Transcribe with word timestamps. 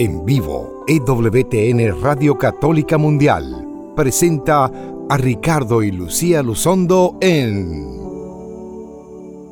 En 0.00 0.24
vivo, 0.24 0.82
EWTN 0.88 2.00
Radio 2.00 2.38
Católica 2.38 2.96
Mundial 2.96 3.92
presenta 3.94 4.72
a 5.10 5.16
Ricardo 5.18 5.82
y 5.82 5.90
Lucía 5.90 6.42
Luzondo 6.42 7.18
en... 7.20 8.00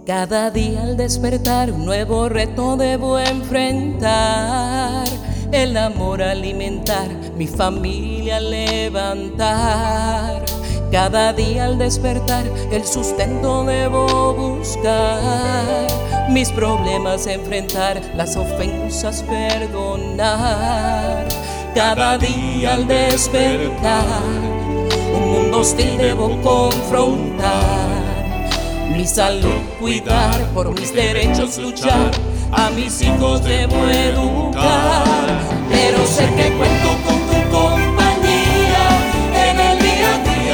Cada 0.07 0.51
día 0.51 0.85
al 0.85 0.97
despertar 0.97 1.71
un 1.71 1.85
nuevo 1.85 2.31
reto 2.31 2.79
debo 2.79 3.19
enfrentar. 3.19 5.07
El 5.53 5.77
amor 5.77 6.23
alimentar, 6.23 7.11
mi 7.37 7.47
familia 7.47 8.41
levantar. 8.41 9.79
Cada 10.91 11.35
día 11.35 11.67
al 11.67 11.77
despertar 11.79 12.47
el 12.73 12.87
sustento 12.87 13.63
debo 13.65 14.33
buscar. 14.35 15.87
Mis 16.31 16.51
problemas 16.51 17.27
enfrentar, 17.27 18.01
las 18.17 18.35
ofensas 18.37 19.23
perdonar. 19.23 21.27
Cada 21.75 22.17
día 22.17 22.73
al 22.75 22.89
despertar 22.89 24.23
un 25.15 25.31
mundo 25.31 25.61
hostil 25.61 25.99
debo 25.99 26.41
confrontar. 26.43 28.09
Mi 28.91 29.07
salud 29.07 29.61
cuidar, 29.79 30.41
por 30.55 30.73
mis 30.73 30.95
derechos 30.95 31.59
luchar. 31.59 32.11
A 32.51 32.71
mis 32.71 33.03
hijos 33.03 33.45
debo 33.45 33.87
educar. 33.87 35.39
Pero 35.71 36.07
sé 36.07 36.25
que 36.35 36.51
cuento 36.57 36.97
con 37.05 37.08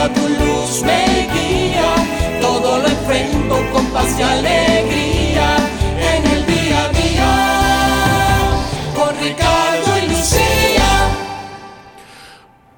día 0.04 0.14
tu 0.14 0.28
luz 0.28 0.82
me 0.82 1.28
guía, 1.32 1.94
todo 2.40 2.78
lo 2.78 2.86
enfrento 2.86 3.56
con 3.72 3.86
paz 3.86 4.18
y 4.18 4.22
alegría 4.22 5.56
en 5.98 6.26
el 6.26 6.46
día 6.46 6.84
a 6.84 6.88
día. 6.92 7.34
Con 8.94 9.18
Ricardo 9.18 9.98
y 9.98 10.08
Lucía. 10.08 11.10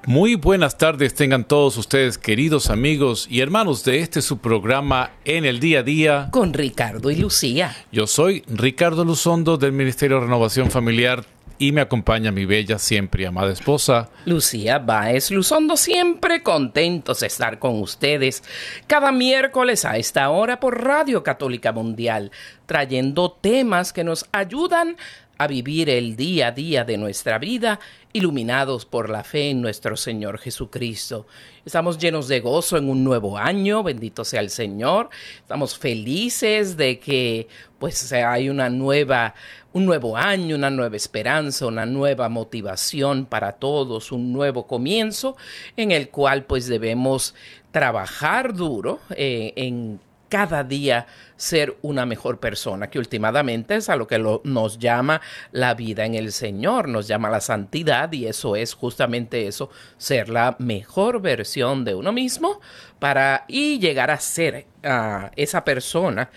Muy 0.05 0.35
buenas 0.35 0.77
tardes 0.77 1.13
tengan 1.15 1.43
todos 1.43 1.77
ustedes, 1.77 2.17
queridos 2.17 2.69
amigos 2.69 3.27
y 3.29 3.41
hermanos 3.41 3.83
de 3.83 3.99
este 3.99 4.21
su 4.21 4.37
programa 4.37 5.11
En 5.25 5.43
el 5.43 5.59
Día 5.59 5.79
a 5.79 5.83
Día. 5.83 6.29
Con 6.31 6.53
Ricardo 6.53 7.11
y 7.11 7.17
Lucía. 7.17 7.75
Yo 7.91 8.07
soy 8.07 8.43
Ricardo 8.47 9.03
Luzondo 9.03 9.57
del 9.57 9.73
Ministerio 9.73 10.17
de 10.17 10.23
Renovación 10.23 10.71
Familiar 10.71 11.25
y 11.59 11.71
me 11.71 11.81
acompaña 11.81 12.31
mi 12.31 12.45
bella, 12.45 12.79
siempre 12.79 13.27
amada 13.27 13.51
esposa. 13.51 14.09
Lucía 14.25 14.79
Baez 14.79 15.31
Luzondo, 15.31 15.77
siempre 15.77 16.43
contentos 16.43 17.21
de 17.21 17.27
estar 17.27 17.59
con 17.59 17.81
ustedes 17.81 18.43
cada 18.87 19.11
miércoles 19.11 19.85
a 19.85 19.97
esta 19.97 20.29
hora 20.29 20.59
por 20.59 20.83
Radio 20.83 21.23
Católica 21.23 21.71
Mundial, 21.71 22.31
trayendo 22.65 23.31
temas 23.31 23.93
que 23.93 24.03
nos 24.03 24.25
ayudan 24.31 24.97
a 25.37 25.47
vivir 25.47 25.89
el 25.89 26.15
día 26.15 26.47
a 26.47 26.51
día 26.51 26.83
de 26.83 26.97
nuestra 26.97 27.37
vida, 27.37 27.79
iluminados 28.13 28.85
por 28.85 29.09
la 29.09 29.23
fe 29.23 29.49
en 29.51 29.61
nuestro 29.61 29.95
Señor 29.95 30.39
Jesucristo. 30.39 31.27
Estamos 31.65 31.97
llenos 31.97 32.27
de 32.27 32.39
gozo 32.39 32.77
en 32.77 32.89
un 32.89 33.03
nuevo 33.03 33.37
año, 33.37 33.83
bendito 33.83 34.23
sea 34.23 34.39
el 34.39 34.49
Señor. 34.49 35.09
Estamos 35.37 35.77
felices 35.77 36.77
de 36.77 36.99
que 36.99 37.47
pues 37.77 38.11
hay 38.13 38.49
una 38.49 38.69
nueva 38.69 39.35
un 39.73 39.85
nuevo 39.85 40.17
año, 40.17 40.55
una 40.55 40.71
nueva 40.71 40.95
esperanza, 40.95 41.67
una 41.67 41.85
nueva 41.85 42.29
motivación 42.29 43.27
para 43.27 43.53
todos, 43.53 44.11
un 44.11 44.33
nuevo 44.33 44.65
comienzo 44.65 45.37
en 45.75 45.91
el 45.91 46.09
cual 46.09 46.45
pues 46.45 46.67
debemos 46.67 47.35
trabajar 47.71 48.55
duro 48.55 48.99
eh, 49.11 49.53
en 49.55 49.99
cada 50.29 50.63
día 50.63 51.07
ser 51.35 51.77
una 51.81 52.05
mejor 52.05 52.39
persona, 52.39 52.89
que 52.89 52.99
últimamente 52.99 53.75
es 53.75 53.89
a 53.89 53.95
lo 53.95 54.07
que 54.07 54.19
nos 54.43 54.79
llama 54.79 55.21
la 55.51 55.73
vida 55.73 56.05
en 56.05 56.15
el 56.15 56.31
Señor, 56.31 56.87
nos 56.87 57.07
llama 57.07 57.29
la 57.29 57.41
santidad 57.41 58.11
y 58.11 58.25
eso 58.27 58.55
es 58.55 58.73
justamente 58.73 59.47
eso, 59.47 59.69
ser 59.97 60.29
la 60.29 60.55
mejor 60.59 61.21
versión 61.21 61.85
de 61.85 61.95
uno 61.95 62.11
mismo 62.11 62.59
para 62.99 63.45
y 63.47 63.79
llegar 63.79 64.11
a 64.11 64.19
ser 64.19 64.65
uh, 64.83 65.29
esa 65.35 65.63
persona, 65.63 66.29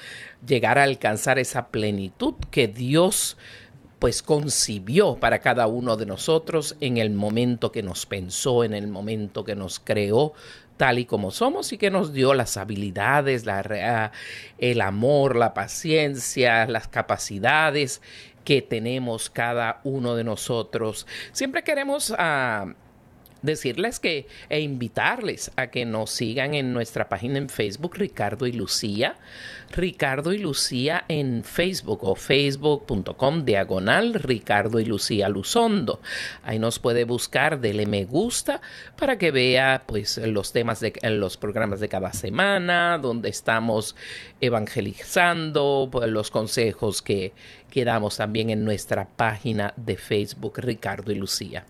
llegar 0.47 0.79
a 0.79 0.85
alcanzar 0.85 1.39
esa 1.39 1.69
plenitud 1.69 2.35
que 2.51 2.69
Dios 2.69 3.37
pues 4.01 4.23
concibió 4.23 5.17
para 5.17 5.41
cada 5.41 5.67
uno 5.67 5.97
de 5.97 6.07
nosotros 6.07 6.75
en 6.81 6.97
el 6.97 7.11
momento 7.11 7.71
que 7.71 7.83
nos 7.83 8.07
pensó, 8.07 8.65
en 8.65 8.73
el 8.73 8.89
momento 8.89 9.45
que 9.45 9.55
nos 9.55 9.79
creó, 9.79 10.33
tal 10.81 10.99
y 10.99 11.05
como 11.05 11.31
somos 11.31 11.75
y 11.75 11.77
que 11.77 11.91
nos 11.91 12.15
dio 12.15 12.33
las 12.33 12.57
habilidades, 12.57 13.45
la, 13.45 14.13
el 14.57 14.81
amor, 14.81 15.37
la 15.37 15.53
paciencia, 15.53 16.67
las 16.67 16.89
capacidades 16.89 18.01
que 18.47 18.63
tenemos 18.63 19.29
cada 19.29 19.83
uno 19.85 20.17
de 20.17 20.25
nosotros. 20.25 21.07
Siempre 21.33 21.65
queremos... 21.65 22.09
Uh, 22.09 22.73
decirles 23.43 24.01
que 24.01 24.27
e 24.49 24.61
invitarles 24.61 25.51
a 25.57 25.69
que 25.69 25.85
nos 25.85 26.11
sigan 26.11 26.55
en 26.55 26.73
nuestra 26.73 27.09
página 27.09 27.39
en 27.39 27.49
Facebook 27.49 27.97
Ricardo 27.97 28.47
y 28.47 28.53
Lucía. 28.53 29.17
Ricardo 29.73 30.33
y 30.33 30.39
Lucía 30.39 31.05
en 31.07 31.45
Facebook 31.45 32.01
o 32.03 32.17
facebook.com 32.17 33.45
diagonal 33.45 34.15
Ricardo 34.15 34.81
y 34.81 34.85
Lucía 34.85 35.29
Luzondo. 35.29 36.01
Ahí 36.43 36.59
nos 36.59 36.79
puede 36.79 37.05
buscar, 37.05 37.61
dele 37.61 37.87
me 37.87 38.05
gusta 38.05 38.61
para 38.99 39.17
que 39.17 39.31
vea 39.31 39.85
pues 39.87 40.19
los 40.19 40.53
temas 40.53 40.81
de 40.81 40.93
los 41.11 41.37
programas 41.37 41.81
de 41.81 41.89
cada 41.89 42.13
semana, 42.13 42.99
donde 42.99 43.29
estamos 43.29 43.95
evangelizando, 44.41 45.89
pues, 45.91 46.09
los 46.11 46.31
consejos 46.31 47.03
que, 47.03 47.33
que 47.71 47.85
damos 47.85 48.17
también 48.17 48.51
en 48.51 48.65
nuestra 48.65 49.09
página 49.09 49.73
de 49.77 49.97
Facebook 49.97 50.59
Ricardo 50.59 51.13
y 51.13 51.17
Lucía. 51.17 51.65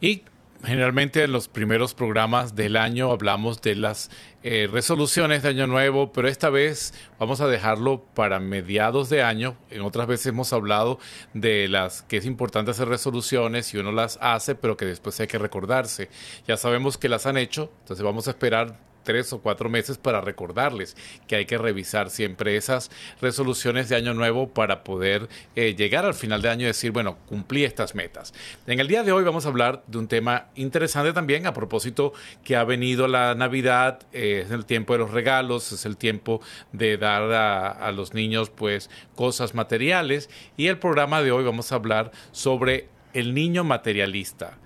Y 0.00 0.22
Generalmente 0.64 1.22
en 1.22 1.32
los 1.32 1.48
primeros 1.48 1.92
programas 1.92 2.54
del 2.54 2.76
año 2.76 3.10
hablamos 3.12 3.60
de 3.60 3.74
las 3.74 4.10
eh, 4.42 4.66
resoluciones 4.70 5.42
de 5.42 5.50
año 5.50 5.66
nuevo, 5.66 6.10
pero 6.10 6.26
esta 6.26 6.48
vez 6.48 6.94
vamos 7.18 7.42
a 7.42 7.48
dejarlo 7.48 8.02
para 8.14 8.40
mediados 8.40 9.10
de 9.10 9.22
año. 9.22 9.56
En 9.68 9.82
otras 9.82 10.06
veces 10.06 10.26
hemos 10.26 10.54
hablado 10.54 10.98
de 11.34 11.68
las 11.68 12.02
que 12.02 12.16
es 12.16 12.24
importante 12.24 12.70
hacer 12.70 12.88
resoluciones 12.88 13.74
y 13.74 13.78
uno 13.78 13.92
las 13.92 14.18
hace, 14.22 14.54
pero 14.54 14.78
que 14.78 14.86
después 14.86 15.20
hay 15.20 15.26
que 15.26 15.38
recordarse. 15.38 16.08
Ya 16.46 16.56
sabemos 16.56 16.96
que 16.96 17.10
las 17.10 17.26
han 17.26 17.36
hecho, 17.36 17.70
entonces 17.80 18.02
vamos 18.02 18.26
a 18.26 18.30
esperar 18.30 18.78
tres 19.04 19.32
o 19.32 19.40
cuatro 19.40 19.68
meses 19.68 19.98
para 19.98 20.20
recordarles 20.20 20.96
que 21.28 21.36
hay 21.36 21.46
que 21.46 21.58
revisar 21.58 22.10
siempre 22.10 22.56
esas 22.56 22.90
resoluciones 23.20 23.88
de 23.88 23.96
año 23.96 24.14
nuevo 24.14 24.48
para 24.48 24.82
poder 24.82 25.28
eh, 25.54 25.74
llegar 25.76 26.04
al 26.04 26.14
final 26.14 26.42
de 26.42 26.48
año 26.48 26.62
y 26.62 26.66
decir, 26.66 26.90
bueno, 26.90 27.18
cumplí 27.26 27.64
estas 27.64 27.94
metas. 27.94 28.34
En 28.66 28.80
el 28.80 28.88
día 28.88 29.02
de 29.02 29.12
hoy 29.12 29.24
vamos 29.24 29.46
a 29.46 29.48
hablar 29.48 29.82
de 29.86 29.98
un 29.98 30.08
tema 30.08 30.46
interesante 30.54 31.12
también 31.12 31.46
a 31.46 31.54
propósito 31.54 32.12
que 32.42 32.56
ha 32.56 32.64
venido 32.64 33.06
la 33.06 33.34
Navidad, 33.34 34.00
eh, 34.12 34.42
es 34.44 34.50
el 34.50 34.64
tiempo 34.64 34.94
de 34.94 35.00
los 35.00 35.10
regalos, 35.10 35.70
es 35.72 35.84
el 35.84 35.96
tiempo 35.96 36.40
de 36.72 36.96
dar 36.96 37.30
a, 37.32 37.70
a 37.70 37.92
los 37.92 38.14
niños 38.14 38.50
pues 38.50 38.90
cosas 39.14 39.54
materiales 39.54 40.30
y 40.56 40.66
el 40.66 40.78
programa 40.78 41.22
de 41.22 41.32
hoy 41.32 41.44
vamos 41.44 41.70
a 41.70 41.76
hablar 41.76 42.10
sobre 42.32 42.88
el 43.12 43.34
niño 43.34 43.62
materialista 43.64 44.58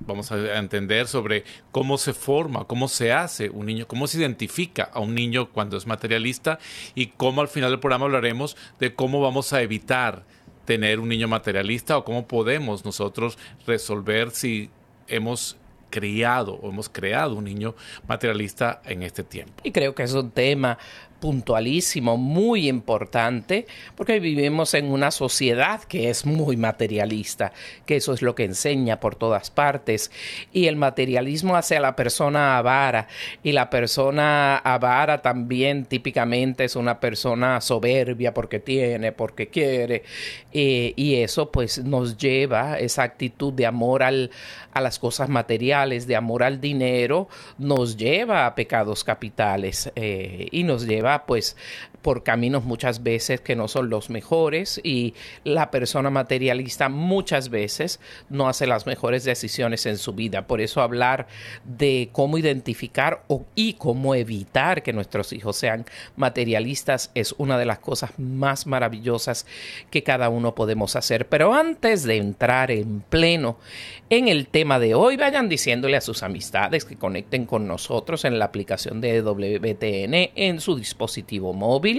vamos 0.00 0.32
a 0.32 0.58
entender 0.58 1.06
sobre 1.06 1.44
cómo 1.70 1.98
se 1.98 2.12
forma, 2.12 2.64
cómo 2.64 2.88
se 2.88 3.12
hace 3.12 3.50
un 3.50 3.66
niño, 3.66 3.86
cómo 3.86 4.06
se 4.06 4.18
identifica 4.18 4.90
a 4.92 5.00
un 5.00 5.14
niño 5.14 5.50
cuando 5.50 5.76
es 5.76 5.86
materialista 5.86 6.58
y 6.94 7.08
cómo 7.08 7.40
al 7.40 7.48
final 7.48 7.70
del 7.70 7.80
programa 7.80 8.06
hablaremos 8.06 8.56
de 8.78 8.94
cómo 8.94 9.20
vamos 9.20 9.52
a 9.52 9.62
evitar 9.62 10.24
tener 10.64 11.00
un 11.00 11.08
niño 11.08 11.28
materialista 11.28 11.96
o 11.98 12.04
cómo 12.04 12.26
podemos 12.26 12.84
nosotros 12.84 13.38
resolver 13.66 14.30
si 14.30 14.70
hemos 15.08 15.56
criado 15.90 16.54
o 16.54 16.70
hemos 16.70 16.88
creado 16.88 17.34
un 17.34 17.44
niño 17.44 17.74
materialista 18.06 18.80
en 18.84 19.02
este 19.02 19.24
tiempo. 19.24 19.54
Y 19.64 19.72
creo 19.72 19.94
que 19.94 20.04
es 20.04 20.14
un 20.14 20.30
tema 20.30 20.78
puntualísimo, 21.20 22.16
muy 22.16 22.68
importante, 22.68 23.66
porque 23.94 24.18
vivimos 24.18 24.74
en 24.74 24.90
una 24.90 25.10
sociedad 25.10 25.82
que 25.84 26.10
es 26.10 26.26
muy 26.26 26.56
materialista, 26.56 27.52
que 27.86 27.96
eso 27.96 28.12
es 28.12 28.22
lo 28.22 28.34
que 28.34 28.44
enseña 28.44 28.98
por 28.98 29.14
todas 29.14 29.50
partes, 29.50 30.10
y 30.52 30.66
el 30.66 30.76
materialismo 30.76 31.56
hace 31.56 31.76
a 31.76 31.80
la 31.80 31.94
persona 31.94 32.58
avara, 32.58 33.06
y 33.42 33.52
la 33.52 33.70
persona 33.70 34.56
avara 34.56 35.22
también 35.22 35.84
típicamente 35.84 36.64
es 36.64 36.76
una 36.76 36.98
persona 37.00 37.60
soberbia 37.60 38.34
porque 38.34 38.58
tiene, 38.58 39.12
porque 39.12 39.48
quiere, 39.48 40.02
eh, 40.52 40.94
y 40.96 41.16
eso 41.16 41.50
pues 41.50 41.84
nos 41.84 42.16
lleva, 42.16 42.78
esa 42.78 43.02
actitud 43.02 43.52
de 43.52 43.66
amor 43.66 44.02
al, 44.02 44.30
a 44.72 44.80
las 44.80 44.98
cosas 44.98 45.28
materiales, 45.28 46.06
de 46.06 46.16
amor 46.16 46.42
al 46.42 46.60
dinero, 46.60 47.28
nos 47.58 47.96
lleva 47.96 48.46
a 48.46 48.54
pecados 48.54 49.04
capitales 49.04 49.90
eh, 49.96 50.48
y 50.50 50.64
nos 50.64 50.86
lleva 50.86 51.09
pues 51.18 51.56
por 52.02 52.22
caminos 52.22 52.64
muchas 52.64 53.02
veces 53.02 53.40
que 53.40 53.56
no 53.56 53.68
son 53.68 53.90
los 53.90 54.10
mejores 54.10 54.80
y 54.82 55.14
la 55.44 55.70
persona 55.70 56.10
materialista 56.10 56.88
muchas 56.88 57.50
veces 57.50 58.00
no 58.28 58.48
hace 58.48 58.66
las 58.66 58.86
mejores 58.86 59.24
decisiones 59.24 59.86
en 59.86 59.98
su 59.98 60.12
vida. 60.12 60.46
Por 60.46 60.60
eso 60.60 60.80
hablar 60.80 61.26
de 61.64 62.08
cómo 62.12 62.38
identificar 62.38 63.24
y 63.54 63.74
cómo 63.74 64.14
evitar 64.14 64.82
que 64.82 64.92
nuestros 64.92 65.32
hijos 65.32 65.56
sean 65.56 65.84
materialistas 66.16 67.10
es 67.14 67.34
una 67.38 67.58
de 67.58 67.66
las 67.66 67.78
cosas 67.78 68.18
más 68.18 68.66
maravillosas 68.66 69.46
que 69.90 70.02
cada 70.02 70.28
uno 70.28 70.54
podemos 70.54 70.96
hacer. 70.96 71.28
Pero 71.28 71.54
antes 71.54 72.04
de 72.04 72.16
entrar 72.16 72.70
en 72.70 73.00
pleno 73.00 73.58
en 74.08 74.28
el 74.28 74.48
tema 74.48 74.78
de 74.78 74.94
hoy, 74.94 75.16
vayan 75.16 75.48
diciéndole 75.48 75.96
a 75.96 76.00
sus 76.00 76.22
amistades 76.22 76.84
que 76.84 76.96
conecten 76.96 77.46
con 77.46 77.66
nosotros 77.66 78.24
en 78.24 78.38
la 78.38 78.46
aplicación 78.46 79.00
de 79.00 79.22
WBTN 79.22 80.30
en 80.34 80.60
su 80.60 80.76
dispositivo 80.76 81.52
móvil 81.52 81.89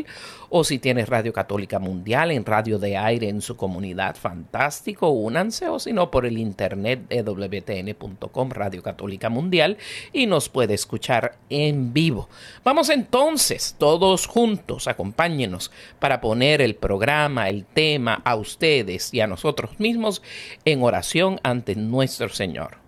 o 0.49 0.63
si 0.63 0.79
tienes 0.79 1.07
Radio 1.07 1.31
Católica 1.31 1.79
Mundial 1.79 2.31
en 2.31 2.45
radio 2.45 2.77
de 2.77 2.97
aire 2.97 3.29
en 3.29 3.41
su 3.41 3.55
comunidad, 3.55 4.15
fantástico, 4.15 5.09
únanse 5.09 5.69
o 5.69 5.79
si 5.79 5.93
no 5.93 6.11
por 6.11 6.25
el 6.25 6.37
internet 6.37 7.01
wtn.com, 7.09 8.49
Radio 8.49 8.83
Católica 8.83 9.29
Mundial 9.29 9.77
y 10.11 10.25
nos 10.25 10.49
puede 10.49 10.73
escuchar 10.73 11.37
en 11.49 11.93
vivo. 11.93 12.27
Vamos 12.63 12.89
entonces 12.89 13.75
todos 13.77 14.27
juntos, 14.27 14.87
acompáñenos 14.87 15.71
para 15.99 16.19
poner 16.19 16.61
el 16.61 16.75
programa, 16.75 17.47
el 17.47 17.65
tema 17.65 18.21
a 18.25 18.35
ustedes 18.35 19.13
y 19.13 19.21
a 19.21 19.27
nosotros 19.27 19.79
mismos 19.79 20.21
en 20.65 20.83
oración 20.83 21.39
ante 21.43 21.75
nuestro 21.75 22.29
Señor. 22.29 22.80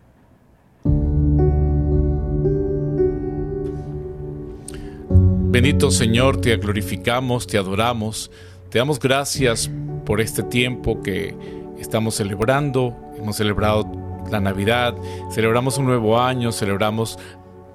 Bendito 5.53 5.91
Señor, 5.91 6.41
te 6.41 6.57
glorificamos, 6.57 7.45
te 7.45 7.59
adoramos, 7.59 8.31
te 8.71 8.79
damos 8.79 8.97
gracias 8.97 9.69
por 10.03 10.19
este 10.19 10.41
tiempo 10.41 11.03
que 11.03 11.35
estamos 11.77 12.15
celebrando. 12.15 12.95
Hemos 13.19 13.35
celebrado 13.35 13.85
la 14.31 14.39
Navidad, 14.39 14.95
celebramos 15.31 15.77
un 15.77 15.85
nuevo 15.85 16.19
año, 16.19 16.51
celebramos 16.51 17.19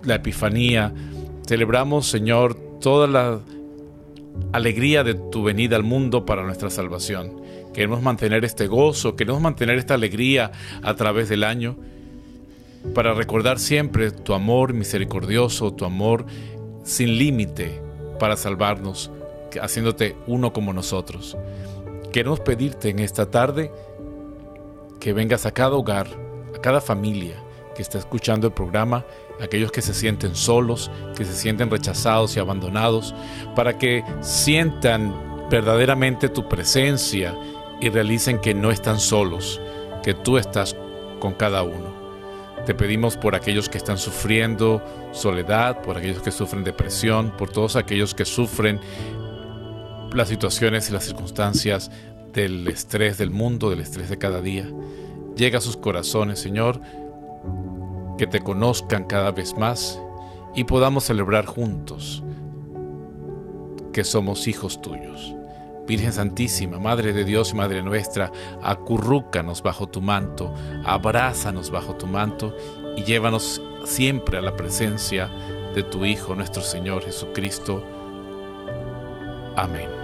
la 0.02 0.16
Epifanía, 0.16 0.92
celebramos, 1.46 2.08
Señor, 2.08 2.56
toda 2.80 3.06
la 3.06 3.38
alegría 4.50 5.04
de 5.04 5.14
tu 5.14 5.44
venida 5.44 5.76
al 5.76 5.84
mundo 5.84 6.26
para 6.26 6.42
nuestra 6.42 6.70
salvación. 6.70 7.40
Queremos 7.72 8.02
mantener 8.02 8.44
este 8.44 8.66
gozo, 8.66 9.14
queremos 9.14 9.40
mantener 9.40 9.78
esta 9.78 9.94
alegría 9.94 10.50
a 10.82 10.94
través 10.96 11.28
del 11.28 11.44
año 11.44 11.76
para 12.92 13.14
recordar 13.14 13.60
siempre 13.60 14.10
tu 14.10 14.34
amor 14.34 14.72
misericordioso, 14.72 15.72
tu 15.74 15.84
amor 15.84 16.26
sin 16.88 17.18
límite 17.18 17.80
para 18.18 18.36
salvarnos, 18.36 19.10
haciéndote 19.60 20.16
uno 20.26 20.52
como 20.52 20.72
nosotros. 20.72 21.36
Queremos 22.12 22.40
pedirte 22.40 22.88
en 22.88 22.98
esta 22.98 23.30
tarde 23.30 23.70
que 24.98 25.12
vengas 25.12 25.44
a 25.44 25.50
cada 25.50 25.76
hogar, 25.76 26.08
a 26.56 26.60
cada 26.60 26.80
familia 26.80 27.36
que 27.76 27.82
está 27.82 27.98
escuchando 27.98 28.46
el 28.46 28.54
programa, 28.54 29.04
aquellos 29.40 29.70
que 29.70 29.82
se 29.82 29.92
sienten 29.92 30.34
solos, 30.34 30.90
que 31.14 31.24
se 31.24 31.34
sienten 31.34 31.70
rechazados 31.70 32.36
y 32.36 32.40
abandonados, 32.40 33.14
para 33.54 33.78
que 33.78 34.02
sientan 34.20 35.46
verdaderamente 35.50 36.28
tu 36.30 36.48
presencia 36.48 37.38
y 37.80 37.90
realicen 37.90 38.40
que 38.40 38.54
no 38.54 38.70
están 38.70 38.98
solos, 38.98 39.60
que 40.02 40.14
tú 40.14 40.38
estás 40.38 40.74
con 41.20 41.34
cada 41.34 41.62
uno. 41.62 41.87
Te 42.68 42.74
pedimos 42.74 43.16
por 43.16 43.34
aquellos 43.34 43.70
que 43.70 43.78
están 43.78 43.96
sufriendo 43.96 44.82
soledad, 45.12 45.80
por 45.80 45.96
aquellos 45.96 46.20
que 46.20 46.30
sufren 46.30 46.64
depresión, 46.64 47.34
por 47.34 47.48
todos 47.48 47.76
aquellos 47.76 48.14
que 48.14 48.26
sufren 48.26 48.78
las 50.12 50.28
situaciones 50.28 50.90
y 50.90 50.92
las 50.92 51.04
circunstancias 51.04 51.90
del 52.34 52.68
estrés 52.68 53.16
del 53.16 53.30
mundo, 53.30 53.70
del 53.70 53.80
estrés 53.80 54.10
de 54.10 54.18
cada 54.18 54.42
día. 54.42 54.70
Llega 55.34 55.56
a 55.56 55.62
sus 55.62 55.78
corazones, 55.78 56.40
Señor, 56.40 56.78
que 58.18 58.26
te 58.26 58.40
conozcan 58.40 59.04
cada 59.04 59.30
vez 59.30 59.56
más 59.56 59.98
y 60.54 60.64
podamos 60.64 61.04
celebrar 61.04 61.46
juntos 61.46 62.22
que 63.94 64.04
somos 64.04 64.46
hijos 64.46 64.82
tuyos. 64.82 65.37
Virgen 65.88 66.12
Santísima, 66.12 66.78
Madre 66.78 67.14
de 67.14 67.24
Dios 67.24 67.52
y 67.52 67.54
Madre 67.56 67.82
nuestra, 67.82 68.30
acurrúcanos 68.62 69.62
bajo 69.62 69.86
tu 69.88 70.02
manto, 70.02 70.54
abrázanos 70.84 71.70
bajo 71.70 71.96
tu 71.96 72.06
manto 72.06 72.54
y 72.96 73.04
llévanos 73.04 73.62
siempre 73.84 74.38
a 74.38 74.42
la 74.42 74.54
presencia 74.54 75.30
de 75.74 75.82
tu 75.82 76.04
Hijo, 76.04 76.34
nuestro 76.34 76.62
Señor 76.62 77.02
Jesucristo. 77.04 77.82
Amén. 79.56 79.97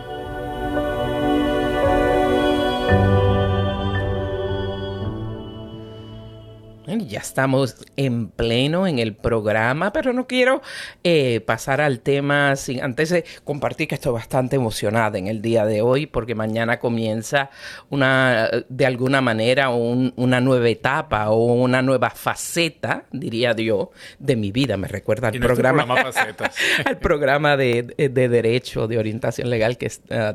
Ya 7.01 7.19
estamos 7.19 7.77
en 7.97 8.29
pleno 8.29 8.87
en 8.87 8.99
el 8.99 9.15
programa, 9.15 9.93
pero 9.93 10.13
no 10.13 10.27
quiero 10.27 10.63
eh, 11.03 11.41
pasar 11.41 11.81
al 11.81 12.01
tema 12.01 12.55
sin 12.57 12.83
antes 12.83 13.11
de 13.11 13.25
compartir 13.43 13.89
que 13.89 13.97
estoy 13.97 14.13
bastante 14.13 14.57
emocionada 14.57 15.19
en 15.19 15.27
el 15.27 15.43
día 15.43 15.65
de 15.65 15.83
hoy 15.83 16.07
porque 16.07 16.35
mañana 16.35 16.79
comienza 16.79 17.51
una, 17.91 18.49
de 18.69 18.87
alguna 18.87 19.21
manera, 19.21 19.71
una 19.71 20.41
nueva 20.41 20.69
etapa 20.69 21.31
o 21.31 21.55
una 21.55 21.83
nueva 21.83 22.11
faceta, 22.11 23.05
diría 23.11 23.55
yo, 23.57 23.91
de 24.19 24.37
mi 24.37 24.53
vida. 24.53 24.77
Me 24.77 24.89
recuerda 24.89 25.29
al 25.29 25.39
programa, 25.41 25.85
al 26.85 26.99
programa 26.99 27.57
de, 27.57 27.83
derecho, 27.97 28.87
de 28.87 28.99
orientación 28.99 29.51
legal 29.51 29.79
que 29.79 29.91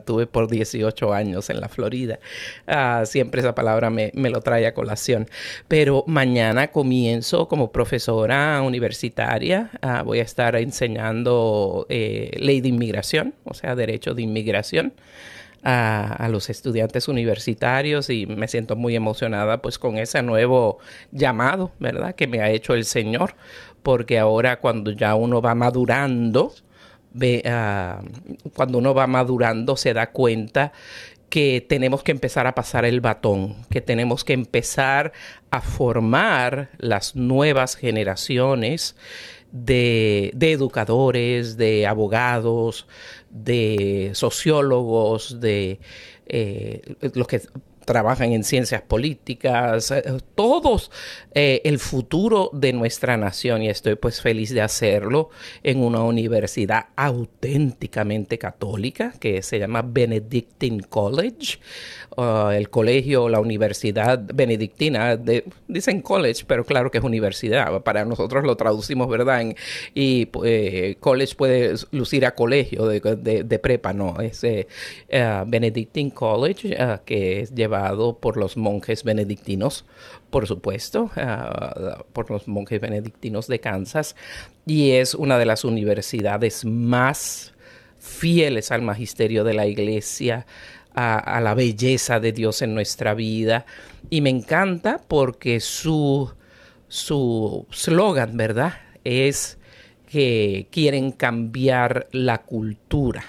tuve 0.06 0.28
por 0.28 0.50
18 0.50 1.14
años 1.14 1.50
en 1.50 1.62
la 1.62 1.70
Florida. 1.70 2.20
Ah, 2.68 3.04
siempre 3.06 3.42
esa 3.42 3.56
palabra 3.56 3.90
me, 3.90 4.12
me 4.14 4.30
lo 4.30 4.42
trae 4.42 4.68
a 4.68 4.74
colación. 4.74 5.28
Pero 5.68 6.04
mañana 6.08 6.49
comienzo 6.72 7.48
como 7.48 7.72
profesora 7.72 8.62
universitaria. 8.62 9.72
Ah, 9.82 10.04
voy 10.04 10.20
a 10.20 10.24
estar 10.24 10.56
enseñando 10.56 11.86
eh, 11.90 12.32
ley 12.40 12.62
de 12.62 12.70
inmigración, 12.70 13.34
o 13.44 13.54
sea, 13.54 13.76
derecho 13.76 14.14
de 14.14 14.22
inmigración. 14.22 14.94
A, 15.62 16.30
los 16.32 16.50
estudiantes 16.50 17.10
universitarios 17.10 18.10
y 18.10 18.26
me 18.26 18.48
siento 18.48 18.78
muy 18.78 18.96
emocionada 18.96 19.62
pues 19.62 19.78
con 19.78 19.98
ese 19.98 20.24
nuevo 20.24 20.78
llamado, 21.12 21.74
¿verdad? 21.80 22.16
Que 22.16 22.28
me 22.28 22.40
ha 22.40 22.50
hecho 22.50 22.76
el 22.76 22.86
Señor, 22.86 23.36
porque 23.84 24.20
ahora 24.20 24.62
cuando 24.62 24.92
ya 24.92 25.16
uno 25.16 25.42
va 25.42 25.56
madurando, 25.56 26.54
ah, 27.46 28.02
cuando 28.56 28.78
uno 28.78 28.94
va 28.94 29.06
madurando 29.08 29.76
se 29.76 29.94
da 29.94 30.12
cuenta 30.12 30.72
que 31.30 31.66
tenemos 31.68 32.04
que 32.04 32.12
empezar 32.12 32.48
a 32.48 32.56
pasar 32.56 32.86
el 32.86 33.02
batón, 33.02 33.56
que 33.70 33.82
tenemos 33.82 34.24
que 34.24 34.34
empezar 34.34 35.14
a 35.52 35.62
formar 35.62 36.70
las 36.78 37.16
nuevas 37.16 37.76
generaciones 37.76 38.96
de, 39.52 40.34
educadores, 40.40 41.58
de 41.58 41.88
abogados, 41.88 42.88
de 43.30 44.12
sociólogos, 44.14 45.40
de 45.40 45.80
eh, 46.28 46.82
los 47.14 47.28
que 47.28 47.42
trabajan 47.90 48.34
en 48.34 48.44
ciencias 48.44 48.84
políticas, 48.84 49.90
eh, 49.90 50.04
todos 50.36 50.92
eh, 51.34 51.62
el 51.64 51.80
futuro 51.80 52.52
de 52.54 52.72
nuestra 52.72 53.18
nación 53.18 53.64
y 53.64 53.70
estoy 53.70 53.96
pues 53.96 54.22
feliz 54.22 54.54
de 54.54 54.62
hacerlo 54.62 55.32
en 55.64 55.82
una 55.82 56.04
universidad 56.04 56.90
auténticamente 56.96 58.38
católica 58.38 59.14
que 59.20 59.42
se 59.42 59.58
llama 59.58 59.82
Benedictine 59.82 60.84
College, 60.84 61.58
el 62.52 62.70
colegio, 62.70 63.30
la 63.30 63.40
universidad 63.40 64.20
benedictina, 64.34 65.18
dicen 65.68 66.02
college, 66.02 66.44
pero 66.46 66.66
claro 66.66 66.92
que 66.92 66.98
es 66.98 67.04
universidad, 67.04 67.82
para 67.84 68.04
nosotros 68.04 68.44
lo 68.44 68.58
traducimos, 68.58 69.08
¿verdad? 69.08 69.56
y 69.96 70.28
eh, 70.44 70.98
college 71.00 71.36
puede 71.36 71.76
lucir 71.92 72.26
a 72.26 72.36
colegio 72.36 72.86
de, 72.88 73.60
prepa, 73.60 73.94
no, 73.94 74.20
es 74.20 74.44
uh, 74.44 75.46
Benedictine 75.48 76.12
College 76.12 76.76
uh, 76.76 77.00
que 77.06 77.42
es 77.42 77.56
por 78.20 78.38
los 78.38 78.58
monjes 78.58 79.04
benedictinos, 79.04 79.86
por 80.30 80.48
supuesto, 80.48 81.12
ah, 81.16 82.04
por 82.14 82.30
los 82.30 82.48
monjes 82.48 82.82
benedictinos 82.82 83.48
de 83.48 83.60
Kansas, 83.60 84.16
y 84.66 84.92
es 84.92 85.16
una 85.16 85.38
de 85.38 85.46
las 85.46 85.64
universidades 85.64 86.66
más 86.66 87.54
fieles 88.00 88.72
al 88.72 88.82
magisterio 88.82 89.44
de 89.44 89.54
la 89.54 89.68
iglesia, 89.68 90.46
a, 90.96 91.40
la 91.40 91.54
belleza 91.54 92.20
de 92.20 92.34
Dios 92.34 92.62
en 92.62 92.74
nuestra 92.74 93.14
vida. 93.14 93.66
Y 94.10 94.22
me 94.22 94.30
encanta 94.30 95.00
porque 95.08 95.60
su 95.60 96.34
slogan, 96.90 98.36
¿verdad? 98.36 98.74
Es 99.04 99.58
que 100.10 100.68
quieren 100.72 101.12
cambiar 101.12 102.08
la 102.12 102.40
cultura 102.40 103.24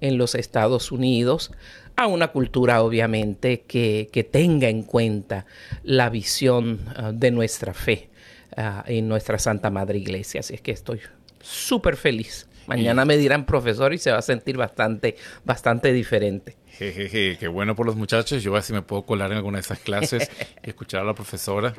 en 0.00 0.18
los 0.18 0.34
Estados 0.34 0.92
Unidos 0.92 1.52
a 1.98 2.06
una 2.06 2.28
cultura 2.28 2.82
obviamente 2.82 3.62
que, 3.62 4.28
tenga 4.30 4.68
en 4.68 4.84
cuenta 4.84 5.46
la 5.82 6.10
visión 6.10 6.80
ah, 6.94 7.12
de 7.12 7.30
nuestra 7.30 7.74
fe 7.74 8.08
uh, 8.56 8.82
en 8.86 9.08
nuestra 9.08 9.38
Santa 9.38 9.70
Madre 9.70 9.98
Iglesia. 9.98 10.40
Así 10.40 10.54
es 10.54 10.60
que 10.60 10.70
estoy 10.70 11.00
súper 11.40 11.96
feliz 11.96 12.48
Mañana 12.68 13.06
me 13.06 13.16
dirán 13.16 13.46
profesor 13.46 13.94
y 13.94 13.98
se 13.98 14.12
va 14.12 14.18
a 14.18 14.22
sentir 14.22 14.58
bastante, 14.58 15.16
bastante 15.42 15.90
diferente. 15.90 16.54
Jejeje, 16.66 17.38
qué 17.38 17.48
bueno 17.48 17.74
por 17.74 17.86
los 17.86 17.96
muchachos. 17.96 18.42
Yo 18.42 18.50
voy 18.50 18.58
a 18.58 18.60
ver 18.60 18.64
si 18.64 18.74
me 18.74 18.82
puedo 18.82 19.06
colar 19.06 19.32
en 19.32 19.38
alguna 19.38 19.56
de 19.56 19.62
esas 19.62 19.78
clases 19.78 20.30
y 20.62 20.68
escuchar 20.68 21.00
a 21.00 21.04
la 21.04 21.14
profesora 21.14 21.72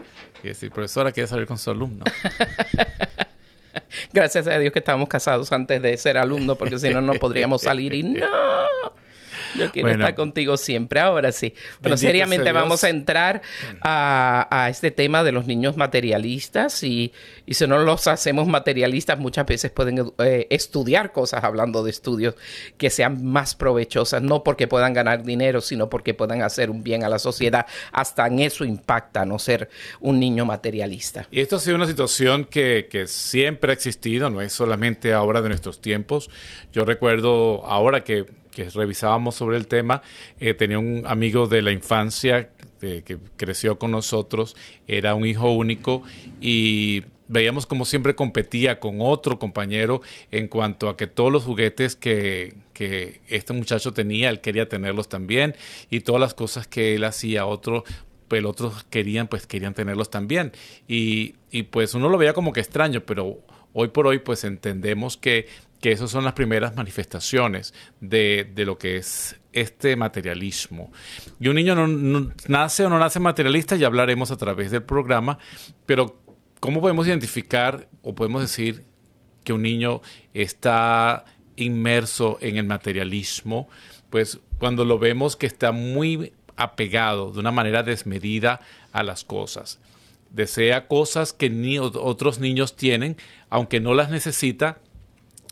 y 0.44 0.48
decir, 0.48 0.72
profesora, 0.72 1.12
¿quiere 1.12 1.28
salir 1.28 1.46
con 1.46 1.60
su 1.60 1.70
alumno? 1.70 2.06
Gracias 4.14 4.48
a 4.48 4.58
Dios 4.58 4.74
que 4.74 4.80
estábamos 4.80 5.08
casados 5.08 5.52
antes 5.52 5.80
de 5.80 5.96
ser 5.96 6.18
alumnos, 6.18 6.58
porque 6.58 6.80
si 6.80 6.90
no, 6.90 7.02
no 7.02 7.14
podríamos 7.14 7.62
salir 7.62 7.94
y 7.94 8.02
no. 8.02 8.26
Yo 9.58 9.72
quiero 9.72 9.90
estar 9.90 10.16
contigo 10.16 10.58
siempre. 10.58 11.00
Ahora 11.00 11.32
sí. 11.32 11.54
Pero 11.82 11.98
seriamente 11.98 12.52
vamos 12.52 12.84
a 12.84 12.90
entrar 12.90 13.42
a, 13.82 14.68
este 14.70 14.92
tema 14.92 15.24
de 15.24 15.32
los 15.32 15.46
niños 15.48 15.78
materialistas 15.78 16.84
y, 16.84 17.12
si 17.48 17.68
no 17.68 17.80
los 17.80 18.08
hacemos 18.08 18.48
materialistas, 18.48 19.20
muchas 19.20 19.46
veces 19.46 19.72
pueden 19.72 20.12
eh, 20.20 20.48
estudiar 20.50 21.12
cosas 21.12 21.44
hablando 21.44 21.84
de 21.84 21.92
estudios 21.92 22.36
que 22.78 22.90
sean 22.90 23.26
más 23.26 23.56
provechosas, 23.56 24.22
no 24.22 24.44
porque 24.44 24.68
puedan 24.68 24.94
ganar 24.94 25.24
dinero, 25.24 25.62
sino 25.62 25.90
porque 25.90 26.14
puedan 26.14 26.42
hacer 26.42 26.70
un 26.70 26.84
bien 26.84 27.04
a 27.04 27.10
la 27.10 27.20
sociedad. 27.20 27.66
Hasta 27.92 28.28
en 28.28 28.40
eso 28.40 28.66
impacta 28.66 29.26
no 29.26 29.40
ser 29.40 29.70
un 30.00 30.20
niño 30.20 30.46
materialista. 30.46 31.28
Y 31.32 31.42
esto 31.42 31.56
ha 31.56 31.60
sido 31.60 31.76
una 31.76 31.88
situación 31.88 32.46
que, 32.46 32.88
que 32.90 33.08
siempre 33.08 33.72
ha 33.72 33.74
existido, 33.74 34.30
no 34.30 34.42
es 34.42 34.54
solamente 34.54 35.14
ahora 35.14 35.42
de 35.42 35.50
nuestros 35.50 35.82
tiempos. 35.82 36.30
Yo 36.74 36.86
recuerdo 36.86 37.66
ahora 37.66 38.04
que 38.04 38.26
que 38.60 38.70
revisábamos 38.70 39.36
sobre 39.36 39.56
el 39.56 39.68
tema, 39.68 40.02
eh, 40.40 40.54
tenía 40.54 40.80
un 40.80 41.04
amigo 41.06 41.48
de 41.48 41.62
la 41.62 41.72
infancia 41.72 42.50
que 42.80 43.18
creció 43.36 43.78
con 43.78 43.92
nosotros, 43.92 44.56
era 44.88 45.14
un 45.14 45.26
hijo 45.26 45.52
único 45.52 46.04
y 46.40 47.04
veíamos 47.30 47.66
como 47.66 47.86
siempre 47.86 48.16
competía 48.16 48.80
con 48.80 48.98
otro 49.00 49.40
compañero 49.40 50.02
en 50.32 50.48
cuanto 50.48 50.90
a 50.90 50.98
que 50.98 51.08
todos 51.08 51.32
los 51.32 51.44
juguetes 51.44 51.96
que, 51.96 52.56
este 53.28 53.54
muchacho 53.54 53.94
tenía, 53.94 54.30
él 54.30 54.42
quería 54.42 54.68
tenerlos 54.68 55.10
también 55.10 55.56
y 55.90 56.02
todas 56.02 56.22
las 56.22 56.34
cosas 56.34 56.68
que 56.68 56.96
él 56.96 57.04
hacía, 57.06 57.46
otro 57.46 57.84
pues 58.28 58.46
otros 58.46 58.84
querían, 58.90 59.28
pues 59.28 59.48
querían 59.48 59.74
tenerlos 59.74 60.12
también. 60.12 60.52
Y, 60.88 61.36
y 61.50 61.64
pues 61.64 61.96
uno 61.96 62.10
lo 62.10 62.18
veía 62.18 62.34
como 62.34 62.54
que 62.54 62.60
extraño, 62.60 63.02
pero 63.02 63.40
hoy 63.74 63.88
por 63.90 64.06
hoy 64.08 64.20
pues 64.20 64.44
entendemos 64.44 65.18
que 65.18 65.48
que 65.82 65.92
esas 65.92 66.12
son 66.12 66.24
las 66.24 66.34
primeras 66.34 66.76
manifestaciones 66.76 67.74
de, 68.02 68.52
lo 68.58 68.78
que 68.78 68.98
es 68.98 69.40
este 69.54 69.96
materialismo. 69.96 70.92
Y 71.40 71.48
un 71.48 71.56
niño 71.56 71.76
no, 71.76 72.32
nace 72.48 72.86
o 72.86 72.90
no 72.90 73.00
nace 73.00 73.20
materialista, 73.20 73.76
ya 73.76 73.88
hablaremos 73.88 74.32
a 74.32 74.38
través 74.38 74.72
del 74.72 74.84
programa, 74.84 75.40
pero 75.86 76.22
¿cómo 76.60 76.82
podemos 76.82 77.08
identificar 77.08 77.88
o 78.02 78.14
podemos 78.14 78.42
decir 78.42 78.84
que 79.44 79.54
un 79.54 79.62
niño 79.62 80.02
está 80.34 81.26
inmerso 81.56 82.38
en 82.42 82.58
el 82.58 82.66
materialismo? 82.66 83.70
Pues 84.10 84.40
cuando 84.58 84.84
lo 84.84 85.00
vemos 85.00 85.36
que 85.36 85.48
está 85.48 85.72
muy 85.72 86.34
apegado 86.58 87.32
de 87.32 87.40
una 87.40 87.52
manera 87.52 87.84
desmedida 87.84 88.60
a 88.92 89.02
las 89.02 89.24
cosas. 89.24 89.80
Desea 90.30 90.88
cosas 90.88 91.32
que 91.32 91.50
ni 91.50 91.80
otros 91.80 92.40
niños 92.40 92.76
tienen, 92.76 93.16
aunque 93.50 93.80
no 93.80 93.94
las 93.94 94.10
necesita, 94.12 94.78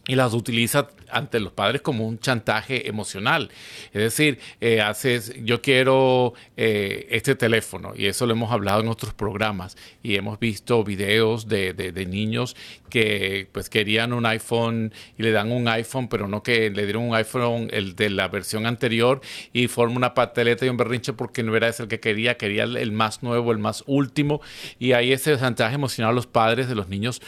y 0.07 0.15
las 0.15 0.33
utiliza 0.33 0.87
ante 1.09 1.39
los 1.39 1.53
padres 1.53 1.81
como 1.81 2.07
un 2.07 2.19
chantaje 2.19 2.87
emocional. 2.87 3.49
Es 3.93 4.01
decir, 4.01 4.39
eh, 4.61 4.81
haces, 4.81 5.33
yo 5.43 5.61
quiero 5.61 6.33
eh, 6.55 7.07
este 7.11 7.35
teléfono, 7.35 7.93
y 7.95 8.07
eso 8.07 8.25
lo 8.25 8.33
hemos 8.33 8.51
hablado 8.51 8.81
en 8.81 8.87
otros 8.87 9.13
programas, 9.13 9.77
y 10.03 10.15
hemos 10.15 10.39
visto 10.39 10.83
videos 10.83 11.47
de, 11.47 11.73
de, 11.73 12.05
niños 12.07 12.55
que 12.89 13.49
pues 13.51 13.69
querían 13.69 14.13
un 14.13 14.25
iPhone 14.25 14.93
y 15.17 15.23
le 15.23 15.31
dan 15.31 15.51
un 15.51 15.67
iPhone, 15.67 16.07
pero 16.07 16.27
no 16.27 16.41
que 16.41 16.69
le 16.69 16.83
dieron 16.85 17.03
un 17.03 17.15
iPhone 17.15 17.67
el 17.71 17.95
de 17.95 18.09
la 18.09 18.29
versión 18.29 18.65
anterior 18.65 19.19
y 19.51 19.67
forma 19.67 19.97
una 19.97 20.13
pateleta 20.13 20.65
y 20.65 20.69
un 20.69 20.77
berrinche 20.77 21.11
porque 21.11 21.43
no 21.43 21.55
era 21.55 21.67
ese 21.67 21.83
el 21.83 21.89
que 21.89 21.99
quería, 21.99 22.37
quería 22.37 22.63
el 22.63 22.91
más 22.93 23.23
nuevo, 23.23 23.51
el 23.51 23.57
más 23.57 23.83
último, 23.87 24.41
y 24.79 24.93
ahí 24.93 25.11
ese 25.11 25.37
chantaje 25.37 25.75
emocional 25.75 26.11
a 26.11 26.15
los 26.15 26.27
padres 26.27 26.69
de 26.69 26.75
los 26.75 26.87
niños 26.87 27.21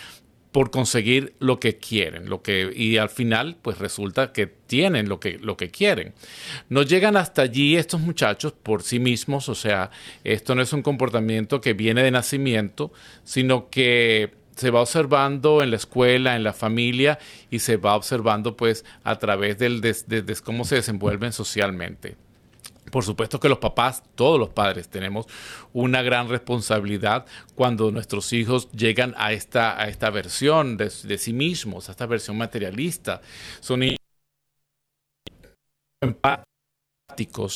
por 0.51 0.72
conseguir 0.72 1.34
lo 1.39 1.60
que 1.60 1.77
quieren, 1.77 2.29
lo 2.29 2.41
que 2.41 2.72
y 2.75 2.98
al 2.98 3.10
final 3.10 3.58
pues 3.62 3.77
resulta 3.77 4.34
que 4.34 4.48
tienen 4.48 5.08
lo 5.08 5.20
que 5.20 5.38
lo 5.38 5.58
que 5.58 5.70
quieren. 5.70 6.13
No 6.70 6.82
llegan 6.82 7.18
hasta 7.18 7.44
allí 7.44 7.75
estos 7.75 8.01
muchachos 8.01 8.53
por 8.53 8.82
sí 8.82 9.00
mismos, 9.00 9.48
o 9.50 9.56
sea, 9.56 9.91
esto 10.24 10.56
no 10.56 10.62
es 10.62 10.74
un 10.74 10.82
comportamiento 10.82 11.62
que 11.62 11.74
viene 11.74 12.03
de 12.03 12.12
nacimiento, 12.12 12.91
sino 13.24 13.70
que 13.70 14.34
se 14.56 14.72
va 14.72 14.82
observando 14.82 15.62
en 15.62 15.70
la 15.72 15.77
escuela, 15.77 16.36
en 16.36 16.44
la 16.44 16.53
familia 16.53 17.20
y 17.50 17.60
se 17.60 17.77
va 17.77 17.96
observando 17.96 18.58
pues 18.58 18.84
a 19.03 19.18
través 19.18 19.58
del 19.60 19.82
de 19.82 20.38
cómo 20.44 20.65
se 20.65 20.75
desenvuelven 20.75 21.32
socialmente. 21.32 22.18
Por 22.91 23.03
supuesto 23.03 23.39
que 23.39 23.50
los 23.50 23.60
papás, 23.60 24.03
todos 24.15 24.39
los 24.39 24.50
padres, 24.50 24.89
tenemos 24.89 25.27
una 25.74 26.01
gran 26.01 26.29
responsabilidad 26.29 27.25
cuando 27.55 27.91
nuestros 27.91 28.34
hijos 28.34 28.72
llegan 28.72 29.13
a 29.17 29.34
esta, 29.34 29.79
a 29.79 29.88
esta 29.88 30.10
versión 30.10 30.77
de, 30.77 30.89
sí 30.89 31.34
mismos, 31.34 31.89
a 31.89 31.91
esta 31.91 32.05
versión 32.05 32.38
materialista. 32.38 33.22
Son 33.60 33.81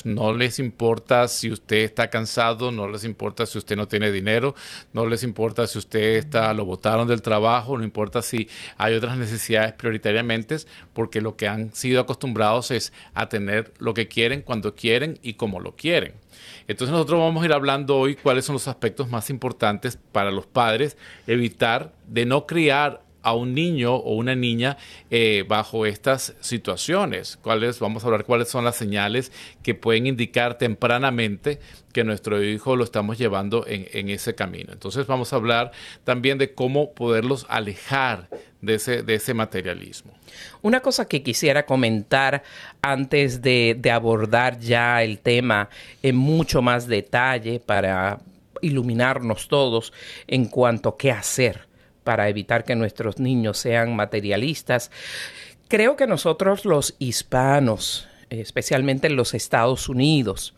no 0.06 0.34
les 0.34 0.60
importa 0.60 1.28
si 1.28 1.52
usted 1.52 1.78
está 1.78 2.10
cansado, 2.10 2.72
no 2.72 2.88
les 2.88 3.04
importa 3.04 3.46
si 3.46 3.58
usted 3.58 3.76
no 3.76 3.88
tiene 3.88 4.12
dinero, 4.12 4.56
no 4.92 5.06
les 5.06 5.24
importa 5.24 5.68
si 5.68 5.78
usted 5.78 6.18
está, 6.18 6.54
lo 6.54 6.66
botaron 6.66 7.08
del 7.08 7.22
trabajo, 7.22 7.78
no 7.78 7.84
importa 7.84 8.22
si 8.22 8.50
hay 8.78 8.96
otras 8.96 9.18
necesidades 9.18 9.74
prioritariamente, 9.74 10.58
porque 10.94 11.22
lo 11.22 11.36
que 11.36 11.48
han 11.48 11.74
sido 11.74 12.02
acostumbrados 12.02 12.72
es 12.72 12.92
a 13.14 13.30
tener 13.30 13.74
lo 13.80 13.94
que 13.94 14.08
quieren, 14.08 14.42
cuando 14.42 14.76
quieren 14.76 15.20
y 15.22 15.36
como 15.36 15.60
lo 15.60 15.76
quieren. 15.76 16.14
Entonces 16.68 16.92
nosotros 16.92 17.20
vamos 17.20 17.44
a 17.44 17.46
ir 17.46 17.54
hablando 17.54 17.98
hoy 17.98 18.16
cuáles 18.16 18.46
son 18.46 18.54
los 18.54 18.68
aspectos 18.68 19.10
más 19.10 19.30
importantes 19.30 19.98
para 20.12 20.32
los 20.32 20.46
padres, 20.46 20.98
evitar 21.28 21.94
de 22.08 22.26
no 22.26 22.46
criar 22.46 23.03
a 23.24 23.34
un 23.34 23.56
niño 23.56 23.96
o 23.96 24.16
una 24.16 24.36
niña 24.36 24.78
eh, 25.10 25.44
bajo 25.48 25.86
estas 25.86 26.36
situaciones. 26.42 27.38
¿Cuáles, 27.42 27.80
vamos 27.80 28.04
a 28.04 28.08
hablar 28.08 28.26
cuáles 28.26 28.50
son 28.50 28.66
las 28.66 28.76
señales 28.76 29.32
que 29.64 29.74
pueden 29.74 30.06
indicar 30.06 30.58
tempranamente 30.58 31.60
que 31.94 32.04
nuestro 32.04 32.44
hijo 32.44 32.76
lo 32.76 32.84
estamos 32.84 33.18
llevando 33.18 33.66
en, 33.68 34.10
ese 34.10 34.36
camino. 34.36 34.74
Entonces 34.74 35.06
vamos 35.06 35.32
a 35.32 35.38
hablar 35.38 35.72
también 36.04 36.40
de 36.40 36.54
cómo 36.54 36.94
poderlos 36.94 37.46
alejar 37.48 38.28
de 38.62 38.76
ese, 38.76 39.34
materialismo. 39.34 40.12
Una 40.62 40.80
cosa 40.80 41.08
que 41.08 41.22
quisiera 41.22 41.66
comentar 41.66 42.44
antes 42.82 43.42
de, 43.42 43.78
de 43.80 43.92
abordar 43.92 44.60
ya 44.60 45.04
el 45.04 45.20
tema 45.20 45.70
en 46.02 46.16
mucho 46.16 46.62
más 46.62 46.88
detalle 46.88 47.60
para 47.60 48.20
iluminarnos 48.62 49.48
todos 49.48 49.94
en 50.28 50.46
cuanto 50.46 50.90
a 50.90 50.98
qué 50.98 51.12
hacer 51.12 51.73
para 52.04 52.30
evitar 52.30 52.64
que 52.64 52.76
nuestros 52.76 53.20
niños 53.20 53.58
sean 53.58 53.96
materialistas. 53.96 54.92
Creo 55.68 55.96
que 55.96 56.08
nosotros 56.08 56.66
los 56.66 56.96
hispanos, 57.00 58.08
especialmente 58.30 59.08
en 59.08 59.16
los 59.16 59.34
Estados 59.34 59.90
Unidos, 59.90 60.54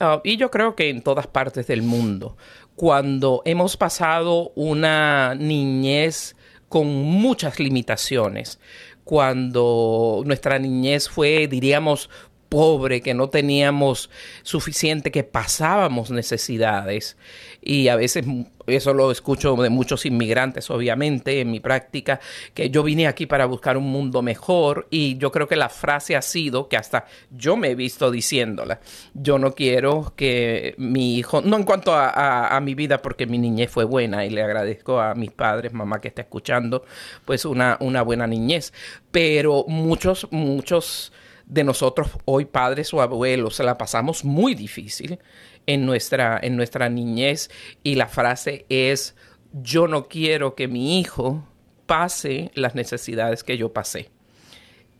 ah, 0.00 0.20
y 0.24 0.36
yo 0.36 0.50
creo 0.50 0.74
que 0.74 0.90
en 0.90 1.02
todas 1.02 1.26
partes 1.26 1.66
del 1.66 1.82
mundo, 1.82 2.36
cuando 2.76 3.42
hemos 3.44 3.76
pasado 3.76 4.52
una 4.56 5.34
niñez 5.34 6.36
con 6.68 6.88
muchas 6.88 7.60
limitaciones, 7.60 8.58
cuando 9.04 10.22
nuestra 10.24 10.58
niñez 10.58 11.08
fue, 11.08 11.46
diríamos, 11.46 12.10
pobre, 12.54 13.00
que 13.00 13.14
no 13.14 13.30
teníamos 13.30 14.10
suficiente, 14.44 15.10
que 15.10 15.24
pasábamos 15.24 16.12
necesidades. 16.12 17.16
Y 17.60 17.88
a 17.88 17.96
veces 17.96 18.24
eso 18.68 18.94
lo 18.94 19.10
escucho 19.10 19.56
de 19.56 19.70
muchos 19.70 20.06
inmigrantes, 20.06 20.70
obviamente, 20.70 21.40
en 21.40 21.50
mi 21.50 21.58
práctica, 21.58 22.20
que 22.54 22.70
yo 22.70 22.84
vine 22.84 23.08
aquí 23.08 23.26
para 23.26 23.46
buscar 23.46 23.76
un 23.76 23.90
mundo 23.90 24.22
mejor 24.22 24.86
y 24.88 25.18
yo 25.18 25.32
creo 25.32 25.48
que 25.48 25.56
la 25.56 25.68
frase 25.68 26.14
ha 26.14 26.22
sido, 26.22 26.68
que 26.68 26.76
hasta 26.76 27.06
yo 27.36 27.56
me 27.56 27.70
he 27.70 27.74
visto 27.74 28.08
diciéndola, 28.12 28.78
yo 29.14 29.36
no 29.40 29.52
quiero 29.52 30.12
que 30.14 30.76
mi 30.78 31.16
hijo, 31.16 31.42
no 31.42 31.56
en 31.56 31.64
cuanto 31.64 31.92
a, 31.92 32.60
mi 32.62 32.76
vida, 32.76 33.02
porque 33.02 33.26
mi 33.26 33.38
niñez 33.38 33.68
fue 33.68 33.82
buena 33.82 34.24
y 34.24 34.30
le 34.30 34.44
agradezco 34.44 35.00
a 35.00 35.16
mis 35.16 35.32
padres, 35.32 35.72
mamá 35.72 36.00
que 36.00 36.06
está 36.06 36.22
escuchando, 36.22 36.84
pues 37.24 37.44
una, 37.44 37.78
una 37.80 38.02
buena 38.02 38.28
niñez, 38.28 38.72
pero 39.10 39.64
muchos, 39.66 40.28
muchos 40.30 41.12
de 41.46 41.64
nosotros 41.64 42.08
hoy 42.24 42.46
padres 42.46 42.92
o 42.94 43.02
abuelos 43.02 43.58
la 43.60 43.78
pasamos 43.78 44.24
muy 44.24 44.54
difícil 44.54 45.18
en 45.66 45.86
nuestra, 45.86 46.38
en 46.42 46.56
nuestra 46.56 46.88
niñez 46.88 47.50
y 47.82 47.94
la 47.96 48.08
frase 48.08 48.66
es 48.68 49.14
yo 49.52 49.86
no 49.86 50.08
quiero 50.08 50.54
que 50.54 50.68
mi 50.68 50.98
hijo 50.98 51.46
pase 51.86 52.50
las 52.54 52.74
necesidades 52.74 53.44
que 53.44 53.56
yo 53.56 53.72
pasé. 53.72 54.10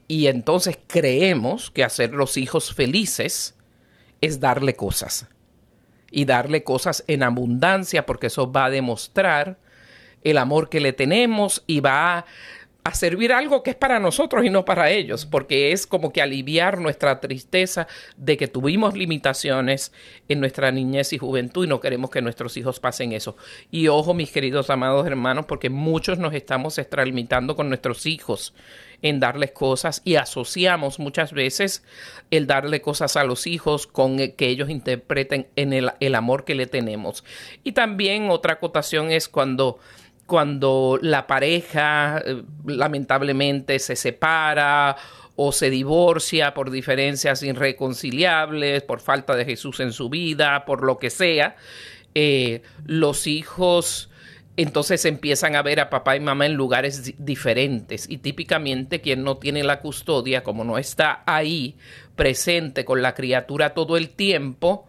Y 0.06 0.26
entonces 0.26 0.78
creemos 0.86 1.70
que 1.70 1.82
hacer 1.82 2.12
los 2.12 2.36
hijos 2.36 2.74
felices 2.74 3.56
es 4.20 4.40
darle 4.40 4.76
cosas. 4.76 5.26
Y 6.10 6.26
darle 6.26 6.62
cosas 6.62 7.02
en 7.08 7.22
abundancia 7.22 8.06
porque 8.06 8.28
eso 8.28 8.52
va 8.52 8.66
a 8.66 8.70
demostrar 8.70 9.58
el 10.22 10.38
amor 10.38 10.68
que 10.68 10.80
le 10.80 10.92
tenemos 10.92 11.64
y 11.66 11.80
va 11.80 12.18
a 12.18 12.24
a 12.84 12.92
servir 12.94 13.32
algo 13.32 13.62
que 13.62 13.70
es 13.70 13.76
para 13.76 13.98
nosotros 13.98 14.44
y 14.44 14.50
no 14.50 14.66
para 14.66 14.90
ellos, 14.90 15.24
porque 15.24 15.72
es 15.72 15.86
como 15.86 16.12
que 16.12 16.20
aliviar 16.20 16.78
nuestra 16.78 17.18
tristeza 17.18 17.88
de 18.18 18.36
que 18.36 18.46
tuvimos 18.46 18.92
limitaciones 18.92 19.90
en 20.28 20.40
nuestra 20.40 20.70
niñez 20.70 21.14
y 21.14 21.18
juventud 21.18 21.64
y 21.64 21.68
no 21.68 21.80
queremos 21.80 22.10
que 22.10 22.20
nuestros 22.20 22.58
hijos 22.58 22.80
pasen 22.80 23.12
eso. 23.12 23.38
Y 23.70 23.88
ojo, 23.88 24.12
mis 24.12 24.30
queridos 24.30 24.68
amados 24.68 25.06
hermanos, 25.06 25.46
porque 25.46 25.70
muchos 25.70 26.18
nos 26.18 26.34
estamos 26.34 26.76
extralimitando 26.76 27.56
con 27.56 27.70
nuestros 27.70 28.04
hijos 28.04 28.52
en 29.00 29.18
darles 29.18 29.52
cosas 29.52 30.02
y 30.04 30.16
asociamos 30.16 30.98
muchas 30.98 31.32
veces 31.32 31.84
el 32.30 32.46
darle 32.46 32.82
cosas 32.82 33.16
a 33.16 33.24
los 33.24 33.46
hijos 33.46 33.86
con 33.86 34.16
que 34.16 34.48
ellos 34.48 34.68
interpreten 34.68 35.46
en 35.56 35.72
el, 35.72 35.90
el 36.00 36.14
amor 36.14 36.44
que 36.44 36.54
le 36.54 36.66
tenemos. 36.66 37.24
Y 37.64 37.72
también 37.72 38.28
otra 38.28 38.54
acotación 38.54 39.10
es 39.10 39.28
cuando 39.28 39.78
cuando 40.26 40.98
la 41.02 41.26
pareja 41.26 42.22
eh, 42.24 42.42
lamentablemente 42.66 43.78
se 43.78 43.96
separa 43.96 44.96
o 45.36 45.52
se 45.52 45.70
divorcia 45.70 46.54
por 46.54 46.70
diferencias 46.70 47.42
irreconciliables, 47.42 48.82
por 48.82 49.00
falta 49.00 49.34
de 49.34 49.44
Jesús 49.44 49.80
en 49.80 49.92
su 49.92 50.08
vida, 50.08 50.64
por 50.64 50.84
lo 50.84 50.98
que 50.98 51.10
sea, 51.10 51.56
eh, 52.14 52.62
los 52.86 53.26
hijos 53.26 54.10
entonces 54.56 55.04
empiezan 55.04 55.56
a 55.56 55.62
ver 55.62 55.80
a 55.80 55.90
papá 55.90 56.14
y 56.16 56.20
mamá 56.20 56.46
en 56.46 56.54
lugares 56.54 57.14
diferentes. 57.18 58.08
Y 58.08 58.18
típicamente 58.18 59.00
quien 59.00 59.24
no 59.24 59.38
tiene 59.38 59.64
la 59.64 59.80
custodia, 59.80 60.44
como 60.44 60.62
no 60.62 60.78
está 60.78 61.24
ahí 61.26 61.76
presente 62.14 62.84
con 62.84 63.02
la 63.02 63.14
criatura 63.14 63.74
todo 63.74 63.96
el 63.96 64.10
tiempo, 64.10 64.86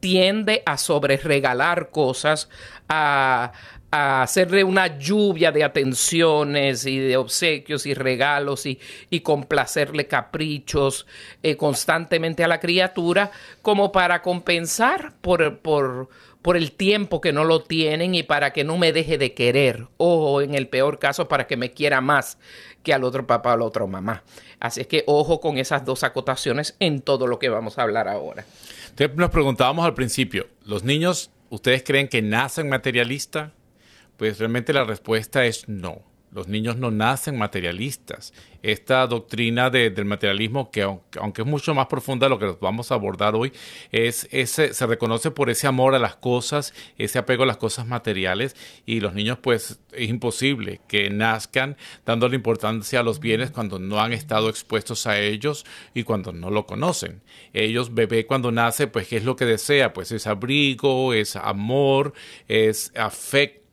tiende 0.00 0.62
a 0.66 0.76
sobreregalar 0.78 1.90
cosas, 1.90 2.50
a, 2.88 3.52
hacerle 3.94 4.64
una 4.64 4.98
lluvia 4.98 5.52
de 5.52 5.62
atenciones 5.62 6.84
y 6.84 6.98
de 6.98 7.16
obsequios 7.16 7.86
y 7.86 7.94
regalos 7.94 8.66
y, 8.66 8.80
y 9.08 9.20
complacerle 9.20 10.06
caprichos 10.06 11.06
eh, 11.42 11.56
constantemente 11.56 12.42
a 12.42 12.48
la 12.48 12.58
criatura 12.58 13.30
como 13.62 13.92
para 13.92 14.20
compensar 14.20 15.12
por, 15.20 15.58
por, 15.58 16.08
por 16.42 16.56
el 16.56 16.72
tiempo 16.72 17.20
que 17.20 17.32
no 17.32 17.44
lo 17.44 17.62
tienen 17.62 18.14
y 18.14 18.24
para 18.24 18.52
que 18.52 18.64
no 18.64 18.78
me 18.78 18.92
deje 18.92 19.16
de 19.16 19.32
querer 19.32 19.86
o 19.96 20.40
en 20.40 20.54
el 20.54 20.68
peor 20.68 20.98
caso 20.98 21.28
para 21.28 21.46
que 21.46 21.56
me 21.56 21.70
quiera 21.70 22.00
más 22.00 22.38
que 22.82 22.92
al 22.92 23.04
otro 23.04 23.26
papá 23.26 23.50
o 23.50 23.54
a 23.54 23.56
la 23.58 23.64
otra 23.64 23.86
mamá. 23.86 24.24
Así 24.58 24.80
es 24.80 24.86
que 24.88 25.04
ojo 25.06 25.40
con 25.40 25.56
esas 25.58 25.84
dos 25.84 26.02
acotaciones 26.02 26.74
en 26.80 27.00
todo 27.00 27.26
lo 27.26 27.38
que 27.38 27.48
vamos 27.48 27.78
a 27.78 27.82
hablar 27.82 28.08
ahora. 28.08 28.44
nos 29.14 29.30
preguntábamos 29.30 29.84
al 29.86 29.94
principio, 29.94 30.48
¿los 30.64 30.82
niños 30.82 31.30
ustedes 31.48 31.84
creen 31.84 32.08
que 32.08 32.22
nacen 32.22 32.68
materialistas? 32.68 33.52
Pues 34.16 34.38
realmente 34.38 34.72
la 34.72 34.84
respuesta 34.84 35.44
es 35.44 35.68
no. 35.68 36.02
Los 36.34 36.48
niños 36.48 36.76
no 36.76 36.90
nacen 36.90 37.38
materialistas. 37.38 38.34
Esta 38.60 39.06
doctrina 39.06 39.70
del 39.70 40.04
materialismo, 40.04 40.72
que 40.72 40.82
aunque, 40.82 41.42
es 41.42 41.46
mucho 41.46 41.76
más 41.76 41.86
profunda 41.86 42.26
de 42.26 42.30
lo 42.30 42.40
que 42.40 42.56
vamos 42.60 42.90
a 42.90 42.96
abordar 42.96 43.36
hoy, 43.36 43.52
es, 43.92 44.26
se 44.48 44.86
reconoce 44.86 45.30
por 45.30 45.48
ese 45.48 45.68
amor 45.68 45.94
a 45.94 46.00
las 46.00 46.16
cosas, 46.16 46.74
ese 46.98 47.20
apego 47.20 47.44
a 47.44 47.46
las 47.46 47.58
cosas 47.58 47.86
materiales, 47.86 48.56
y 48.84 48.98
los 48.98 49.14
niños 49.14 49.38
pues 49.40 49.78
es 49.92 50.10
imposible 50.10 50.80
que 50.88 51.08
nazcan 51.08 51.76
dándole 52.04 52.34
importancia 52.34 52.98
a 52.98 53.04
los 53.04 53.20
bienes 53.20 53.52
cuando 53.52 53.78
no 53.78 54.00
han 54.00 54.12
estado 54.12 54.48
expuestos 54.48 55.06
a 55.06 55.20
ellos 55.20 55.64
y 55.94 56.02
cuando 56.02 56.32
no 56.32 56.50
lo 56.50 56.66
conocen. 56.66 57.22
Ellos, 57.52 57.94
bebé 57.94 58.26
cuando 58.26 58.50
nace, 58.50 58.88
pues 58.88 59.06
¿qué 59.06 59.18
es 59.18 59.24
lo 59.24 59.36
que 59.36 59.44
desea? 59.44 59.92
Pues 59.92 60.10
es 60.10 60.26
abrigo, 60.26 61.14
es 61.14 61.36
amor, 61.36 62.12
es 62.48 62.90
afecto 62.96 63.63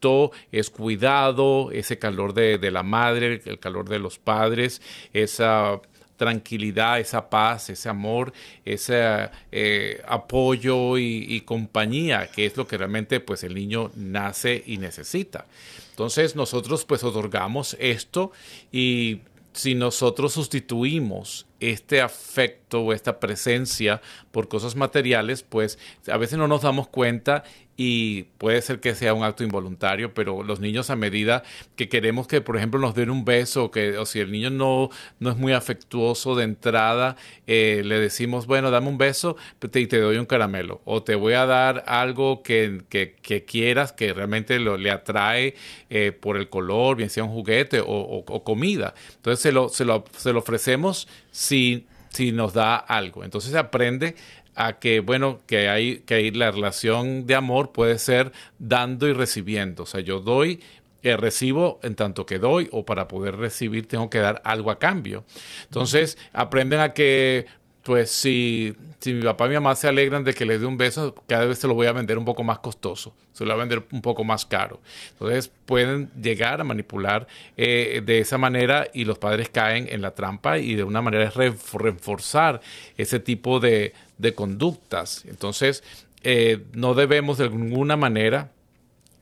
es 0.52 0.70
cuidado, 0.70 1.72
ese 1.72 2.00
calor 2.00 2.34
de, 2.34 2.72
la 2.72 2.84
madre, 2.84 3.42
el 3.46 3.60
calor 3.60 3.88
de 3.90 4.00
los 4.00 4.18
padres, 4.18 4.82
esa 5.14 5.80
tranquilidad, 6.18 7.00
esa 7.00 7.30
paz, 7.30 7.70
ese 7.70 7.90
amor, 7.90 8.32
ese 8.64 9.30
eh, 9.52 10.02
apoyo 10.08 10.98
y, 10.98 11.26
y, 11.28 11.42
compañía, 11.42 12.28
que 12.28 12.46
es 12.46 12.58
lo 12.58 12.68
que 12.68 12.78
realmente 12.78 13.20
pues 13.20 13.44
el 13.44 13.56
niño 13.56 13.92
nace 13.96 14.64
y 14.66 14.78
necesita. 14.78 15.46
Entonces 15.90 16.36
nosotros 16.36 16.86
pues 16.86 17.04
otorgamos 17.04 17.76
esto 17.80 18.32
y 18.72 19.22
si 19.54 19.76
nosotros 19.76 20.34
sustituimos 20.34 21.46
este 21.60 22.02
afecto 22.02 22.82
o 22.82 22.94
esta 22.94 23.20
presencia 23.20 24.02
por 24.32 24.48
cosas 24.48 24.76
materiales, 24.76 25.44
pues 25.44 25.78
a 26.08 26.18
veces 26.18 26.38
no 26.38 26.48
nos 26.48 26.62
damos 26.62 26.88
cuenta 26.88 27.44
y 27.84 28.28
puede 28.38 28.62
ser 28.62 28.80
que 28.80 28.94
sea 28.94 29.16
un 29.16 29.24
acto 29.24 29.44
involuntario, 29.44 30.14
pero 30.14 30.44
los 30.44 30.60
niños 30.60 30.92
a 30.92 30.96
medida 30.96 31.42
que 31.76 31.90
queremos 31.90 32.28
que, 32.28 32.40
por 32.40 32.56
ejemplo, 32.56 32.80
nos 32.80 32.94
den 32.94 33.10
un 33.10 33.26
beso, 33.26 33.72
que, 33.72 33.98
o 33.98 34.06
si 34.06 34.20
el 34.20 34.32
niño 34.32 34.52
no, 34.52 34.92
no 35.20 35.32
es 35.32 35.38
muy 35.38 35.54
afectuoso 35.54 36.36
de 36.36 36.44
entrada, 36.44 37.16
eh, 37.48 37.82
le 37.84 38.00
decimos, 38.00 38.46
bueno, 38.46 38.70
dame 38.70 38.88
un 38.88 39.00
beso 39.00 39.36
y 39.74 39.88
te 39.88 40.00
doy 40.00 40.18
un 40.18 40.28
caramelo, 40.28 40.82
o 40.86 41.02
te 41.02 41.16
voy 41.16 41.34
a 41.34 41.48
dar 41.48 41.84
algo 41.88 42.44
que, 42.44 42.84
quieras, 43.48 43.94
que 43.94 44.14
realmente 44.14 44.60
lo, 44.60 44.78
le 44.78 44.92
atrae 44.92 45.56
eh, 45.90 46.12
por 46.12 46.38
el 46.38 46.50
color, 46.50 46.98
bien 46.98 47.10
sea 47.10 47.24
un 47.24 47.32
juguete 47.32 47.82
o, 47.84 48.44
comida. 48.44 48.94
Entonces 49.16 49.42
se 49.42 49.52
lo, 49.52 49.70
se 49.70 49.86
lo, 49.86 50.06
se 50.16 50.34
lo 50.34 50.40
ofrecemos 50.40 51.08
si, 51.32 51.88
si 52.10 52.32
nos 52.32 52.54
da 52.54 52.76
algo. 52.76 53.24
Entonces 53.24 53.56
aprende 53.56 54.14
a 54.68 54.80
que, 54.80 55.00
bueno, 55.00 55.42
que 55.48 55.70
hay, 55.70 56.00
que 56.00 56.16
hay 56.16 56.32
la 56.32 56.52
relación 56.52 57.26
de 57.26 57.36
amor 57.36 57.72
puede 57.72 57.98
ser 57.98 58.32
dando 58.60 59.08
y 59.08 59.14
recibiendo. 59.14 59.84
O 59.84 59.86
sea, 59.86 60.02
yo 60.02 60.20
doy, 60.20 60.60
eh, 61.04 61.18
recibo 61.18 61.80
en 61.82 61.96
tanto 61.96 62.28
que 62.28 62.38
doy, 62.38 62.70
o 62.72 62.86
para 62.86 63.08
poder 63.08 63.38
recibir 63.38 63.88
tengo 63.88 64.10
que 64.10 64.20
dar 64.20 64.42
algo 64.46 64.70
a 64.70 64.78
cambio. 64.78 65.26
Entonces, 65.64 66.18
aprenden 66.32 66.80
a 66.80 66.94
que 66.94 67.48
pues 67.84 68.12
si, 68.12 68.76
si 69.00 69.14
mi 69.14 69.24
papá 69.24 69.46
y 69.46 69.50
mi 69.50 69.56
mamá 69.56 69.76
se 69.76 69.88
alegran 69.88 70.24
de 70.24 70.34
que 70.34 70.46
les 70.46 70.60
dé 70.60 70.68
un 70.68 70.78
beso, 70.78 71.16
cada 71.28 71.46
vez 71.46 71.58
se 71.58 71.68
lo 71.68 71.74
voy 71.74 71.88
a 71.88 71.92
vender 71.92 72.18
un 72.18 72.26
poco 72.26 72.44
más 72.44 72.60
costoso, 72.60 73.14
se 73.34 73.44
lo 73.44 73.52
voy 73.52 73.60
a 73.60 73.66
vender 73.66 73.84
un 73.92 74.02
poco 74.02 74.24
más 74.24 74.46
caro. 74.46 74.80
Entonces 75.14 75.52
pueden 75.66 76.12
llegar 76.22 76.62
a 76.62 76.64
manipular 76.64 77.28
eh, 77.58 78.02
de 78.06 78.20
esa 78.20 78.38
manera 78.38 78.88
y 78.94 79.06
los 79.06 79.18
padres 79.18 79.50
caen 79.50 79.88
en 79.90 80.02
la 80.02 80.12
trampa 80.12 80.60
y 80.60 80.76
de 80.76 80.84
una 80.84 81.02
manera 81.02 81.26
es 81.26 81.36
reforzar 81.74 82.62
ese 82.98 83.20
tipo 83.20 83.60
de, 83.60 83.94
conductas. 84.36 85.26
Entonces 85.26 85.84
eh, 86.24 86.64
no 86.74 86.94
debemos 86.94 87.40
de 87.40 87.50
ninguna 87.50 87.98
manera 87.98 88.52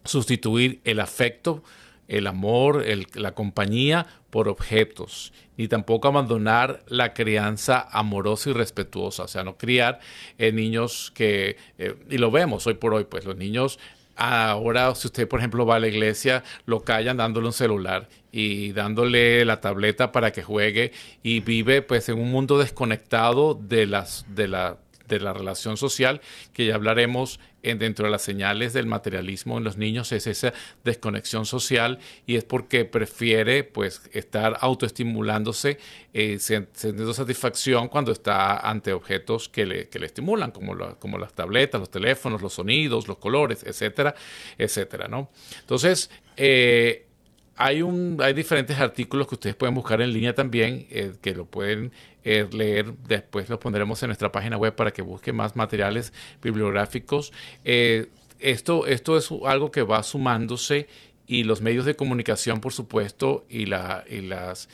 sustituir 0.03 0.81
el 0.83 0.99
afecto 0.99 1.63
el 2.09 2.27
amor, 2.27 2.83
la 3.13 3.33
compañía 3.33 4.05
por 4.29 4.49
objetos, 4.49 5.31
ni 5.57 5.67
tampoco 5.67 6.07
abandonar 6.07 6.83
la 6.87 7.13
crianza 7.13 7.87
amorosa 7.91 8.49
y 8.49 8.53
respetuosa, 8.53 9.23
o 9.23 9.27
sea, 9.27 9.43
no 9.43 9.57
criar 9.57 9.99
eh, 10.37 10.51
niños 10.51 11.11
que, 11.15 11.55
eh, 11.77 11.95
y 12.09 12.17
lo 12.17 12.31
vemos 12.31 12.67
hoy 12.67 12.73
por 12.73 12.93
hoy, 12.93 13.05
pues 13.05 13.25
los 13.25 13.37
niños 13.37 13.79
ahora 14.19 14.93
si 14.95 15.07
usted 15.07 15.29
por 15.29 15.39
ejemplo 15.39 15.65
va 15.65 15.77
a 15.77 15.79
la 15.79 15.87
iglesia 15.87 16.43
lo 16.65 16.81
callan 16.81 17.15
dándole 17.15 17.47
un 17.47 17.53
celular 17.53 18.09
y 18.33 18.73
dándole 18.73 19.45
la 19.45 19.61
tableta 19.61 20.11
para 20.11 20.31
que 20.31 20.43
juegue 20.43 20.91
y 21.23 21.39
vive 21.39 21.81
pues 21.81 22.09
en 22.09 22.19
un 22.19 22.29
mundo 22.29 22.57
desconectado 22.57 23.53
de 23.53 23.85
las 23.85 24.25
de 24.35 24.49
la 24.49 24.77
de 25.09 25.19
la 25.19 25.33
relación 25.33 25.75
social, 25.75 26.21
que 26.53 26.67
ya 26.67 26.75
hablaremos 26.75 27.39
en, 27.63 27.79
dentro 27.79 28.05
de 28.05 28.11
las 28.11 28.21
señales 28.21 28.71
del 28.71 28.85
materialismo 28.85 29.57
en 29.57 29.65
los 29.65 29.77
niños, 29.77 30.11
es 30.13 30.27
esa 30.27 30.53
desconexión 30.85 31.45
social 31.45 31.99
y 32.25 32.37
es 32.37 32.45
porque 32.45 32.85
prefiere 32.85 33.65
pues 33.65 34.01
estar 34.13 34.57
autoestimulándose, 34.61 35.77
eh, 36.13 36.39
sintiendo 36.39 37.13
satisfacción 37.13 37.89
cuando 37.89 38.11
está 38.13 38.59
ante 38.59 38.93
objetos 38.93 39.49
que 39.49 39.65
le, 39.65 39.89
que 39.89 39.99
le 39.99 40.05
estimulan, 40.05 40.51
como, 40.51 40.97
como 40.99 41.17
las 41.17 41.33
tabletas, 41.33 41.79
los 41.79 41.91
teléfonos, 41.91 42.41
los 42.41 42.53
sonidos, 42.53 43.07
los 43.07 43.17
colores, 43.17 43.63
etcétera, 43.63 44.15
etcétera, 44.57 45.07
¿no? 45.07 45.29
Entonces, 45.59 46.09
eh, 46.37 47.08
hay, 47.61 47.81
un, 47.81 48.17
hay 48.21 48.33
diferentes 48.33 48.79
artículos 48.79 49.27
que 49.27 49.35
ustedes 49.35 49.53
pueden 49.53 49.75
buscar 49.75 50.01
en 50.01 50.13
línea 50.13 50.33
también, 50.33 50.87
eh, 50.89 51.11
que 51.21 51.35
lo 51.35 51.45
pueden 51.45 51.91
eh, 52.23 52.47
leer. 52.53 52.93
Después 53.05 53.49
los 53.49 53.59
pondremos 53.59 54.01
en 54.01 54.07
nuestra 54.07 54.31
página 54.31 54.55
web 54.55 54.73
para 54.73 54.91
que 54.91 55.01
busquen 55.01 55.35
más 55.35 55.57
materiales 55.57 56.13
bibliográficos. 56.41 57.33
Eh, 57.65 58.07
esto, 58.39 58.87
esto 58.87 59.17
es 59.17 59.29
algo 59.45 59.71
que 59.71 59.83
va 59.83 60.01
sumándose 60.03 60.87
y 61.27 61.43
los 61.43 61.59
medios 61.59 61.83
de 61.83 61.97
comunicación, 61.97 62.61
por 62.61 62.71
supuesto, 62.71 63.45
y, 63.49 63.65
la, 63.65 64.05
y 64.09 64.21
las 64.21 64.69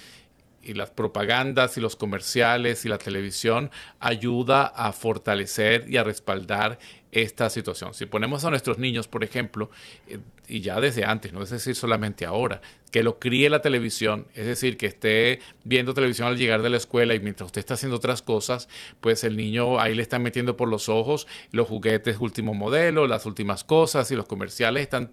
y 0.62 0.74
las 0.74 0.90
propagandas 0.90 1.78
y 1.78 1.82
los 1.82 1.96
comerciales 1.96 2.86
y 2.86 2.90
la 2.90 2.98
televisión 2.98 3.70
ayuda 4.00 4.66
a 4.66 4.94
fortalecer 4.94 5.86
y 5.88 5.98
a 5.98 6.04
respaldar 6.04 6.80
esta 7.16 7.50
situación. 7.50 7.94
Si 7.94 8.06
ponemos 8.06 8.44
a 8.44 8.50
nuestros 8.50 8.78
niños, 8.78 9.08
por 9.08 9.24
ejemplo, 9.24 9.72
eh, 10.08 10.20
y 10.48 10.60
ya 10.60 10.80
desde 10.80 11.06
antes, 11.06 11.32
no 11.34 11.42
es 11.42 11.50
decir 11.50 11.74
solamente 11.74 12.26
ahora, 12.26 12.62
que 12.92 13.04
lo 13.04 13.20
críe 13.20 13.50
la 13.50 13.62
televisión, 13.62 14.28
es 14.36 14.46
decir, 14.46 14.78
que 14.78 14.86
esté 14.86 15.40
viendo 15.64 15.94
televisión 15.94 16.28
al 16.28 16.38
llegar 16.38 16.62
de 16.62 16.70
la 16.70 16.78
escuela 16.78 17.16
y 17.16 17.20
mientras 17.20 17.48
usted 17.48 17.60
está 17.60 17.74
haciendo 17.74 17.98
otras 17.98 18.22
cosas, 18.22 18.68
pues 19.02 19.24
el 19.24 19.38
niño 19.38 19.80
ahí 19.80 19.96
le 19.96 20.02
está 20.02 20.20
metiendo 20.20 20.56
por 20.56 20.68
los 20.68 20.90
ojos 20.90 21.28
los 21.52 21.68
juguetes 21.68 22.18
último 22.20 22.54
modelo, 22.54 23.08
las 23.08 23.26
últimas 23.26 23.64
cosas 23.64 24.12
y 24.12 24.16
los 24.16 24.28
comerciales 24.28 24.84
están 24.84 25.10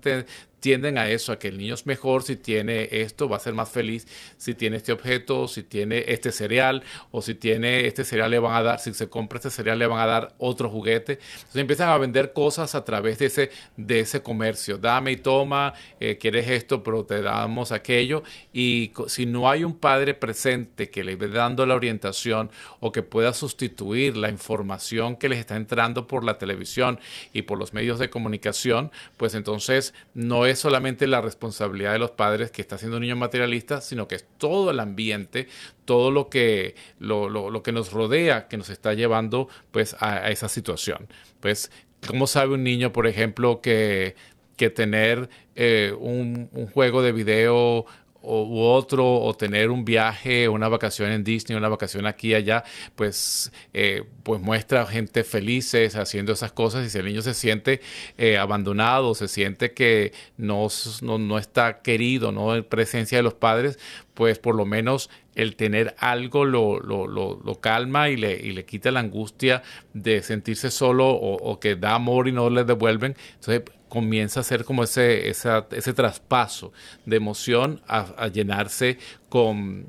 tienden 0.63 0.97
a 0.97 1.09
eso, 1.09 1.33
a 1.33 1.41
que 1.41 1.49
el 1.49 1.59
niño 1.59 1.75
es 1.75 1.87
mejor 1.87 2.23
si 2.23 2.37
tiene 2.37 2.89
esto, 2.93 3.29
va 3.29 3.37
a 3.37 3.41
ser 3.41 3.53
más 3.53 3.69
feliz 3.69 4.07
si 4.39 4.55
tiene 4.55 4.77
este 4.77 4.93
objeto, 4.93 5.49
si 5.49 5.65
tiene 5.65 6.05
este 6.07 6.31
cereal, 6.31 6.85
o 7.11 7.21
si 7.21 7.35
tiene 7.35 7.87
este 7.87 8.05
cereal 8.05 8.31
le 8.31 8.39
van 8.39 8.55
a 8.55 8.63
dar, 8.63 8.79
si 8.79 8.95
se 8.95 9.09
compra 9.09 9.39
este 9.39 9.51
cereal 9.51 9.81
le 9.81 9.89
van 9.89 9.99
a 9.99 10.07
dar 10.07 10.35
otro 10.39 10.71
juguete. 10.71 11.15
Entonces 11.15 11.57
empiezan 11.57 11.89
a 11.89 11.92
vender 11.99 12.33
cosas 12.33 12.75
a 12.75 12.85
través 12.85 13.19
de 13.19 13.27
ese, 13.27 13.51
de 13.77 14.01
ese 14.01 14.23
comercio. 14.23 14.79
Dame 14.79 15.13
y 15.13 15.17
toma, 15.17 15.75
eh, 16.01 16.19
quieres 16.19 16.49
esto, 16.49 16.83
pero 16.83 17.05
te 17.05 17.23
damos 17.23 17.73
aquello. 17.73 18.23
Y 18.53 18.93
si 19.07 19.27
no 19.27 19.49
hay 19.49 19.65
un 19.65 19.77
padre 19.77 20.15
presente 20.15 20.91
que 20.91 21.05
le 21.05 21.13
esté 21.13 21.29
dando 21.29 21.67
la 21.67 21.75
orientación 21.75 22.51
o 22.81 22.93
que 22.93 23.03
pueda 23.03 23.33
sustituir 23.33 24.17
la 24.17 24.29
información 24.29 25.17
que 25.17 25.29
les 25.29 25.39
está 25.39 25.57
entrando 25.57 26.07
por 26.07 26.25
la 26.25 26.39
televisión 26.39 26.99
y 27.33 27.43
por 27.43 27.59
los 27.59 27.73
medios 27.73 27.99
de 27.99 28.11
comunicación, 28.11 28.91
pues 29.17 29.35
entonces 29.35 29.95
no 30.15 30.47
es 30.47 30.59
solamente 30.59 31.07
la 31.07 31.21
responsabilidad 31.21 31.93
de 31.93 31.99
los 31.99 32.11
padres 32.11 32.51
que 32.51 32.63
está 32.63 32.79
siendo 32.79 32.97
un 32.97 33.03
niño 33.03 33.17
materialista, 33.17 33.81
sino 33.81 34.09
que 34.09 34.17
es 34.17 34.27
todo 34.39 34.71
el 34.71 34.81
ambiente, 34.81 35.49
todo 35.85 36.11
lo 36.11 36.29
que, 36.29 36.75
lo, 36.99 37.63
que 37.63 37.73
nos 37.73 37.93
rodea 37.93 38.49
que 38.49 38.57
nos 38.57 38.71
está 38.71 38.95
llevando 38.95 39.49
pues 39.71 39.97
a, 40.01 40.31
esa 40.31 40.49
situación. 40.49 41.09
Pues, 41.41 41.71
¿cómo 42.07 42.27
sabe 42.27 42.55
un 42.55 42.65
niño, 42.65 42.93
por 42.93 43.07
ejemplo, 43.07 43.61
que, 43.61 44.15
que 44.57 44.71
tener 44.71 45.29
eh, 45.55 45.95
un, 45.99 46.49
un, 46.53 46.67
juego 46.67 47.03
de 47.03 47.13
video 47.13 47.87
o, 48.23 48.45
u 48.45 48.61
otro, 48.61 49.21
o 49.21 49.35
tener 49.35 49.71
un 49.71 49.85
viaje, 49.85 50.49
una 50.49 50.69
vacación 50.69 51.11
en 51.11 51.25
Disney, 51.25 51.57
una 51.57 51.69
vacación 51.69 52.07
aquí 52.07 52.31
y 52.31 52.35
allá, 52.35 52.65
pues, 52.95 53.53
eh, 53.73 54.05
pues 54.23 54.41
muestra 54.41 54.87
gente 54.87 55.25
felices 55.25 55.97
haciendo 55.97 56.33
esas 56.33 56.53
cosas 56.53 56.87
y 56.87 56.91
si 56.91 56.99
el 56.99 57.07
niño 57.07 57.23
se 57.23 57.35
siente 57.35 57.81
eh, 58.19 58.39
abandonado, 58.39 59.15
se 59.15 59.29
siente 59.29 59.73
que 59.73 60.13
no, 60.37 60.69
no, 61.03 61.39
está 61.39 61.83
querido, 61.83 62.33
no 62.33 62.55
en 62.55 62.65
presencia 62.65 63.19
de 63.19 63.23
los 63.23 63.35
padres, 63.35 63.79
pues 64.15 64.39
por 64.39 64.55
lo 64.55 64.65
menos 64.65 65.11
el 65.35 65.57
tener 65.57 65.95
algo 65.99 66.45
lo, 66.45 66.79
lo, 66.79 67.07
lo, 67.07 67.61
calma 67.61 68.11
y 68.11 68.17
le, 68.17 68.35
y 68.35 68.53
le, 68.53 68.65
quita 68.67 68.91
la 68.91 69.01
angustia 69.01 69.63
de 69.95 70.23
sentirse 70.23 70.71
solo 70.71 71.09
o, 71.09 71.37
o, 71.37 71.59
que 71.59 71.77
da 71.77 71.95
amor 71.95 72.29
y 72.29 72.33
no 72.33 72.51
le 72.51 72.65
devuelven. 72.65 73.17
Entonces 73.35 73.63
comienza 73.93 74.41
a 74.41 74.43
ser 74.43 74.65
como 74.65 74.85
ese, 74.85 75.29
ese 75.29 75.93
traspaso 75.93 76.73
de 77.05 77.17
emoción 77.19 77.83
a, 77.87 78.29
llenarse 78.29 78.97
con, 79.29 79.85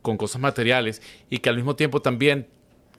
con, 0.00 0.16
cosas 0.16 0.40
materiales 0.40 1.02
y 1.28 1.40
que 1.40 1.50
al 1.50 1.56
mismo 1.56 1.76
tiempo 1.76 2.00
también 2.00 2.46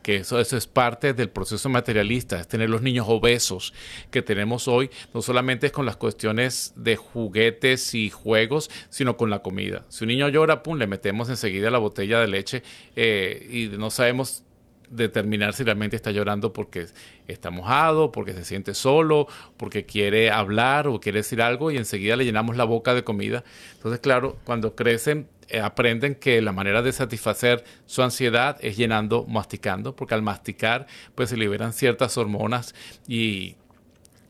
que 0.03 0.17
eso, 0.17 0.39
eso 0.39 0.55
es 0.55 0.67
parte 0.67 1.15
del 1.15 1.31
proceso 1.31 1.69
materialista, 1.69 2.39
es 2.39 2.47
tener 2.47 2.69
los 2.69 2.83
niños 2.83 3.07
obesos 3.09 3.73
que 4.11 4.21
tenemos 4.21 4.67
hoy, 4.67 4.91
no 5.11 5.23
solamente 5.23 5.65
es 5.65 5.71
con 5.71 5.87
las 5.87 5.97
cuestiones 5.97 6.71
de 6.75 6.97
juguetes 6.97 7.95
y 7.95 8.11
juegos, 8.11 8.69
sino 8.91 9.17
con 9.17 9.31
la 9.31 9.39
comida. 9.39 9.85
Si 9.89 10.03
un 10.03 10.09
niño 10.09 10.29
llora, 10.29 10.61
pum, 10.61 10.77
le 10.77 10.85
metemos 10.85 11.29
enseguida 11.29 11.71
la 11.71 11.79
botella 11.79 12.21
de 12.21 12.27
leche 12.27 12.61
eh, 12.95 13.47
y 13.51 13.75
no 13.75 13.89
sabemos 13.89 14.43
determinar 14.89 15.53
si 15.53 15.63
realmente 15.63 15.95
está 15.95 16.11
llorando 16.11 16.53
porque 16.53 16.87
está 17.27 17.49
mojado, 17.49 18.11
porque 18.11 18.33
se 18.33 18.45
siente 18.45 18.73
solo, 18.73 19.27
porque 19.57 19.85
quiere 19.85 20.31
hablar 20.31 20.87
o 20.87 20.99
quiere 20.99 21.19
decir 21.19 21.41
algo 21.41 21.71
y 21.71 21.77
enseguida 21.77 22.15
le 22.15 22.25
llenamos 22.25 22.57
la 22.57 22.63
boca 22.63 22.93
de 22.93 23.03
comida. 23.03 23.43
Entonces, 23.75 23.99
claro, 23.99 24.37
cuando 24.43 24.75
crecen 24.75 25.27
eh, 25.49 25.61
aprenden 25.61 26.15
que 26.15 26.41
la 26.41 26.51
manera 26.51 26.81
de 26.81 26.91
satisfacer 26.91 27.63
su 27.85 28.03
ansiedad 28.03 28.57
es 28.61 28.75
llenando, 28.75 29.25
masticando, 29.25 29.95
porque 29.95 30.13
al 30.13 30.21
masticar 30.21 30.87
pues 31.15 31.29
se 31.29 31.37
liberan 31.37 31.71
ciertas 31.71 32.17
hormonas 32.17 32.75
y 33.07 33.55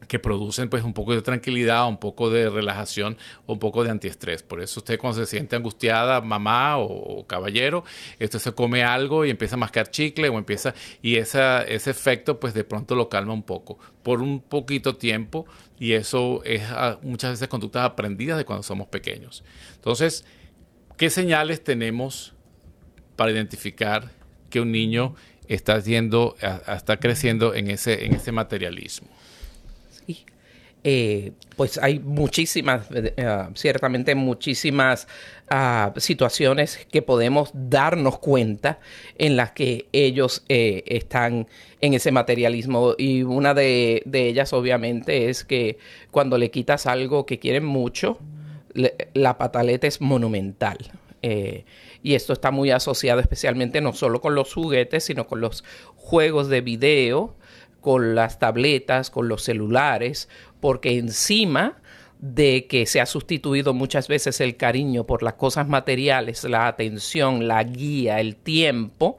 que 0.08 0.20
producen 0.20 0.70
pues 0.70 0.84
un 0.84 0.94
poco 0.94 1.14
de 1.14 1.22
tranquilidad, 1.22 1.88
un 1.88 1.98
poco 1.98 2.30
de 2.30 2.50
relajación, 2.50 3.18
un 3.46 3.60
poco 3.60 3.84
de 3.84 3.92
antiestrés. 3.92 4.44
Por 4.44 4.62
eso 4.62 4.80
usted 4.80 4.98
cuando 4.98 5.20
se 5.20 5.26
siente 5.26 5.56
angustiada, 5.56 6.22
mamá 6.22 6.78
o, 6.78 7.26
caballero, 7.28 7.84
esto 8.20 8.40
se 8.40 8.54
come 8.54 8.84
algo 8.84 9.26
y 9.26 9.30
empieza 9.30 9.56
a 9.56 9.60
mascar 9.60 9.92
chicle 9.92 10.30
o 10.30 10.38
empieza 10.38 10.74
y 11.02 11.18
esa, 11.18 11.64
ese 11.64 11.92
efecto 11.92 12.40
pues 12.40 12.54
de 12.54 12.64
pronto 12.64 12.96
lo 12.96 13.10
calma 13.10 13.34
un 13.34 13.44
poco 13.44 13.78
por 14.04 14.22
un 14.22 14.40
poquito 14.42 14.96
tiempo 14.96 15.46
y 15.80 15.94
eso 15.94 16.42
es 16.44 16.64
ah, 16.70 16.98
muchas 17.02 17.32
veces 17.32 17.48
conductas 17.48 17.84
aprendidas 17.84 18.38
de 18.38 18.46
cuando 18.46 18.64
somos 18.64 18.88
pequeños. 18.88 19.44
Entonces, 19.76 20.26
¿qué 20.98 21.10
señales 21.10 21.64
tenemos 21.64 22.34
para 23.16 23.32
identificar 23.32 24.12
que 24.50 24.62
un 24.62 24.72
niño 24.72 25.16
está 25.48 25.80
yendo, 25.80 26.36
está 26.68 26.98
creciendo 26.98 27.54
en 27.54 27.70
ese, 27.70 28.06
en 28.06 28.14
ese 28.14 28.32
materialismo? 28.32 29.10
Eh, 30.90 31.34
pues 31.58 31.78
hay 31.80 32.00
muchísimas, 32.00 32.88
eh, 32.94 33.14
ciertamente 33.56 34.16
muchísimas 34.16 35.10
ah, 35.50 35.92
situaciones 35.98 36.88
que 36.90 37.02
podemos 37.02 37.50
darnos 37.54 38.20
cuenta 38.20 38.80
en 39.18 39.36
las 39.36 39.52
que 39.52 39.88
ellos 39.92 40.46
eh, 40.48 40.86
están 40.86 41.50
en 41.82 41.94
ese 41.94 42.14
materialismo. 42.14 42.96
Y 42.98 43.24
una 43.24 43.54
de, 43.54 44.02
ellas 44.14 44.54
obviamente 44.54 45.30
es 45.30 45.44
que 45.44 45.78
cuando 46.10 46.38
le 46.38 46.52
quitas 46.52 46.86
algo 46.86 47.26
que 47.26 47.38
quieren 47.38 47.66
mucho, 47.66 48.18
la 49.14 49.38
pataleta 49.38 49.88
es 49.88 50.00
monumental. 50.00 50.78
y 51.22 52.14
esto 52.14 52.32
está 52.32 52.52
muy 52.52 52.72
asociado 52.72 53.20
especialmente 53.20 53.82
no 53.82 53.92
solo 53.92 54.22
con 54.22 54.36
los 54.36 54.54
juguetes, 54.54 55.04
sino 55.04 55.28
con 55.28 55.42
los 55.42 55.66
juegos 55.98 56.48
de 56.48 56.62
video, 56.62 57.36
con 57.82 58.16
las 58.16 58.40
tabletas, 58.40 59.10
con 59.10 59.28
los 59.28 59.44
celulares, 59.44 60.30
porque 60.60 60.98
encima 60.98 61.78
de 62.20 62.66
que 62.66 62.86
se 62.86 63.00
ha 63.00 63.06
sustituido 63.06 63.74
muchas 63.74 64.08
veces 64.08 64.42
el 64.42 64.58
cariño 64.58 65.06
por 65.06 65.22
las 65.22 65.36
cosas 65.36 65.68
materiales, 65.68 66.44
la 66.46 66.68
atención, 66.68 67.48
la 67.48 67.64
guía, 67.64 68.20
el 68.20 68.36
tiempo, 68.36 69.18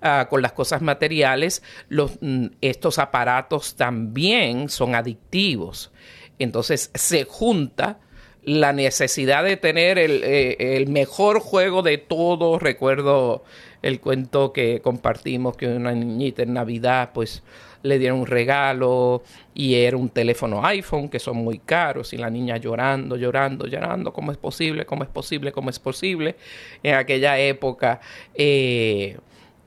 ah, 0.00 0.28
con 0.30 0.40
las 0.40 0.52
cosas 0.52 0.80
materiales, 0.80 1.62
mm, 1.90 2.46
estos 2.60 2.98
aparatos 2.98 3.76
también 3.76 4.70
son 4.70 4.94
adictivos. 4.94 5.92
Entonces 6.38 6.90
se 6.94 7.24
junta 7.24 7.98
la 8.42 8.72
necesidad 8.72 9.44
de 9.44 9.58
tener 9.58 9.98
el, 9.98 10.22
eh, 10.24 10.76
el 10.76 10.88
mejor 10.88 11.40
juego 11.40 11.82
de 11.82 11.98
todo. 11.98 12.58
Recuerdo 12.58 13.44
el 13.82 14.00
cuento 14.00 14.54
que 14.54 14.80
compartimos 14.80 15.56
que 15.56 15.66
una 15.66 15.92
niñita 15.92 16.44
en 16.44 16.54
Navidad, 16.54 17.10
pues 17.12 17.42
le 17.82 17.98
dieron 17.98 18.20
un 18.20 18.26
regalo 18.26 19.22
y 19.54 19.74
era 19.74 19.96
un 19.96 20.08
teléfono 20.08 20.64
iPhone 20.64 21.08
que 21.08 21.18
son 21.18 21.36
muy 21.36 21.58
caros 21.58 22.12
y 22.12 22.16
la 22.16 22.30
niña 22.30 22.56
llorando, 22.56 23.16
llorando, 23.16 23.66
llorando, 23.66 24.12
¿cómo 24.12 24.32
es 24.32 24.38
posible? 24.38 24.84
¿Cómo 24.86 25.04
es 25.04 25.08
posible? 25.08 25.52
¿Cómo 25.52 25.70
es 25.70 25.78
posible? 25.78 26.36
En 26.82 26.94
aquella 26.94 27.38
época 27.38 28.00
eh, 28.34 29.18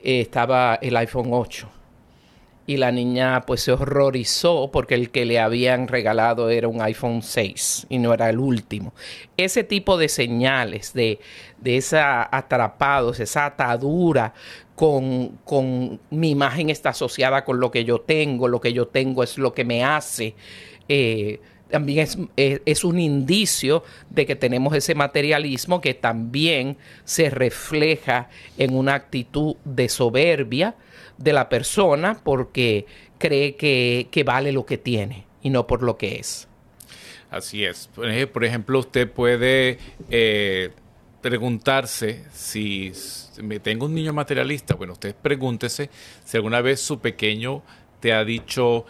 estaba 0.01 0.75
el 0.81 0.95
iPhone 0.97 1.29
8 1.31 1.69
y 2.67 2.77
la 2.77 2.91
niña 2.91 3.41
pues 3.41 3.63
se 3.63 3.71
horrorizó 3.71 4.69
porque 4.71 4.95
el 4.95 5.09
que 5.09 5.25
le 5.25 5.39
habían 5.39 5.87
regalado 5.87 6.49
era 6.49 6.67
un 6.67 6.81
iPhone 6.81 7.21
6 7.21 7.87
y 7.89 7.97
no 7.97 8.13
era 8.13 8.29
el 8.29 8.39
último. 8.39 8.93
Ese 9.35 9.63
tipo 9.63 9.97
de 9.97 10.07
señales 10.07 10.93
de, 10.93 11.19
de 11.57 11.77
esa 11.77 12.27
atrapados, 12.35 13.19
esa 13.19 13.45
atadura 13.45 14.33
con, 14.81 15.37
con, 15.45 15.99
mi 16.09 16.31
imagen 16.31 16.71
está 16.71 16.89
asociada 16.89 17.45
con 17.45 17.59
lo 17.59 17.69
que 17.69 17.85
yo 17.85 18.01
tengo, 18.01 18.47
lo 18.47 18.59
que 18.59 18.73
yo 18.73 18.87
tengo 18.87 19.21
es 19.21 19.37
lo 19.37 19.53
que 19.53 19.63
me 19.63 19.83
hace. 19.83 20.33
Eh, 20.89 21.39
también 21.69 21.99
es, 21.99 22.17
es, 22.65 22.83
un 22.83 22.99
indicio 22.99 23.83
de 24.09 24.25
que 24.25 24.35
tenemos 24.35 24.73
ese 24.73 24.95
materialismo 24.95 25.81
que 25.81 25.93
también 25.93 26.77
se 27.03 27.29
refleja 27.29 28.29
en 28.57 28.75
una 28.75 28.95
actitud 28.95 29.55
de 29.65 29.87
soberbia, 29.87 30.73
de 31.19 31.33
la 31.33 31.47
persona 31.47 32.19
porque 32.23 32.87
cree 33.19 33.55
que, 33.55 34.23
vale 34.25 34.51
lo 34.51 34.65
que 34.65 34.79
tiene 34.79 35.27
y 35.43 35.51
no 35.51 35.67
por 35.67 35.83
lo 35.83 35.95
que 35.95 36.15
es. 36.15 36.47
Así 37.29 37.65
es. 37.65 37.87
Por 38.33 38.43
ejemplo, 38.43 38.79
usted 38.79 39.07
puede 39.11 39.77
eh, 40.09 40.71
preguntarse 41.21 42.25
si 42.33 42.91
me 43.41 43.59
tengo 43.59 43.85
un 43.85 43.95
niño 43.95 44.13
materialista. 44.13 44.75
Bueno, 44.75 44.93
usted 44.93 45.15
pregúntese 45.15 45.89
si 46.25 46.37
alguna 46.37 46.61
vez 46.61 46.81
su 46.81 46.99
pequeño 46.99 47.63
te 47.99 48.13
ha 48.13 48.25
dicho, 48.25 48.85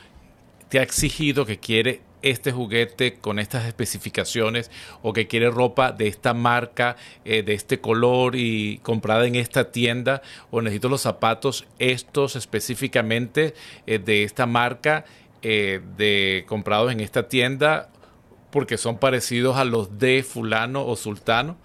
te 0.69 0.79
ha 0.79 0.83
exigido 0.83 1.45
que 1.45 1.59
quiere 1.59 2.01
este 2.21 2.51
juguete 2.51 3.15
con 3.15 3.39
estas 3.39 3.65
especificaciones 3.65 4.69
o 5.01 5.13
que 5.13 5.27
quiere 5.27 5.49
ropa 5.49 5.91
de 5.91 6.07
esta 6.07 6.33
marca, 6.33 6.95
eh, 7.25 7.43
de 7.43 7.53
este 7.53 7.79
color 7.79 8.35
y 8.35 8.77
comprada 8.79 9.25
en 9.25 9.35
esta 9.35 9.71
tienda 9.71 10.21
o 10.51 10.61
necesito 10.61 10.89
los 10.89 11.01
zapatos 11.01 11.65
estos 11.79 12.35
específicamente 12.35 13.53
eh, 13.87 13.99
de 13.99 14.23
esta 14.23 14.45
marca 14.45 15.05
eh, 15.41 15.81
de 15.97 16.45
comprados 16.47 16.91
en 16.91 16.99
esta 16.99 17.27
tienda 17.27 17.89
porque 18.51 18.77
son 18.77 18.99
parecidos 18.99 19.57
a 19.57 19.65
los 19.65 19.97
de 19.97 20.23
fulano 20.23 20.85
o 20.85 20.95
sultano 20.95 21.57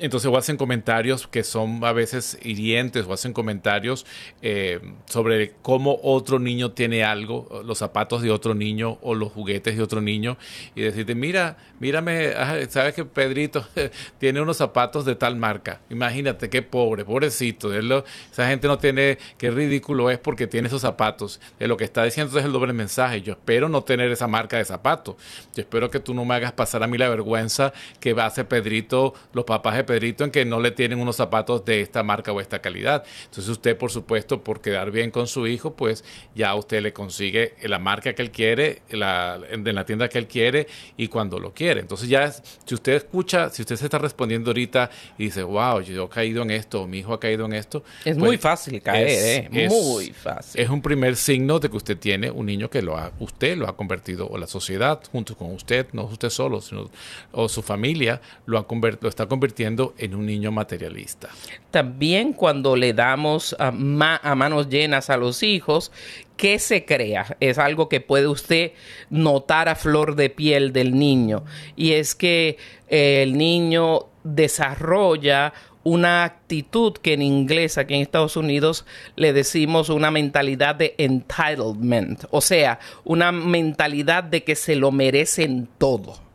entonces 0.00 0.30
o 0.30 0.36
hacen 0.36 0.56
comentarios 0.56 1.26
que 1.26 1.44
son 1.44 1.84
a 1.84 1.92
veces 1.92 2.38
hirientes 2.42 3.06
o 3.06 3.12
hacen 3.12 3.32
comentarios 3.32 4.06
eh, 4.42 4.80
sobre 5.06 5.52
cómo 5.62 6.00
otro 6.02 6.38
niño 6.38 6.72
tiene 6.72 7.04
algo, 7.04 7.62
los 7.64 7.78
zapatos 7.78 8.22
de 8.22 8.30
otro 8.30 8.54
niño 8.54 8.98
o 9.02 9.14
los 9.14 9.30
juguetes 9.32 9.76
de 9.76 9.82
otro 9.82 10.00
niño 10.00 10.38
y 10.74 10.82
decirte, 10.82 11.14
mira, 11.14 11.56
mírame, 11.78 12.32
sabes 12.68 12.94
que 12.94 13.04
Pedrito 13.04 13.66
tiene 14.18 14.40
unos 14.40 14.56
zapatos 14.56 15.04
de 15.04 15.14
tal 15.14 15.36
marca. 15.36 15.80
Imagínate 15.90 16.48
qué 16.48 16.62
pobre, 16.62 17.04
pobrecito. 17.04 17.72
esa 17.72 18.48
gente 18.48 18.68
no 18.68 18.78
tiene, 18.78 19.18
qué 19.38 19.50
ridículo 19.50 20.10
es 20.10 20.18
porque 20.18 20.46
tiene 20.46 20.68
esos 20.68 20.82
zapatos. 20.82 21.40
De 21.58 21.68
lo 21.68 21.76
que 21.76 21.84
está 21.84 22.04
diciendo 22.04 22.38
es 22.38 22.44
el 22.44 22.52
doble 22.52 22.72
mensaje. 22.72 23.22
Yo 23.22 23.32
espero 23.32 23.68
no 23.68 23.82
tener 23.82 24.10
esa 24.10 24.26
marca 24.26 24.56
de 24.56 24.64
zapatos. 24.64 25.16
Yo 25.54 25.62
espero 25.62 25.90
que 25.90 26.00
tú 26.00 26.14
no 26.14 26.24
me 26.24 26.34
hagas 26.34 26.52
pasar 26.52 26.82
a 26.82 26.86
mí 26.86 26.98
la 26.98 27.08
vergüenza 27.08 27.72
que 28.00 28.12
va 28.12 28.24
a 28.24 28.26
hacer 28.26 28.48
Pedrito, 28.48 29.14
los 29.32 29.44
papás 29.44 29.76
de 29.76 29.84
Pedrito 29.90 30.22
en 30.22 30.30
que 30.30 30.44
no 30.44 30.60
le 30.60 30.70
tienen 30.70 31.00
unos 31.00 31.16
zapatos 31.16 31.64
de 31.64 31.80
esta 31.80 32.04
marca 32.04 32.30
o 32.30 32.40
esta 32.40 32.60
calidad. 32.60 33.02
Entonces 33.24 33.48
usted, 33.48 33.76
por 33.76 33.90
supuesto, 33.90 34.44
por 34.44 34.60
quedar 34.60 34.92
bien 34.92 35.10
con 35.10 35.26
su 35.26 35.48
hijo, 35.48 35.74
pues 35.74 36.04
ya 36.32 36.54
usted 36.54 36.80
le 36.80 36.92
consigue 36.92 37.54
la 37.64 37.80
marca 37.80 38.12
que 38.12 38.22
él 38.22 38.30
quiere, 38.30 38.82
la, 38.90 39.36
de 39.38 39.72
la 39.72 39.84
tienda 39.84 40.08
que 40.08 40.18
él 40.18 40.28
quiere 40.28 40.68
y 40.96 41.08
cuando 41.08 41.40
lo 41.40 41.52
quiere. 41.52 41.80
Entonces 41.80 42.08
ya, 42.08 42.30
si 42.30 42.72
usted 42.72 42.92
escucha, 42.92 43.50
si 43.50 43.62
usted 43.62 43.74
se 43.74 43.86
está 43.86 43.98
respondiendo 43.98 44.50
ahorita 44.50 44.90
y 45.18 45.24
dice, 45.24 45.42
wow, 45.42 45.80
yo 45.80 46.04
he 46.04 46.08
caído 46.08 46.42
en 46.42 46.52
esto, 46.52 46.86
mi 46.86 46.98
hijo 47.00 47.12
ha 47.12 47.18
caído 47.18 47.46
en 47.46 47.54
esto. 47.54 47.82
Es 48.04 48.16
muy 48.16 48.28
pues 48.36 48.42
fácil 48.42 48.80
caer, 48.80 49.08
es, 49.08 49.50
¿eh? 49.52 49.68
muy 49.68 50.12
fácil. 50.12 50.60
Es 50.60 50.70
un 50.70 50.82
primer 50.82 51.16
signo 51.16 51.58
de 51.58 51.68
que 51.68 51.76
usted 51.76 51.98
tiene 51.98 52.30
un 52.30 52.46
niño 52.46 52.70
que 52.70 52.80
lo 52.80 52.96
ha, 52.96 53.10
usted 53.18 53.56
lo 53.56 53.68
ha 53.68 53.76
convertido, 53.76 54.28
o 54.28 54.38
la 54.38 54.46
sociedad 54.46 55.02
junto 55.10 55.36
con 55.36 55.52
usted, 55.52 55.88
no 55.94 56.04
usted 56.04 56.30
solo, 56.30 56.60
sino 56.60 56.88
o 57.32 57.48
su 57.48 57.60
familia 57.60 58.20
lo, 58.46 58.56
ha 58.56 58.66
lo 59.00 59.08
está 59.08 59.26
convirtiendo 59.26 59.79
en 59.98 60.14
un 60.14 60.26
niño 60.26 60.52
materialista. 60.52 61.28
También 61.70 62.32
cuando 62.32 62.76
le 62.76 62.92
damos 62.92 63.54
a, 63.58 63.70
manos 63.70 64.68
llenas 64.68 65.10
a 65.10 65.16
los 65.16 65.42
hijos, 65.42 65.92
¿qué 66.36 66.58
se 66.58 66.84
crea? 66.84 67.36
Es 67.40 67.58
algo 67.58 67.88
que 67.88 68.00
puede 68.00 68.28
usted 68.28 68.72
notar 69.08 69.68
a 69.68 69.74
flor 69.74 70.16
de 70.16 70.30
piel 70.30 70.72
del 70.72 70.98
niño. 70.98 71.44
Y 71.76 71.92
es 71.92 72.14
que 72.14 72.58
eh, 72.88 73.22
el 73.22 73.36
niño 73.36 74.06
desarrolla 74.24 75.52
una 75.82 76.24
actitud 76.24 76.92
que 76.94 77.14
en 77.14 77.22
inglés 77.22 77.78
aquí 77.78 77.94
en 77.94 78.02
Estados 78.02 78.36
Unidos 78.36 78.84
le 79.16 79.32
decimos 79.32 79.88
una 79.88 80.10
mentalidad 80.10 80.74
de 80.74 80.94
entitlement, 80.98 82.24
o 82.30 82.42
sea, 82.42 82.78
una 83.04 83.32
mentalidad 83.32 84.24
de 84.24 84.44
que 84.44 84.56
se 84.56 84.76
lo 84.76 84.92
merecen 84.92 85.68
todo 85.78 86.29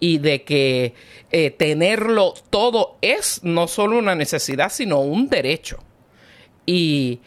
y 0.00 0.18
de 0.18 0.42
que 0.42 0.94
eh, 1.30 1.50
tenerlo 1.50 2.34
todo 2.50 2.98
es 3.00 3.40
no 3.42 3.68
solo 3.68 3.98
una 3.98 4.14
necesidad, 4.14 4.70
sino 4.70 5.00
un 5.00 5.28
derecho. 5.28 5.78
Y 6.66 7.20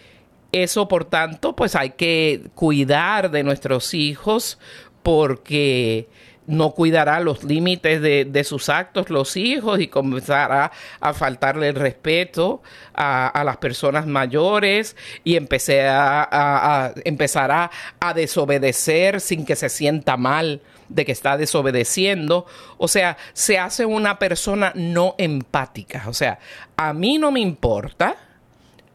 eso, 0.52 0.88
por 0.88 1.06
tanto, 1.06 1.56
pues 1.56 1.76
hay 1.76 1.92
que 1.92 2.44
cuidar 2.56 3.32
de 3.32 3.44
nuestros 3.44 3.94
hijos 3.94 4.60
porque 5.04 6.08
no 6.50 6.72
cuidará 6.72 7.20
los 7.20 7.44
límites 7.44 8.02
de, 8.02 8.44
sus 8.44 8.70
actos 8.70 9.12
los 9.12 9.38
hijos 9.38 9.80
y 9.80 9.88
comenzará 9.88 10.72
a 11.00 11.14
faltarle 11.14 11.70
el 11.70 11.76
respeto 11.76 12.64
a, 12.96 13.44
las 13.46 13.58
personas 13.58 14.08
mayores 14.08 14.96
y 15.24 15.38
a, 15.38 16.94
empezará 17.06 17.72
a 18.00 18.14
desobedecer 18.16 19.22
sin 19.22 19.46
que 19.46 19.56
se 19.56 19.70
sienta 19.70 20.18
mal 20.18 20.62
de 20.90 21.06
que 21.06 21.12
está 21.12 21.38
desobedeciendo. 21.38 22.46
O 22.78 22.88
sea, 22.88 23.18
se 23.34 23.58
hace 23.58 23.86
una 23.86 24.20
persona 24.20 24.74
no 24.76 25.16
empática. 25.18 26.06
O 26.08 26.14
sea, 26.14 26.40
a 26.76 26.94
mí 26.94 27.18
no 27.18 27.32
me 27.32 27.40
importa 27.40 28.18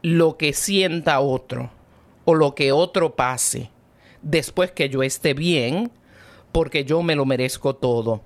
lo 0.01 0.37
que 0.37 0.53
sienta 0.53 1.19
otro 1.19 1.71
o 2.25 2.35
lo 2.35 2.53
que 2.53 2.71
otro 2.71 3.15
pase 3.15 3.71
después 4.21 4.71
que 4.71 4.89
yo 4.89 5.03
esté 5.03 5.33
bien, 5.33 5.91
porque 6.51 6.83
yo 6.83 7.01
me 7.03 7.15
lo 7.15 7.25
merezco 7.25 7.75
todo 7.75 8.21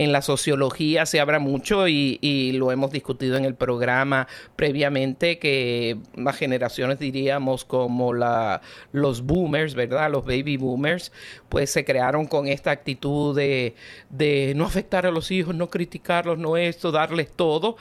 en 0.00 0.12
la 0.12 0.22
sociología 0.22 1.04
se 1.04 1.20
habla 1.20 1.38
mucho 1.40 1.86
y, 1.86 2.52
lo 2.54 2.72
hemos 2.72 2.90
discutido 2.90 3.36
en 3.36 3.44
el 3.44 3.54
programa 3.54 4.28
previamente 4.56 5.38
que 5.38 5.98
las 6.14 6.36
generaciones 6.36 6.98
diríamos 6.98 7.66
como 7.66 8.14
la, 8.14 8.62
los 8.92 9.20
boomers, 9.20 9.74
¿verdad? 9.74 10.10
Los 10.10 10.24
baby 10.24 10.56
boomers, 10.56 11.12
pues 11.50 11.68
se 11.70 11.84
crearon 11.84 12.26
con 12.26 12.48
esta 12.48 12.70
actitud 12.70 13.36
de, 13.36 13.74
de 14.08 14.54
no 14.56 14.64
afectar 14.64 15.04
a 15.04 15.10
los 15.10 15.30
hijos, 15.30 15.54
no 15.54 15.68
criticarlos, 15.68 16.38
no 16.38 16.56
esto, 16.56 16.92
darles 16.92 17.30
todo. 17.30 17.76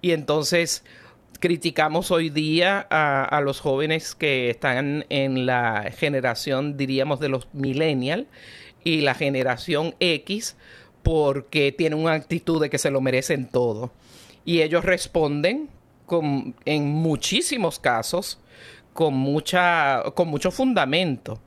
Y 0.00 0.12
entonces 0.12 0.84
criticamos 1.40 2.12
hoy 2.12 2.30
día 2.30 2.86
a, 2.88 3.24
a, 3.24 3.40
los 3.40 3.58
jóvenes 3.58 4.14
que 4.14 4.48
están 4.48 5.06
en 5.08 5.44
la 5.44 5.90
generación, 5.96 6.76
diríamos, 6.76 7.18
de 7.18 7.30
los 7.30 7.48
millennials 7.52 8.26
y 8.84 9.00
la 9.00 9.14
generación 9.14 9.96
X 9.98 10.56
porque 11.04 11.70
tienen 11.70 12.00
una 12.00 12.14
actitud 12.14 12.60
de 12.60 12.70
que 12.70 12.78
se 12.78 12.90
lo 12.90 13.00
merecen 13.00 13.46
todo. 13.46 13.92
Y 14.44 14.62
ellos 14.62 14.84
responden 14.84 15.68
con, 16.06 16.56
en 16.64 16.88
muchísimos 16.88 17.78
casos 17.78 18.40
con, 18.94 19.14
mucha, 19.14 20.02
con 20.14 20.28
mucho 20.28 20.50
fundamento, 20.50 21.38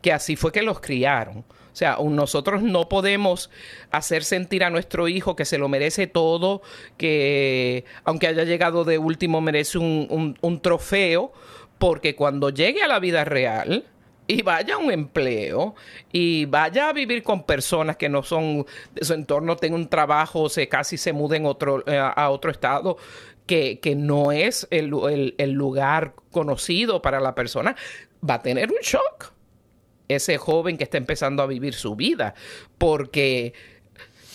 que 0.00 0.12
así 0.12 0.36
fue 0.36 0.50
que 0.50 0.62
los 0.62 0.80
criaron. 0.80 1.38
O 1.38 1.76
sea, 1.76 1.98
nosotros 2.02 2.62
no 2.62 2.88
podemos 2.88 3.50
hacer 3.90 4.24
sentir 4.24 4.64
a 4.64 4.70
nuestro 4.70 5.08
hijo 5.08 5.36
que 5.36 5.44
se 5.44 5.58
lo 5.58 5.68
merece 5.68 6.06
todo, 6.06 6.62
que 6.96 7.84
aunque 8.04 8.28
haya 8.28 8.44
llegado 8.44 8.84
de 8.84 8.96
último 8.96 9.40
merece 9.40 9.78
un, 9.78 10.38
un 10.40 10.60
trofeo, 10.60 11.32
porque 11.78 12.14
cuando 12.14 12.50
llegue 12.50 12.82
a 12.82 12.88
la 12.88 13.00
vida 13.00 13.24
real, 13.24 13.84
y 14.26 14.42
vaya 14.42 14.74
a 14.74 14.78
un 14.78 14.90
empleo 14.90 15.74
y 16.12 16.46
vaya 16.46 16.88
a 16.88 16.92
vivir 16.92 17.22
con 17.22 17.44
personas 17.44 17.96
que 17.96 18.08
no 18.08 18.22
son 18.22 18.66
de 18.94 19.04
su 19.04 19.12
entorno, 19.12 19.56
tenga 19.56 19.76
un 19.76 19.88
trabajo, 19.88 20.48
se 20.48 20.68
casi 20.68 20.96
se 20.96 21.12
muden 21.12 21.44
eh, 21.86 21.98
a 21.98 22.30
otro 22.30 22.50
estado 22.50 22.96
que, 23.46 23.94
no 23.96 24.32
es 24.32 24.66
el, 24.70 24.88
lugar 25.52 26.14
conocido 26.30 27.02
para 27.02 27.20
la 27.20 27.34
persona, 27.34 27.76
va 28.28 28.34
a 28.34 28.42
tener 28.42 28.70
un 28.70 28.78
shock. 28.82 29.32
Ese 30.08 30.36
joven 30.38 30.76
que 30.76 30.84
está 30.84 30.98
empezando 30.98 31.42
a 31.42 31.46
vivir 31.46 31.74
su 31.74 31.96
vida, 31.96 32.34
porque 32.78 33.54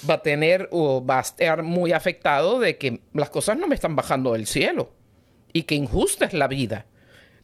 va 0.09 0.15
a 0.15 0.21
tener 0.21 0.67
o 0.71 1.05
va 1.05 1.17
a 1.17 1.21
estar 1.21 1.63
muy 1.63 1.91
afectado 1.91 2.59
de 2.59 2.77
que 2.77 3.01
las 3.13 3.29
cosas 3.29 3.57
no 3.57 3.67
me 3.67 3.75
están 3.75 3.95
bajando 3.95 4.33
del 4.33 4.47
cielo 4.47 4.91
y 5.53 5.63
que 5.63 5.75
injusta 5.75 6.25
es 6.25 6.33
la 6.33 6.47
vida 6.47 6.85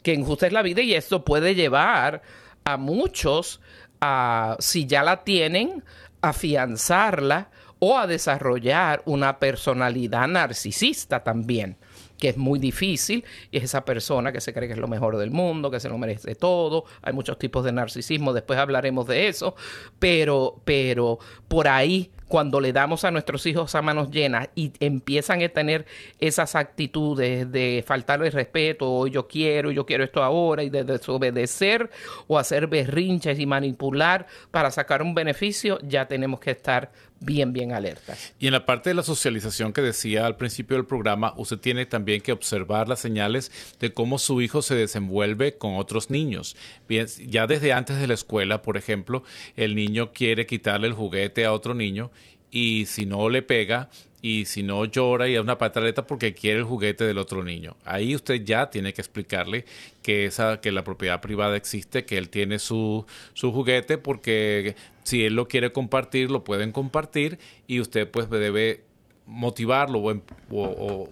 que 0.05 0.13
injusta 0.13 0.45
es 0.45 0.53
la 0.53 0.61
vida 0.61 0.83
y 0.83 0.93
esto 0.93 1.25
puede 1.25 1.55
llevar 1.55 2.21
a 2.63 2.77
muchos 2.77 3.59
a, 3.99 4.55
si 4.59 4.85
ya 4.85 5.01
la 5.01 5.23
tienen, 5.23 5.83
afianzarla 6.21 7.49
o 7.79 7.97
a 7.97 8.05
desarrollar 8.05 9.01
una 9.05 9.39
personalidad 9.39 10.27
narcisista 10.27 11.23
también 11.23 11.77
que 12.25 12.29
es 12.29 12.37
muy 12.37 12.57
difícil, 12.57 13.23
y 13.51 13.57
es 13.57 13.65
esa 13.65 13.85
persona 13.85 14.31
que 14.31 14.41
se 14.41 14.51
cree 14.51 14.67
que 14.67 14.73
es 14.73 14.79
lo 14.79 14.87
mejor 14.87 15.15
del 15.15 15.29
mundo, 15.29 15.69
que 15.69 15.79
se 15.79 15.89
lo 15.89 15.99
merece 15.99 16.33
todo. 16.33 16.85
Hay 17.03 17.13
muchos 17.13 17.37
tipos 17.37 17.63
de 17.63 17.71
narcisismo, 17.71 18.33
después 18.33 18.57
hablaremos 18.57 19.05
de 19.05 19.27
eso, 19.27 19.53
pero, 19.99 20.59
pero 20.65 21.19
por 21.47 21.67
ahí 21.67 22.09
cuando 22.27 22.59
le 22.59 22.73
damos 22.73 23.05
a 23.05 23.11
nuestros 23.11 23.45
hijos 23.45 23.75
a 23.75 23.83
manos 23.83 24.09
llenas 24.09 24.49
y 24.55 24.73
empiezan 24.79 25.43
a 25.43 25.49
tener 25.49 25.85
esas 26.19 26.55
actitudes 26.55 27.51
de 27.51 27.83
faltarle 27.85 28.31
respeto, 28.31 28.91
o 28.91 29.05
yo 29.05 29.27
quiero, 29.27 29.69
yo 29.69 29.85
quiero 29.85 30.03
esto 30.03 30.23
ahora, 30.23 30.63
y 30.63 30.71
de 30.71 30.83
desobedecer 30.83 31.91
o 32.27 32.39
hacer 32.39 32.65
berrinches 32.65 33.39
y 33.39 33.45
manipular 33.45 34.25
para 34.49 34.71
sacar 34.71 35.03
un 35.03 35.13
beneficio, 35.13 35.77
ya 35.83 36.07
tenemos 36.07 36.39
que 36.39 36.51
estar 36.51 36.91
bien, 37.19 37.53
bien 37.53 37.71
alertas. 37.73 38.33
Y 38.39 38.47
en 38.47 38.53
la 38.53 38.65
parte 38.65 38.89
de 38.89 38.93
la 38.95 39.03
socialización 39.03 39.73
que 39.73 39.81
decía 39.81 40.25
al 40.25 40.37
principio 40.37 40.77
del 40.77 40.85
programa, 40.85 41.33
usted 41.37 41.57
tiene 41.57 41.85
también 41.85 42.21
que 42.21 42.31
observar 42.31 42.87
las 42.87 42.99
señales 42.99 43.51
de 43.79 43.93
cómo 43.93 44.19
su 44.19 44.41
hijo 44.41 44.61
se 44.61 44.75
desenvuelve 44.75 45.57
con 45.57 45.75
otros 45.75 46.09
niños. 46.09 46.55
Bien, 46.87 47.07
ya 47.27 47.47
desde 47.47 47.73
antes 47.73 47.99
de 47.99 48.07
la 48.07 48.13
escuela, 48.13 48.61
por 48.61 48.77
ejemplo, 48.77 49.23
el 49.55 49.75
niño 49.75 50.11
quiere 50.11 50.45
quitarle 50.45 50.87
el 50.87 50.93
juguete 50.93 51.45
a 51.45 51.53
otro 51.53 51.73
niño 51.73 52.11
y 52.51 52.85
si 52.85 53.05
no 53.05 53.29
le 53.29 53.41
pega 53.41 53.89
y 54.25 54.45
si 54.45 54.63
no 54.63 54.85
llora 54.85 55.27
y 55.27 55.35
da 55.35 55.41
una 55.41 55.59
pataleta 55.59 56.07
porque 56.07 56.33
quiere 56.33 56.57
el 56.57 56.65
juguete 56.65 57.03
del 57.03 57.19
otro 57.19 57.43
niño. 57.43 57.77
Ahí 57.85 58.15
usted 58.15 58.43
ya 58.43 58.71
tiene 58.71 58.91
que 58.91 58.99
explicarle 58.99 59.65
que 60.01 60.25
esa 60.25 60.59
que 60.61 60.71
la 60.71 60.83
propiedad 60.83 61.21
privada 61.21 61.55
existe, 61.55 62.05
que 62.05 62.17
él 62.17 62.29
tiene 62.29 62.57
su, 62.57 63.05
su 63.33 63.51
juguete 63.51 63.99
porque 63.99 64.75
si 65.03 65.25
él 65.25 65.35
lo 65.35 65.47
quiere 65.47 65.71
compartir, 65.71 66.31
lo 66.31 66.43
pueden 66.43 66.71
compartir 66.71 67.37
y 67.67 67.79
usted 67.79 68.09
pues 68.09 68.27
debe 68.31 68.81
motivarlo 69.27 70.01
o, 70.49 71.09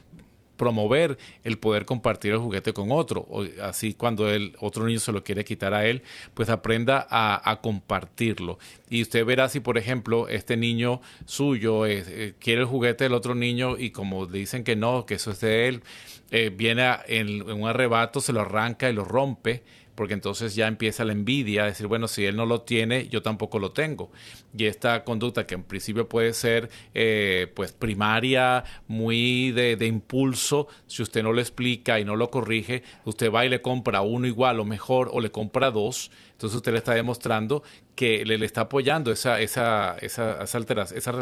promover 0.58 1.18
el 1.44 1.58
poder 1.58 1.86
compartir 1.86 2.34
el 2.34 2.40
juguete 2.40 2.74
con 2.74 2.92
otro. 2.92 3.26
O 3.30 3.46
así 3.62 3.94
cuando 3.94 4.30
el 4.30 4.56
otro 4.60 4.86
niño 4.86 5.00
se 5.00 5.12
lo 5.12 5.24
quiere 5.24 5.44
quitar 5.46 5.74
a 5.74 5.86
él, 5.86 6.04
pues 6.34 6.50
aprenda 6.50 7.08
a, 7.10 7.60
compartirlo. 7.62 8.60
Y 8.90 9.02
usted 9.02 9.26
verá 9.26 9.50
si, 9.50 9.60
por 9.60 9.78
ejemplo, 9.78 10.28
este 10.28 10.58
niño 10.58 11.02
suyo 11.26 11.86
eh, 11.86 12.34
quiere 12.40 12.62
el 12.62 12.68
juguete 12.68 13.06
del 13.06 13.14
otro 13.14 13.36
niño 13.36 13.78
y 13.78 13.92
como 13.92 14.26
dicen 14.26 14.64
que 14.64 14.76
no, 14.76 15.06
que 15.06 15.16
eso 15.16 15.32
es 15.32 15.40
de 15.42 15.68
él, 15.68 15.84
eh, 16.32 16.52
viene 16.56 16.90
en 17.08 17.42
un 17.44 17.68
arrebato, 17.68 18.20
se 18.20 18.34
lo 18.34 18.42
arranca 18.42 18.90
y 18.90 18.94
lo 18.94 19.06
rompe 19.06 19.64
porque 19.96 20.14
entonces 20.14 20.56
ya 20.56 20.68
empieza 20.68 21.06
la 21.06 21.14
envidia, 21.14 21.66
decir, 21.66 21.88
bueno, 21.88 22.08
si 22.08 22.26
él 22.26 22.36
no 22.36 22.46
lo 22.46 22.62
tiene, 22.62 23.08
yo 23.10 23.22
tampoco 23.22 23.60
lo 23.60 23.72
tengo. 23.72 24.12
Y 24.58 24.66
esta 24.66 25.04
conducta 25.04 25.46
que 25.46 25.56
en 25.56 25.64
principio 25.64 26.10
puede 26.10 26.34
ser 26.34 26.70
eh, 26.94 27.52
pues 27.56 27.72
primaria, 27.72 28.64
muy 28.88 29.52
de, 29.52 29.86
impulso, 29.86 30.68
si 30.88 31.04
usted 31.04 31.24
no 31.24 31.34
lo 31.34 31.42
explica 31.42 32.00
y 32.00 32.06
no 32.06 32.16
lo 32.16 32.30
corrige, 32.30 32.84
usted 33.06 33.32
va 33.32 33.46
y 33.46 33.50
le 33.50 33.62
compra 33.62 34.02
uno 34.02 34.28
igual 34.28 34.60
o 34.60 34.66
mejor 34.66 35.10
o 35.14 35.22
le 35.22 35.32
compra 35.32 35.72
dos, 35.72 36.12
entonces 36.32 36.58
usted 36.58 36.72
le 36.72 36.80
está 36.80 36.94
demostrando 36.94 37.64
que 37.96 38.26
le, 38.26 38.38
le 38.38 38.46
está 38.46 38.62
apoyando 38.62 39.12
esa, 39.12 39.40
esa, 39.42 39.98
esa, 40.00 40.44
esa, 40.44 40.58
alteración, 40.58 40.98
esa 40.98 41.14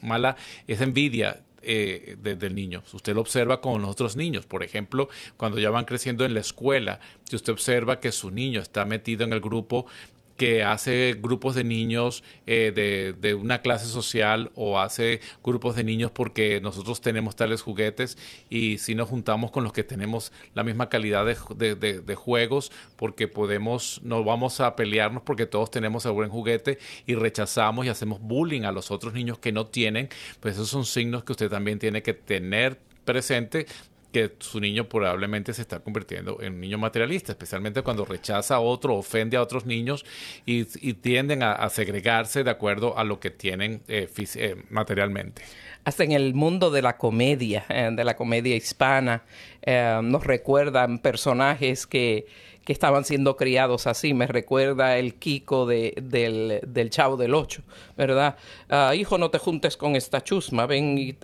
mala, 0.00 0.36
esa 0.66 0.84
envidia 0.84 1.40
eh, 1.66 2.16
del 2.20 2.54
niño. 2.54 2.82
Usted 2.92 3.14
lo 3.14 3.20
observa 3.20 3.60
con 3.60 3.82
los 3.82 3.90
otros 3.90 4.16
niños. 4.16 4.46
Por 4.46 4.62
ejemplo, 4.62 5.08
cuando 5.36 5.58
ya 5.58 5.70
van 5.70 5.84
creciendo 5.84 6.24
en 6.24 6.34
la 6.34 6.40
escuela, 6.40 7.00
si 7.24 7.36
usted 7.36 7.52
observa 7.52 8.00
que 8.00 8.12
su 8.12 8.30
niño 8.30 8.60
está 8.60 8.84
metido 8.84 9.24
en 9.24 9.32
el 9.32 9.40
grupo 9.40 9.86
que 10.36 10.64
hace 10.64 11.16
grupos 11.20 11.54
de 11.54 11.64
niños 11.64 12.24
eh, 12.46 12.72
de, 12.74 13.12
de, 13.12 13.34
una 13.34 13.60
clase 13.62 13.86
social 13.86 14.50
o 14.54 14.78
hace 14.78 15.20
grupos 15.42 15.76
de 15.76 15.84
niños 15.84 16.10
porque 16.10 16.60
nosotros 16.60 17.00
tenemos 17.00 17.36
tales 17.36 17.62
juguetes 17.62 18.18
y 18.50 18.78
si 18.78 18.94
nos 18.94 19.08
juntamos 19.08 19.50
con 19.50 19.64
los 19.64 19.72
que 19.72 19.84
tenemos 19.84 20.32
la 20.54 20.64
misma 20.64 20.88
calidad 20.88 21.24
de, 21.24 21.74
de, 21.74 22.14
juegos 22.14 22.72
porque 22.96 23.28
podemos, 23.28 24.00
no 24.02 24.24
vamos 24.24 24.60
a 24.60 24.76
pelearnos 24.76 25.22
porque 25.22 25.46
todos 25.46 25.70
tenemos 25.70 26.04
el 26.06 26.12
buen 26.12 26.30
juguete 26.30 26.78
y 27.06 27.14
rechazamos 27.14 27.86
y 27.86 27.88
hacemos 27.88 28.20
bullying 28.20 28.62
a 28.62 28.72
los 28.72 28.90
otros 28.90 29.14
niños 29.14 29.38
que 29.38 29.52
no 29.52 29.66
tienen, 29.66 30.08
pues 30.40 30.54
esos 30.54 30.68
son 30.68 30.84
signos 30.84 31.24
que 31.24 31.32
usted 31.32 31.50
también 31.50 31.78
tiene 31.78 32.02
que 32.02 32.14
tener 32.14 32.78
presente 33.04 33.66
que 34.14 34.30
su 34.38 34.60
niño 34.60 34.88
probablemente 34.88 35.52
se 35.52 35.62
está 35.62 35.80
convirtiendo 35.80 36.40
en 36.40 36.54
un 36.54 36.60
niño 36.60 36.78
materialista, 36.78 37.32
especialmente 37.32 37.82
cuando 37.82 38.04
rechaza 38.04 38.54
a 38.54 38.60
otro, 38.60 38.94
ofende 38.94 39.36
a 39.36 39.42
otros 39.42 39.66
niños 39.66 40.06
y, 40.46 40.64
tienden 40.94 41.42
a, 41.42 41.68
segregarse 41.68 42.44
de 42.44 42.50
acuerdo 42.50 42.96
a 42.96 43.02
lo 43.02 43.18
que 43.18 43.30
tienen 43.30 43.82
eh, 43.88 44.08
eh, 44.36 44.54
materialmente. 44.70 45.42
Hasta 45.82 46.04
en 46.04 46.12
el 46.12 46.32
mundo 46.32 46.70
de 46.70 46.80
la 46.80 46.96
comedia, 46.96 47.64
eh, 47.68 47.90
de 47.92 48.04
la 48.04 48.14
comedia 48.14 48.54
hispana, 48.54 49.24
nos 49.66 50.24
recuerdan 50.24 51.00
personajes 51.00 51.86
que 51.86 52.26
que 52.64 52.72
estaban 52.72 53.04
siendo 53.04 53.36
criados 53.36 53.86
así. 53.86 54.14
Me 54.14 54.26
recuerda 54.26 54.96
el 54.96 55.16
Kiko 55.16 55.66
de, 55.66 55.92
del, 56.00 56.60
del, 56.66 56.88
Chavo 56.88 57.18
del 57.18 57.34
Ocho, 57.34 57.62
¿verdad? 57.94 58.36
Ah, 58.70 58.94
hijo, 58.96 59.18
no 59.18 59.30
te 59.30 59.38
juntes 59.38 59.76
con 59.76 59.96
esta 59.96 60.24
chusma, 60.24 60.64
ven 60.64 60.96
y 60.96 61.14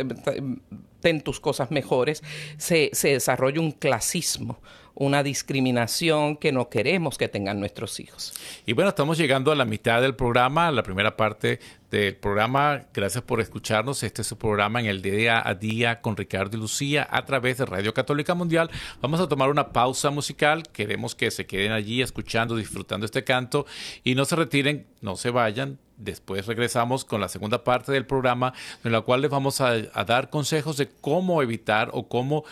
ten 1.00 1.20
tus 1.20 1.40
cosas 1.40 1.70
mejores. 1.70 2.22
Se, 2.58 2.90
se 2.92 3.08
desarrolla 3.10 3.60
un 3.60 3.72
clasismo 3.72 4.60
una 5.00 5.22
discriminación 5.22 6.36
que 6.36 6.52
no 6.52 6.68
queremos 6.68 7.16
que 7.16 7.26
tengan 7.26 7.58
nuestros 7.58 7.98
hijos. 8.00 8.34
Y 8.66 8.74
bueno, 8.74 8.90
estamos 8.90 9.16
llegando 9.16 9.50
a 9.50 9.54
la 9.54 9.64
mitad 9.64 10.02
del 10.02 10.14
programa, 10.14 10.70
la 10.70 10.82
primera 10.82 11.16
parte 11.16 11.58
del 11.90 12.16
programa. 12.16 12.82
Gracias 12.92 13.24
por 13.24 13.40
escucharnos. 13.40 14.02
Este 14.02 14.20
es 14.20 14.28
su 14.28 14.36
programa 14.36 14.78
en 14.78 14.86
el 14.86 15.00
día 15.00 15.42
a 15.42 15.54
día 15.54 16.02
con 16.02 16.18
Ricardo 16.18 16.58
y 16.58 16.60
Lucía 16.60 17.08
a 17.10 17.24
través 17.24 17.56
de 17.56 17.64
Radio 17.64 17.94
Católica 17.94 18.34
Mundial. 18.34 18.70
Vamos 19.00 19.20
a 19.20 19.26
tomar 19.26 19.48
una 19.48 19.72
pausa 19.72 20.10
musical. 20.10 20.64
Queremos 20.70 21.14
que 21.14 21.30
se 21.30 21.46
queden 21.46 21.72
allí 21.72 22.02
escuchando, 22.02 22.54
disfrutando 22.54 23.06
este 23.06 23.24
canto 23.24 23.64
y 24.04 24.14
no 24.14 24.26
se 24.26 24.36
retiren, 24.36 24.86
no 25.00 25.16
se 25.16 25.30
vayan. 25.30 25.78
Después 26.00 26.46
regresamos 26.46 27.04
con 27.04 27.20
la 27.20 27.28
segunda 27.28 27.62
parte 27.62 27.92
del 27.92 28.06
programa, 28.06 28.54
en 28.82 28.92
la 28.92 29.02
cual 29.02 29.20
les 29.20 29.30
vamos 29.30 29.60
a, 29.60 29.76
dar 30.04 30.30
consejos 30.30 30.78
de 30.78 30.88
cómo 30.88 31.42
evitar 31.42 31.90
o 31.92 32.08
cómo 32.08 32.44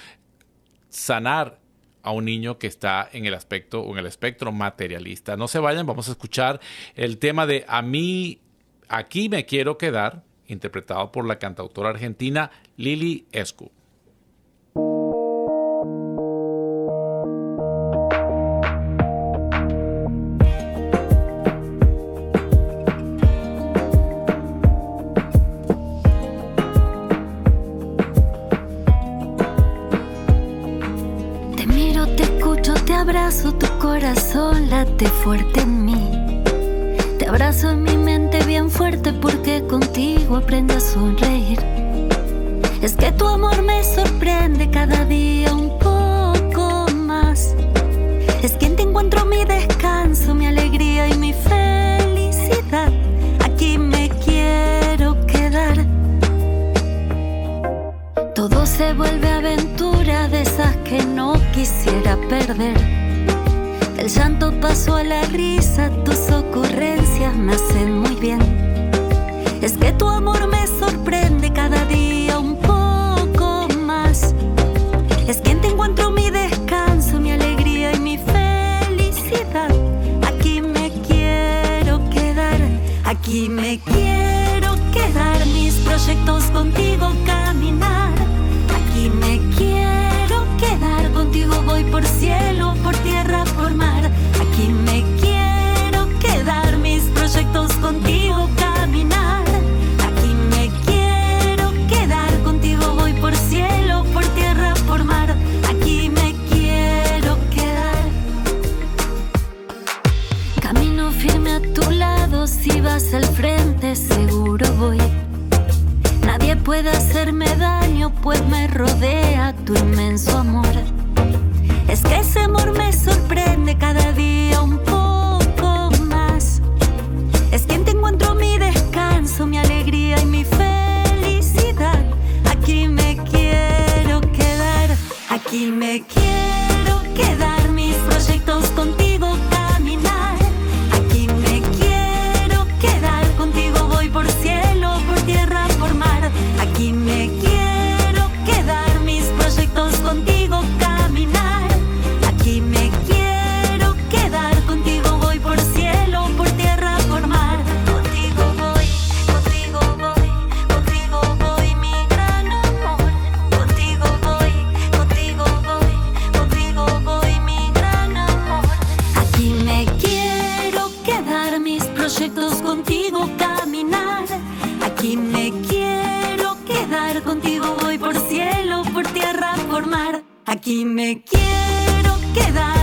sanar 0.91 1.59
a 2.03 2.11
un 2.11 2.27
niño 2.27 2.59
que 2.59 2.67
está 2.67 3.09
en 3.11 3.25
el 3.25 3.33
aspecto 3.33 3.81
o 3.81 3.93
en 3.93 4.01
el 4.01 4.07
espectro 4.07 4.53
materialista. 4.53 5.39
No 5.39 5.49
se 5.49 5.61
vayan, 5.61 5.87
vamos 5.87 6.09
a 6.09 6.13
escuchar 6.13 6.61
el 6.95 7.17
tema 7.17 7.47
de 7.47 7.65
A 7.69 7.81
mí, 7.81 8.43
aquí 8.87 9.31
me 9.31 9.47
quiero 9.47 9.79
quedar, 9.79 10.25
interpretado 10.47 11.11
por 11.11 11.27
la 11.27 11.39
cantautora 11.39 11.89
argentina 11.89 12.51
Lili 12.77 13.27
Escu. 13.33 13.73
Tu 33.29 33.67
corazón 33.79 34.71
late 34.71 35.07
fuerte 35.07 35.61
en 35.61 35.85
mí. 35.85 36.43
Te 37.19 37.29
abrazo 37.29 37.69
en 37.69 37.83
mi 37.83 37.95
mente 37.95 38.43
bien 38.47 38.71
fuerte 38.71 39.13
porque 39.13 39.63
contigo 39.69 40.37
aprendo 40.37 40.75
a 40.75 40.81
sonreír. 40.81 41.59
Es 42.81 42.97
que 42.97 43.13
tu 43.13 43.27
amor 43.27 43.61
me 43.61 43.85
sorprende 43.85 44.71
cada 44.71 45.05
día 45.05 45.53
un 45.53 45.79
poco 45.79 46.87
más. 46.95 47.55
Es 48.43 48.53
quien 48.53 48.77
te 48.77 48.85
encuentro 48.85 49.27
mi 49.27 49.45
descanso, 49.45 50.35
mi 50.35 50.47
alegría 50.47 51.07
y 51.09 51.19
mi 51.19 51.35
felicidad. 51.35 52.91
Aquí 53.45 53.77
me 53.77 54.09
quiero 54.25 55.21
quedar. 55.27 55.85
Todo 58.35 58.65
se 58.65 58.95
vuelve 58.95 59.29
aventura 59.29 60.29
de 60.29 60.41
esas 60.41 60.75
que 60.79 61.05
no 61.05 61.35
quisiera 61.53 62.17
perder. 62.31 62.98
El 63.99 64.09
llanto 64.09 64.53
pasó 64.61 64.95
a 64.95 65.03
la 65.03 65.23
risa, 65.23 65.91
tus 66.05 66.31
ocurrencias 66.31 67.35
me 67.37 67.55
hacen 67.55 67.99
muy 67.99 68.15
bien. 68.15 68.41
Es 69.61 69.77
que 69.77 69.93
tu 69.93 70.09
amor 70.09 70.47
me 70.47 70.65
sorprende 70.69 71.53
cada 71.53 71.85
día 71.87 72.18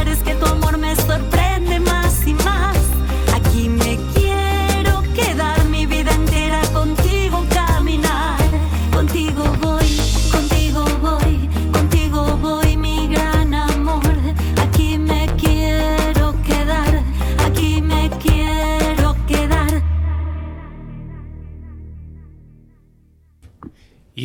es 0.07 0.19
que 0.23 0.35
tu 0.35 0.45
amor 0.45 0.77
me 0.77 0.95
sorprende 0.95 1.79
más 1.79 2.27
y 2.27 2.33
más. 2.33 2.74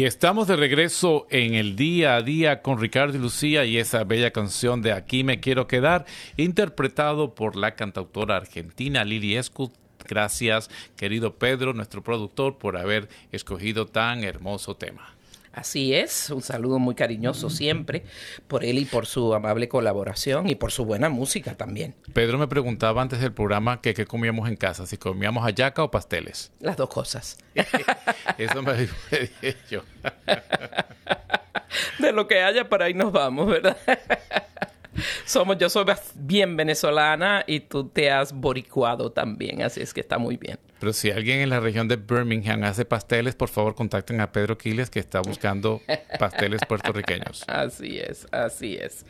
Y 0.01 0.07
estamos 0.07 0.48
de 0.48 0.57
regreso 0.57 1.26
en 1.28 1.53
el 1.53 1.76
día 1.76 2.16
a 2.16 2.22
día 2.22 2.62
con 2.62 2.80
Ricardo 2.80 3.18
y 3.18 3.20
Lucía 3.20 3.66
y 3.66 3.76
esa 3.76 4.03
bella 4.05 4.30
canción 4.30 4.80
de 4.80 4.92
Aquí 4.92 5.24
me 5.24 5.40
quiero 5.40 5.66
quedar, 5.66 6.07
interpretado 6.38 7.34
por 7.34 7.55
la 7.55 7.74
cantautora 7.74 8.36
argentina 8.36 9.05
Lili 9.05 9.36
Escut. 9.36 9.74
Gracias, 10.09 10.70
querido 10.96 11.34
Pedro, 11.34 11.74
nuestro 11.74 12.03
productor, 12.03 12.57
por 12.57 12.78
haber 12.78 13.11
escogido 13.30 13.84
tan 13.84 14.24
hermoso 14.24 14.74
tema. 14.74 15.20
Así 15.53 15.94
es, 15.94 16.30
un 16.30 16.42
saludo 16.42 16.78
muy 16.78 16.94
cariñoso 16.94 17.51
siempre 17.51 18.05
por 18.46 18.64
él 18.64 18.78
y 18.78 18.84
por 18.84 19.07
su 19.07 19.34
amable 19.34 19.68
colaboración 19.68 20.48
y 20.48 20.55
por 20.55 20.70
su 20.70 20.84
buena 20.84 21.09
música 21.09 21.57
también. 21.57 21.96
Pedro 22.12 22.38
me 22.38 22.46
preguntaba 22.46 23.03
antes 23.03 23.20
del 23.20 23.32
programa 23.32 23.80
que 23.80 23.92
qué 23.92 24.07
comíamos 24.07 24.48
en 24.48 24.57
casa, 24.57 24.86
si 24.86 24.96
comíamos 24.96 25.44
hallaca 25.44 25.82
o 25.82 25.90
pasteles. 25.90 26.53
Las 26.61 26.76
dos 26.76 26.88
cosas. 26.88 27.38
Eso 28.38 28.62
me 28.62 28.74
dije 28.74 29.57
yo. 29.68 29.82
De 31.98 32.12
lo 32.12 32.26
que 32.26 32.42
haya, 32.42 32.68
por 32.68 32.82
ahí 32.82 32.94
nos 32.94 33.12
vamos, 33.12 33.48
¿verdad? 33.48 33.76
Somos, 35.24 35.59
yo 35.59 35.68
soy 35.68 35.84
bien 36.14 36.57
venezolana 36.57 37.44
y 37.46 37.61
tú 37.61 37.88
te 37.88 38.11
has 38.11 38.32
boricuado 38.32 39.12
también, 39.12 39.62
así 39.62 39.80
es 39.80 39.94
que 39.94 40.01
está 40.01 40.18
muy 40.18 40.36
bien. 40.36 40.59
Pero 40.81 40.95
si 40.95 41.11
alguien 41.11 41.41
en 41.41 41.51
la 41.51 41.61
región 41.61 41.89
de 41.89 41.97
Birmingham 41.97 42.64
hace 42.64 42.87
pasteles, 42.87 43.35
por 43.35 43.51
favor 43.51 43.74
contacten 43.74 44.20
a 44.22 44.33
Pedro 44.33 44.57
Quiles 44.57 44.89
que 44.89 44.99
está 44.99 45.20
buscando 45.20 45.83
pasteles 46.18 46.62
puertorriqueños. 46.66 47.45
Así 47.47 47.99
es, 47.99 48.26
así 48.33 48.76
es. 48.76 49.05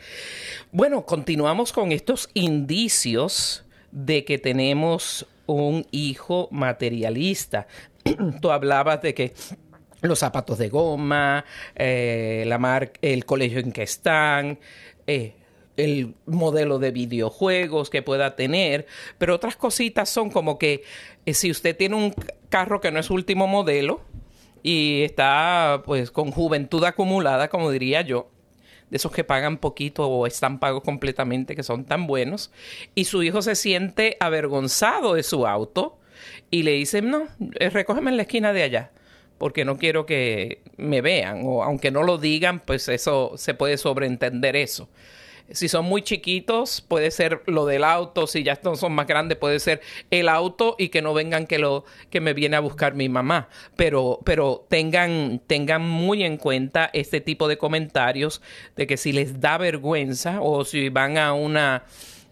Bueno, 0.71 1.05
continuamos 1.05 1.71
con 1.71 1.93
estos 1.93 2.29
indicios 2.33 3.63
de 3.91 4.25
que 4.25 4.37
tenemos 4.37 5.25
un 5.45 5.87
hijo 5.91 6.49
materialista. 6.51 7.67
Tú 8.41 8.51
hablabas 8.51 9.01
de 9.01 9.13
que 9.13 9.33
los 10.01 10.19
zapatos 10.19 10.57
de 10.57 10.67
goma, 10.67 11.45
eh, 11.75 12.43
la 12.47 12.57
mar 12.57 12.91
el 13.01 13.23
colegio 13.25 13.59
en 13.59 13.71
que 13.71 13.83
están, 13.83 14.59
eh, 15.07 15.35
el 15.83 16.15
modelo 16.25 16.79
de 16.79 16.91
videojuegos 16.91 17.89
que 17.89 18.01
pueda 18.01 18.35
tener, 18.35 18.85
pero 19.17 19.35
otras 19.35 19.55
cositas 19.55 20.09
son 20.09 20.29
como 20.29 20.57
que 20.57 20.83
eh, 21.25 21.33
si 21.33 21.51
usted 21.51 21.75
tiene 21.75 21.95
un 21.95 22.13
carro 22.49 22.81
que 22.81 22.91
no 22.91 22.99
es 22.99 23.09
último 23.09 23.47
modelo 23.47 24.01
y 24.63 25.03
está 25.03 25.81
pues 25.85 26.11
con 26.11 26.31
juventud 26.31 26.83
acumulada, 26.83 27.49
como 27.49 27.71
diría 27.71 28.01
yo, 28.01 28.29
de 28.89 28.97
esos 28.97 29.11
que 29.11 29.23
pagan 29.23 29.57
poquito 29.57 30.07
o 30.07 30.27
están 30.27 30.59
pagos 30.59 30.83
completamente, 30.83 31.55
que 31.55 31.63
son 31.63 31.85
tan 31.85 32.07
buenos, 32.07 32.51
y 32.93 33.05
su 33.05 33.23
hijo 33.23 33.41
se 33.41 33.55
siente 33.55 34.17
avergonzado 34.19 35.15
de 35.15 35.23
su 35.23 35.47
auto 35.47 35.97
y 36.49 36.63
le 36.63 36.73
dice, 36.73 37.01
no, 37.01 37.27
eh, 37.59 37.69
recógeme 37.69 38.11
en 38.11 38.17
la 38.17 38.23
esquina 38.23 38.53
de 38.53 38.63
allá 38.63 38.91
porque 39.41 39.65
no 39.65 39.79
quiero 39.79 40.05
que 40.05 40.61
me 40.77 41.01
vean, 41.01 41.41
o 41.45 41.63
aunque 41.63 41.89
no 41.89 42.03
lo 42.03 42.19
digan, 42.19 42.59
pues 42.59 42.87
eso 42.89 43.33
se 43.37 43.55
puede 43.55 43.79
sobreentender 43.79 44.55
eso. 44.55 44.87
Si 45.53 45.67
son 45.67 45.85
muy 45.85 46.01
chiquitos, 46.01 46.81
puede 46.81 47.11
ser 47.11 47.41
lo 47.45 47.65
del 47.65 47.83
auto. 47.83 48.27
Si 48.27 48.43
ya 48.43 48.59
son 48.75 48.93
más 48.93 49.07
grandes, 49.07 49.37
puede 49.37 49.59
ser 49.59 49.81
el 50.09 50.29
auto 50.29 50.75
y 50.77 50.89
que 50.89 51.01
no 51.01 51.13
vengan 51.13 51.47
que 51.47 51.59
lo 51.59 51.85
que 52.09 52.21
me 52.21 52.33
viene 52.33 52.57
a 52.57 52.59
buscar 52.59 52.93
mi 52.95 53.09
mamá. 53.09 53.49
Pero, 53.75 54.19
pero 54.23 54.65
tengan, 54.69 55.41
tengan 55.47 55.87
muy 55.87 56.23
en 56.23 56.37
cuenta 56.37 56.89
este 56.93 57.21
tipo 57.21 57.47
de 57.47 57.57
comentarios 57.57 58.41
de 58.75 58.87
que 58.87 58.97
si 58.97 59.11
les 59.11 59.39
da 59.39 59.57
vergüenza 59.57 60.41
o 60.41 60.65
si 60.65 60.89
van 60.89 61.17
a 61.17 61.33
una 61.33 61.83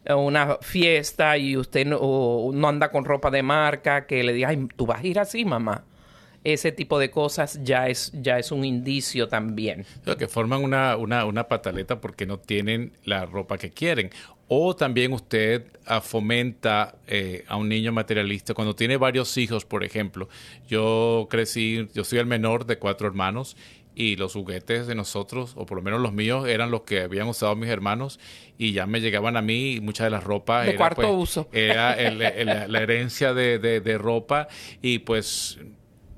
una 0.07 0.57
fiesta 0.61 1.37
y 1.37 1.55
usted 1.55 1.85
no, 1.85 2.49
no 2.51 2.67
anda 2.67 2.89
con 2.89 3.05
ropa 3.05 3.29
de 3.29 3.43
marca, 3.43 4.07
que 4.07 4.23
le 4.23 4.33
diga, 4.33 4.49
ay, 4.49 4.67
tú 4.75 4.87
vas 4.87 5.03
a 5.03 5.05
ir 5.05 5.19
así, 5.19 5.45
mamá 5.45 5.83
ese 6.43 6.71
tipo 6.71 6.99
de 6.99 7.11
cosas 7.11 7.59
ya 7.63 7.87
es, 7.89 8.11
ya 8.13 8.39
es 8.39 8.51
un 8.51 8.63
indicio 8.65 9.27
también. 9.27 9.85
O 10.07 10.15
que 10.15 10.27
forman 10.27 10.63
una, 10.63 10.95
una, 10.97 11.25
una 11.25 11.47
pataleta 11.47 11.99
porque 12.01 12.25
no 12.25 12.39
tienen 12.39 12.93
la 13.03 13.25
ropa 13.25 13.57
que 13.57 13.69
quieren. 13.71 14.09
O 14.47 14.75
también 14.75 15.13
usted 15.13 15.65
fomenta 16.01 16.95
eh, 17.07 17.43
a 17.47 17.55
un 17.55 17.69
niño 17.69 17.91
materialista 17.91 18.53
cuando 18.53 18.75
tiene 18.75 18.97
varios 18.97 19.37
hijos, 19.37 19.63
por 19.65 19.83
ejemplo. 19.83 20.27
Yo 20.67 21.27
crecí, 21.29 21.87
yo 21.93 22.03
soy 22.03 22.19
el 22.19 22.25
menor 22.25 22.65
de 22.65 22.77
cuatro 22.79 23.07
hermanos 23.07 23.55
y 23.95 24.15
los 24.15 24.33
juguetes 24.33 24.87
de 24.87 24.95
nosotros, 24.95 25.53
o 25.55 25.65
por 25.65 25.77
lo 25.77 25.83
menos 25.83 25.99
los 25.99 26.13
míos, 26.13 26.47
eran 26.47 26.71
los 26.71 26.81
que 26.81 27.01
habían 27.01 27.27
usado 27.27 27.55
mis 27.55 27.69
hermanos 27.69 28.19
y 28.57 28.71
ya 28.71 28.85
me 28.87 29.01
llegaban 29.01 29.35
a 29.37 29.41
mí 29.41 29.73
y 29.73 29.81
muchas 29.81 30.05
de 30.05 30.11
las 30.11 30.23
ropas. 30.23 30.63
De 30.65 30.69
era, 30.71 30.77
cuarto 30.77 31.01
pues, 31.01 31.13
uso. 31.15 31.49
Era 31.51 31.93
el- 31.93 32.21
el- 32.21 32.71
la 32.71 32.79
herencia 32.81 33.33
de, 33.33 33.59
de- 33.59 33.81
de 33.81 33.97
ropa 33.97 34.47
y 34.81 34.99
pues 34.99 35.59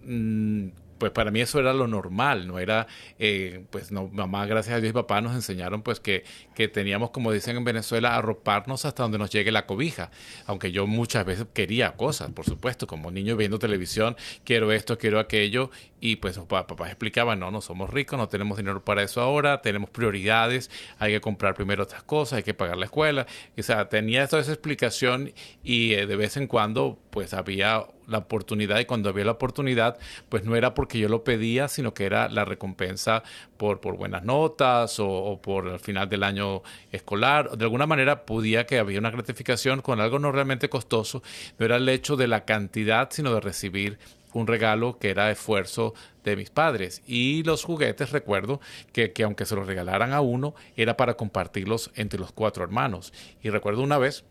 mm, 0.05 0.69
pues 1.01 1.11
para 1.13 1.31
mí 1.31 1.41
eso 1.41 1.59
era 1.59 1.73
lo 1.73 1.87
normal, 1.87 2.45
no 2.47 2.59
era, 2.59 2.85
eh, 3.17 3.65
pues 3.71 3.91
no, 3.91 4.07
mamá, 4.09 4.45
gracias 4.45 4.75
a 4.75 4.79
Dios 4.79 4.91
y 4.91 4.93
papá 4.93 5.19
nos 5.19 5.33
enseñaron 5.33 5.81
pues 5.81 5.99
que, 5.99 6.23
que 6.53 6.67
teníamos, 6.67 7.09
como 7.09 7.31
dicen 7.31 7.57
en 7.57 7.63
Venezuela, 7.63 8.15
arroparnos 8.15 8.85
hasta 8.85 9.01
donde 9.01 9.17
nos 9.17 9.31
llegue 9.31 9.51
la 9.51 9.65
cobija, 9.65 10.11
aunque 10.45 10.71
yo 10.71 10.85
muchas 10.85 11.25
veces 11.25 11.47
quería 11.55 11.93
cosas, 11.93 12.29
por 12.33 12.45
supuesto, 12.45 12.85
como 12.85 13.09
niño 13.09 13.35
viendo 13.35 13.57
televisión, 13.57 14.15
quiero 14.43 14.71
esto, 14.71 14.99
quiero 14.99 15.19
aquello, 15.19 15.71
y 15.99 16.17
pues 16.17 16.37
papá, 16.37 16.67
papá 16.67 16.85
explicaba, 16.85 17.35
no, 17.35 17.49
no 17.49 17.61
somos 17.61 17.89
ricos, 17.89 18.19
no 18.19 18.27
tenemos 18.27 18.57
dinero 18.57 18.85
para 18.85 19.01
eso 19.01 19.21
ahora, 19.21 19.63
tenemos 19.63 19.89
prioridades, 19.89 20.69
hay 20.99 21.13
que 21.13 21.21
comprar 21.21 21.55
primero 21.55 21.81
otras 21.81 22.03
cosas, 22.03 22.37
hay 22.37 22.43
que 22.43 22.53
pagar 22.53 22.77
la 22.77 22.85
escuela, 22.85 23.25
o 23.57 23.63
sea, 23.63 23.89
tenía 23.89 24.27
toda 24.27 24.43
esa 24.43 24.51
explicación 24.51 25.33
y 25.63 25.93
eh, 25.93 26.05
de 26.05 26.15
vez 26.15 26.37
en 26.37 26.45
cuando 26.45 26.99
pues 27.09 27.33
había 27.33 27.87
la 28.11 28.19
oportunidad 28.19 28.79
y 28.79 28.85
cuando 28.85 29.09
había 29.09 29.25
la 29.25 29.31
oportunidad, 29.31 29.97
pues 30.29 30.43
no 30.43 30.55
era 30.55 30.73
porque 30.73 30.99
yo 30.99 31.09
lo 31.09 31.23
pedía, 31.23 31.67
sino 31.67 31.93
que 31.93 32.05
era 32.05 32.29
la 32.29 32.45
recompensa 32.45 33.23
por, 33.57 33.79
por 33.79 33.97
buenas 33.97 34.23
notas 34.23 34.97
o, 34.99 35.39
por 35.41 35.67
el 35.67 35.79
final 35.79 36.09
del 36.09 36.23
año 36.23 36.61
escolar. 36.91 37.57
De 37.57 37.65
alguna 37.65 37.87
manera 37.87 38.25
podía 38.25 38.65
que 38.65 38.79
había 38.79 38.99
una 38.99 39.11
gratificación 39.11 39.81
con 39.81 39.99
algo 39.99 40.19
no 40.19 40.31
realmente 40.31 40.69
costoso, 40.69 41.23
no 41.57 41.65
era 41.65 41.77
el 41.77 41.89
hecho 41.89 42.15
de 42.15 42.27
la 42.27 42.45
cantidad, 42.45 43.09
sino 43.11 43.33
de 43.33 43.41
recibir 43.41 43.97
un 44.33 44.47
regalo 44.47 44.97
que 44.97 45.09
era 45.09 45.31
esfuerzo 45.31 45.93
de 46.23 46.35
mis 46.35 46.49
padres. 46.49 47.01
Y 47.05 47.43
los 47.43 47.63
juguetes, 47.63 48.11
recuerdo 48.11 48.61
que, 48.93 49.11
que 49.11 49.23
aunque 49.23 49.45
se 49.45 49.55
los 49.55 49.67
regalaran 49.67 50.13
a 50.13 50.21
uno, 50.21 50.55
era 50.77 50.95
para 50.95 51.15
compartirlos 51.15 51.91
entre 51.95 52.19
los 52.19 52.31
cuatro 52.31 52.63
hermanos. 52.63 53.13
Y 53.43 53.49
recuerdo 53.49 53.81
una 53.81 53.97
vez, 53.97 54.23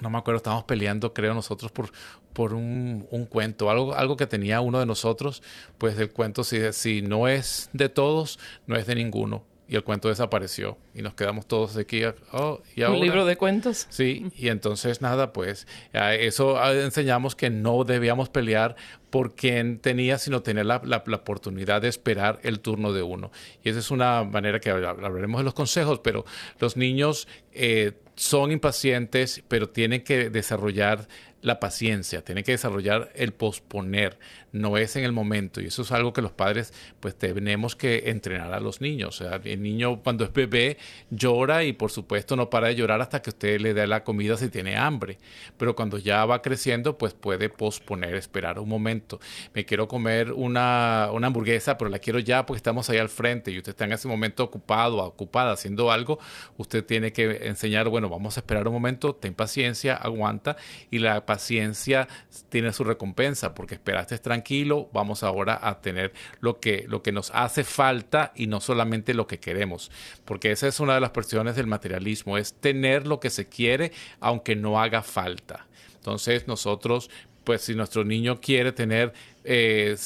no 0.00 0.10
me 0.10 0.18
acuerdo, 0.18 0.36
estábamos 0.38 0.64
peleando, 0.64 1.12
creo 1.14 1.34
nosotros, 1.34 1.70
por, 1.72 1.90
por 2.32 2.54
un, 2.54 3.06
un 3.10 3.26
cuento, 3.26 3.70
algo, 3.70 3.94
algo 3.94 4.16
que 4.16 4.26
tenía 4.26 4.60
uno 4.60 4.78
de 4.80 4.86
nosotros, 4.86 5.42
pues 5.78 5.98
el 5.98 6.10
cuento, 6.10 6.44
si, 6.44 6.72
si 6.72 7.02
no 7.02 7.28
es 7.28 7.68
de 7.72 7.88
todos, 7.88 8.38
no 8.66 8.76
es 8.76 8.86
de 8.86 8.94
ninguno. 8.94 9.44
Y 9.68 9.76
el 9.76 9.84
cuento 9.84 10.08
desapareció 10.08 10.78
y 10.96 11.02
nos 11.02 11.14
quedamos 11.14 11.46
todos 11.46 11.76
aquí. 11.76 12.02
Oh, 12.32 12.60
¿y 12.74 12.82
Un 12.82 12.98
libro 12.98 13.24
de 13.24 13.36
cuentos. 13.36 13.86
Sí, 13.88 14.26
y 14.36 14.48
entonces 14.48 15.00
nada, 15.00 15.32
pues 15.32 15.68
a 15.92 16.12
eso 16.16 16.58
ah, 16.58 16.72
enseñamos 16.74 17.36
que 17.36 17.50
no 17.50 17.84
debíamos 17.84 18.28
pelear 18.30 18.74
por 19.10 19.36
quien 19.36 19.78
tenía, 19.78 20.18
sino 20.18 20.42
tener 20.42 20.66
la, 20.66 20.82
la- 20.84 21.04
la 21.06 21.16
oportunidad 21.18 21.82
de 21.82 21.86
esperar 21.88 22.40
el 22.42 22.58
turno 22.58 22.92
de 22.92 23.02
uno. 23.04 23.30
Y 23.62 23.68
esa 23.68 23.78
es 23.78 23.92
una 23.92 24.24
manera 24.24 24.58
que 24.58 24.70
habla- 24.70 24.90
hablaremos 24.90 25.38
de 25.38 25.44
los 25.44 25.54
consejos, 25.54 26.00
pero 26.02 26.24
los 26.58 26.76
niños 26.76 27.28
eh, 27.52 27.92
son 28.20 28.52
impacientes, 28.52 29.42
pero 29.48 29.70
tienen 29.70 30.04
que 30.04 30.28
desarrollar 30.28 31.08
la 31.42 31.60
paciencia, 31.60 32.22
tienen 32.22 32.44
que 32.44 32.52
desarrollar 32.52 33.10
el 33.14 33.32
posponer, 33.32 34.18
no 34.52 34.76
es 34.76 34.96
en 34.96 35.04
el 35.04 35.12
momento 35.12 35.60
y 35.60 35.66
eso 35.66 35.82
es 35.82 35.92
algo 35.92 36.12
que 36.12 36.22
los 36.22 36.32
padres 36.32 36.74
pues 37.00 37.16
tenemos 37.16 37.76
que 37.76 38.10
entrenar 38.10 38.52
a 38.52 38.60
los 38.60 38.80
niños, 38.80 39.20
o 39.20 39.24
sea, 39.24 39.40
el 39.42 39.62
niño 39.62 40.02
cuando 40.02 40.24
es 40.24 40.32
bebé 40.32 40.76
llora 41.10 41.64
y 41.64 41.72
por 41.72 41.90
supuesto 41.90 42.36
no 42.36 42.50
para 42.50 42.68
de 42.68 42.74
llorar 42.74 43.00
hasta 43.00 43.22
que 43.22 43.30
usted 43.30 43.60
le 43.60 43.74
dé 43.74 43.86
la 43.86 44.04
comida 44.04 44.36
si 44.36 44.48
tiene 44.48 44.76
hambre, 44.76 45.18
pero 45.56 45.74
cuando 45.74 45.98
ya 45.98 46.24
va 46.24 46.42
creciendo 46.42 46.98
pues 46.98 47.14
puede 47.14 47.48
posponer, 47.48 48.14
esperar 48.14 48.58
un 48.58 48.68
momento, 48.68 49.20
me 49.54 49.64
quiero 49.64 49.88
comer 49.88 50.32
una, 50.32 51.08
una 51.12 51.28
hamburguesa 51.28 51.78
pero 51.78 51.90
la 51.90 51.98
quiero 51.98 52.18
ya 52.18 52.44
porque 52.46 52.58
estamos 52.58 52.90
ahí 52.90 52.98
al 52.98 53.08
frente 53.08 53.50
y 53.50 53.58
usted 53.58 53.70
está 53.70 53.84
en 53.84 53.92
ese 53.92 54.08
momento 54.08 54.44
ocupado 54.44 54.98
ocupada 54.98 55.52
haciendo 55.52 55.90
algo, 55.90 56.18
usted 56.56 56.84
tiene 56.84 57.12
que 57.12 57.46
enseñar, 57.46 57.88
bueno, 57.88 58.08
vamos 58.08 58.36
a 58.36 58.40
esperar 58.40 58.66
un 58.66 58.74
momento, 58.74 59.14
ten 59.14 59.34
paciencia, 59.34 59.94
aguanta 59.96 60.56
y 60.90 60.98
la 60.98 61.24
paciencia 61.30 62.08
tiene 62.48 62.72
su 62.72 62.82
recompensa, 62.82 63.54
porque 63.54 63.76
esperaste 63.76 64.18
tranquilo, 64.18 64.90
vamos 64.92 65.22
ahora 65.22 65.60
a 65.62 65.80
tener 65.80 66.12
lo 66.40 66.58
que, 66.58 66.86
lo 66.88 67.04
que 67.04 67.12
nos 67.12 67.30
hace 67.32 67.62
falta 67.62 68.32
y 68.34 68.48
no 68.48 68.60
solamente 68.60 69.14
lo 69.14 69.28
que 69.28 69.38
queremos, 69.38 69.92
porque 70.24 70.50
esa 70.50 70.66
es 70.66 70.80
una 70.80 70.94
de 70.94 71.00
las 71.00 71.10
presiones 71.10 71.54
del 71.54 71.68
materialismo, 71.68 72.36
es 72.36 72.54
tener 72.54 73.06
lo 73.06 73.20
que 73.20 73.30
se 73.30 73.48
quiere 73.48 73.92
aunque 74.18 74.56
no 74.56 74.82
haga 74.82 75.02
falta. 75.02 75.68
Entonces 75.94 76.48
nosotros 76.48 77.10
pues 77.44 77.62
si 77.62 77.74
nuestro 77.76 78.04
niño 78.04 78.40
quiere 78.40 78.72
tener 78.72 79.12
eh, 79.44 79.96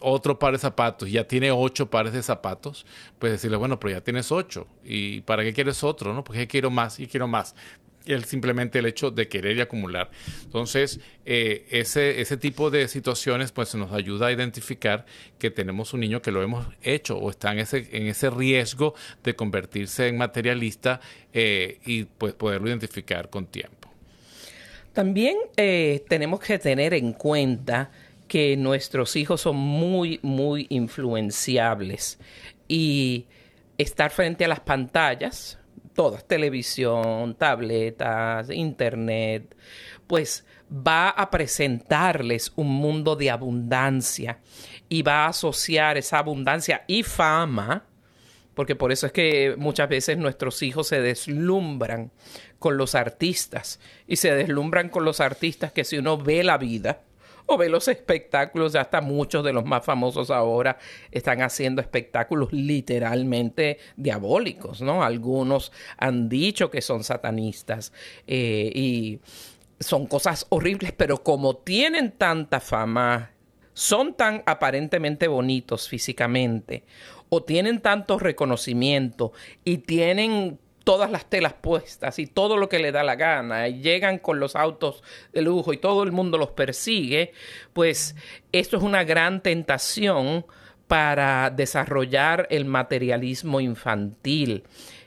otro 0.00 0.40
par 0.40 0.54
de 0.54 0.58
zapatos, 0.58 1.08
ya 1.08 1.26
tiene 1.26 1.52
ocho 1.52 1.88
pares 1.88 2.12
de 2.12 2.22
zapatos, 2.22 2.84
pues 3.20 3.32
decirle, 3.32 3.56
bueno, 3.56 3.78
pero 3.78 3.94
ya 3.94 4.00
tienes 4.00 4.32
ocho, 4.32 4.66
¿y 4.84 5.20
para 5.20 5.44
qué 5.44 5.52
quieres 5.52 5.84
otro? 5.84 6.12
¿no? 6.12 6.24
Porque 6.24 6.48
quiero 6.48 6.70
más 6.70 6.98
y 6.98 7.06
quiero 7.06 7.28
más. 7.28 7.54
El, 8.06 8.24
simplemente 8.24 8.78
el 8.78 8.86
hecho 8.86 9.10
de 9.10 9.28
querer 9.28 9.56
y 9.56 9.60
acumular. 9.62 10.10
Entonces, 10.42 11.00
eh, 11.24 11.66
ese, 11.70 12.20
ese 12.20 12.36
tipo 12.36 12.70
de 12.70 12.86
situaciones 12.88 13.50
pues 13.50 13.74
nos 13.74 13.92
ayuda 13.92 14.26
a 14.26 14.32
identificar 14.32 15.06
que 15.38 15.50
tenemos 15.50 15.94
un 15.94 16.00
niño 16.00 16.20
que 16.20 16.30
lo 16.30 16.42
hemos 16.42 16.66
hecho 16.82 17.16
o 17.16 17.30
está 17.30 17.52
en 17.52 17.60
ese, 17.60 17.88
en 17.92 18.06
ese 18.06 18.28
riesgo 18.30 18.94
de 19.22 19.34
convertirse 19.34 20.08
en 20.08 20.18
materialista 20.18 21.00
eh, 21.32 21.78
y 21.86 22.04
pues 22.04 22.34
poderlo 22.34 22.68
identificar 22.68 23.30
con 23.30 23.46
tiempo. 23.46 23.90
También 24.92 25.36
eh, 25.56 26.04
tenemos 26.08 26.40
que 26.40 26.58
tener 26.58 26.94
en 26.94 27.14
cuenta 27.14 27.90
que 28.28 28.56
nuestros 28.56 29.16
hijos 29.16 29.40
son 29.40 29.56
muy, 29.56 30.20
muy 30.22 30.66
influenciables 30.70 32.18
y 32.68 33.26
estar 33.76 34.10
frente 34.10 34.44
a 34.44 34.48
las 34.48 34.60
pantallas, 34.60 35.58
todas, 35.94 36.26
televisión, 36.26 37.34
tabletas, 37.36 38.50
internet, 38.50 39.56
pues 40.06 40.44
va 40.70 41.10
a 41.10 41.30
presentarles 41.30 42.52
un 42.56 42.68
mundo 42.68 43.16
de 43.16 43.30
abundancia 43.30 44.40
y 44.88 45.02
va 45.02 45.24
a 45.24 45.28
asociar 45.28 45.96
esa 45.96 46.18
abundancia 46.18 46.84
y 46.86 47.02
fama 47.02 47.84
porque 48.54 48.76
por 48.76 48.92
eso 48.92 49.06
es 49.06 49.12
que 49.12 49.54
muchas 49.58 49.88
veces 49.88 50.16
nuestros 50.16 50.62
hijos 50.62 50.88
se 50.88 51.00
deslumbran 51.00 52.12
con 52.58 52.76
los 52.76 52.94
artistas 52.94 53.80
y 54.06 54.16
se 54.16 54.34
deslumbran 54.34 54.88
con 54.88 55.04
los 55.04 55.20
artistas 55.20 55.72
que 55.72 55.84
si 55.84 55.98
uno 55.98 56.16
ve 56.18 56.44
la 56.44 56.56
vida 56.56 57.02
o 57.46 57.58
ve 57.58 57.68
los 57.68 57.88
espectáculos, 57.88 58.74
hasta 58.74 59.00
muchos 59.00 59.44
de 59.44 59.52
los 59.52 59.64
más 59.64 59.84
famosos 59.84 60.30
ahora 60.30 60.78
están 61.10 61.42
haciendo 61.42 61.80
espectáculos 61.80 62.52
literalmente 62.52 63.78
diabólicos, 63.96 64.80
¿no? 64.80 65.02
Algunos 65.02 65.72
han 65.98 66.28
dicho 66.28 66.70
que 66.70 66.80
son 66.80 67.04
satanistas 67.04 67.92
eh, 68.26 68.70
y 68.74 69.20
son 69.80 70.06
cosas 70.06 70.46
horribles, 70.48 70.92
pero 70.92 71.22
como 71.22 71.56
tienen 71.56 72.12
tanta 72.12 72.60
fama, 72.60 73.32
son 73.74 74.14
tan 74.14 74.42
aparentemente 74.46 75.28
bonitos 75.28 75.88
físicamente 75.88 76.84
o 77.28 77.42
tienen 77.42 77.80
tanto 77.80 78.18
reconocimiento 78.18 79.32
y 79.64 79.78
tienen 79.78 80.58
todas 80.84 81.10
las 81.10 81.24
telas 81.26 81.54
puestas 81.54 82.18
y 82.18 82.26
todo 82.26 82.56
lo 82.58 82.68
que 82.68 82.78
le 82.78 82.92
da 82.92 83.02
la 83.02 83.16
gana 83.16 83.68
y 83.68 83.80
llegan 83.80 84.18
con 84.18 84.38
los 84.38 84.54
autos 84.54 85.02
de 85.32 85.42
lujo 85.42 85.72
y 85.72 85.78
todo 85.78 86.02
el 86.02 86.12
mundo 86.12 86.38
los 86.38 86.50
persigue, 86.50 87.32
pues 87.72 88.14
esto 88.52 88.76
es 88.76 88.82
una 88.82 89.02
gran 89.02 89.42
tentación 89.42 90.46
para 90.86 91.50
desarrollar 91.50 92.46
el 92.50 92.66
materialismo 92.66 93.60
infantil. 93.60 94.64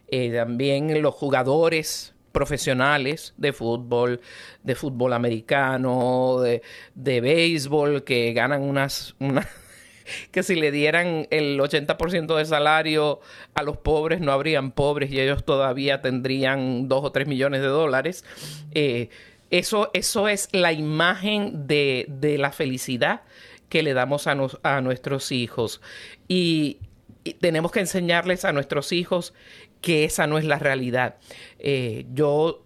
Eh, 0.08 0.34
también 0.34 1.02
los 1.02 1.14
jugadores 1.14 2.16
profesionales 2.32 3.34
de 3.38 3.54
fútbol, 3.54 4.22
de 4.64 4.76
fútbol 4.76 5.14
americano, 5.14 6.40
de, 6.40 6.62
de 6.96 7.22
béisbol, 7.22 8.04
que 8.04 8.34
ganan 8.34 8.64
unas, 8.64 9.16
unas 9.20 9.48
que 10.32 10.44
si 10.44 10.56
le 10.56 10.72
dieran 10.72 11.28
el 11.32 11.60
80% 11.60 12.36
de 12.36 12.46
salario 12.46 13.20
a 13.54 13.64
los 13.64 13.78
pobres, 13.78 14.22
no 14.22 14.32
habrían 14.32 14.72
pobres 14.72 15.12
y 15.12 15.20
ellos 15.20 15.44
todavía 15.44 16.02
tendrían 16.02 16.88
2 16.88 17.04
o 17.04 17.12
3 17.12 17.28
millones 17.28 17.62
de 17.62 17.68
dólares. 17.68 18.26
Eh, 18.74 19.10
eso, 19.50 19.90
eso 19.94 20.28
es 20.28 20.50
la 20.52 20.74
imagen 20.74 21.68
de, 21.68 22.06
de 22.10 22.38
la 22.38 22.52
felicidad 22.52 23.22
que 23.70 23.84
le 23.84 23.94
damos 23.94 24.28
a, 24.28 24.36
a 24.64 24.82
nuestros 24.82 25.32
hijos. 25.32 25.82
Y, 26.28 26.80
tenemos 27.40 27.72
que 27.72 27.80
enseñarles 27.80 28.46
a 28.46 28.54
nuestros 28.54 28.92
hijos 28.92 29.34
que 29.82 30.06
esa 30.06 30.28
no 30.28 30.38
es 30.38 30.46
la 30.46 30.60
realidad. 30.60 31.16
Eh, 31.60 32.06
yo, 32.14 32.66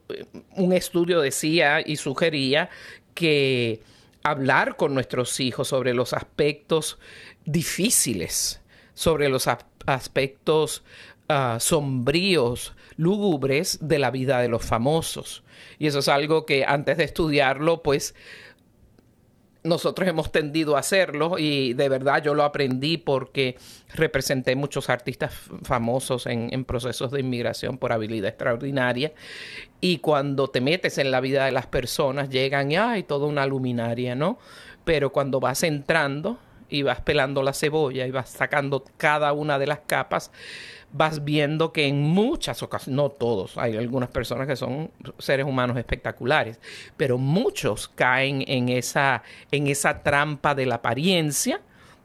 un 0.55 0.73
estudio 0.73 1.21
decía 1.21 1.81
y 1.85 1.97
sugería 1.97 2.69
que 3.13 3.81
hablar 4.23 4.75
con 4.75 4.93
nuestros 4.93 5.39
hijos 5.39 5.67
sobre 5.67 5.93
los 5.93 6.13
aspectos 6.13 6.99
difíciles, 7.45 8.61
sobre 8.93 9.29
los 9.29 9.47
aspectos 9.85 10.83
ah, 11.29 11.57
sombríos, 11.59 12.75
lúgubres 12.97 13.79
de 13.81 13.99
la 13.99 14.11
vida 14.11 14.39
de 14.39 14.49
los 14.49 14.63
famosos. 14.63 15.43
Y 15.79 15.87
eso 15.87 15.99
es 15.99 16.07
algo 16.07 16.45
que 16.45 16.65
antes 16.65 16.97
de 16.97 17.03
estudiarlo, 17.03 17.81
pues 17.81 18.15
nosotros 19.63 20.07
hemos 20.07 20.31
tendido 20.31 20.75
a 20.75 20.79
hacerlo 20.79 21.37
y 21.37 21.73
de 21.73 21.87
verdad 21.87 22.23
yo 22.23 22.33
lo 22.33 22.43
aprendí 22.43 22.97
porque 22.97 23.57
representé 23.93 24.55
muchos 24.55 24.89
artistas 24.89 25.33
famosos 25.63 26.25
en, 26.25 26.65
procesos 26.65 27.11
de 27.11 27.19
inmigración 27.19 27.77
por 27.77 27.91
habilidad 27.91 28.29
extraordinaria 28.29 29.13
y 29.79 29.99
cuando 29.99 30.47
te 30.47 30.61
metes 30.61 30.97
en 30.97 31.11
la 31.11 31.21
vida 31.21 31.45
de 31.45 31.51
las 31.51 31.67
personas 31.67 32.29
llegan 32.29 32.71
y 32.71 32.75
hay 32.75 33.03
toda 33.03 33.27
una 33.27 33.45
luminaria, 33.45 34.15
¿no? 34.15 34.39
Pero 34.83 35.11
cuando 35.11 35.39
vas 35.39 35.61
entrando 35.63 36.39
y 36.69 36.81
vas 36.81 37.01
pelando 37.01 37.43
la 37.43 37.53
cebolla 37.53 38.07
y 38.07 38.11
vas 38.11 38.29
sacando 38.29 38.83
cada 38.97 39.33
una 39.33 39.59
de 39.59 39.67
las 39.67 39.79
capas, 39.81 40.31
vas 40.93 41.23
viendo 41.23 41.71
que 41.71 41.87
en 41.87 42.01
muchas 42.01 42.63
ocasiones, 42.63 42.95
no 42.95 43.09
todos, 43.09 43.57
hay 43.57 43.77
algunas 43.77 44.09
personas 44.09 44.47
que 44.47 44.55
son 44.55 44.91
seres 45.19 45.45
humanos 45.45 45.77
espectaculares, 45.77 46.59
pero 46.97 47.17
muchos 47.17 47.87
caen 47.87 48.43
en 48.47 48.69
esa, 48.69 49.23
en 49.51 49.67
esa 49.67 50.03
trampa 50.03 50.55
de 50.55 50.65
la 50.65 50.75
apariencia 50.75 51.61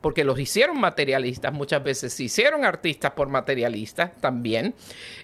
porque 0.07 0.23
los 0.23 0.39
hicieron 0.39 0.79
materialistas, 0.79 1.53
muchas 1.53 1.83
veces 1.83 2.13
se 2.13 2.23
hicieron 2.23 2.65
artistas 2.65 3.11
por 3.11 3.29
materialistas 3.29 4.13
también, 4.21 4.73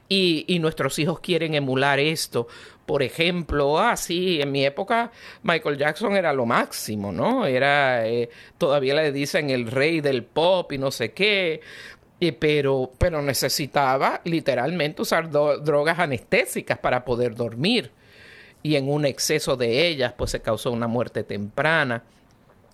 y, 0.09 0.59
nuestros 0.59 0.99
hijos 0.99 1.21
quieren 1.21 1.55
emular 1.55 2.01
esto. 2.01 2.49
Por 2.85 3.03
ejemplo, 3.03 3.79
ah, 3.79 3.97
sí, 3.97 4.41
en 4.41 4.51
mi 4.51 4.65
época 4.65 5.13
Michael 5.45 5.79
Jackson 5.79 6.17
era 6.17 6.33
lo 6.33 6.47
máximo, 6.47 7.13
¿no? 7.13 7.47
Era, 7.47 8.07
eh, 8.07 8.29
todavía 8.59 8.95
le 8.95 9.13
dicen 9.13 9.51
el 9.51 9.71
rey 9.71 10.01
del 10.01 10.25
pop 10.25 10.73
y 10.73 10.79
no 10.79 10.91
sé 10.91 11.13
qué, 11.13 11.61
pero, 12.31 12.93
pero 12.99 13.21
necesitaba 13.21 14.21
literalmente 14.23 15.03
usar 15.03 15.29
drogas 15.29 15.99
anestésicas 15.99 16.79
para 16.79 17.05
poder 17.05 17.35
dormir. 17.35 17.91
Y 18.63 18.77
en 18.77 18.89
un 18.89 19.05
exceso 19.05 19.57
de 19.57 19.89
ellas, 19.89 20.13
pues 20.17 20.31
se 20.31 20.41
causó 20.41 20.71
una 20.71 20.87
muerte 20.87 21.25
temprana. 21.25 22.05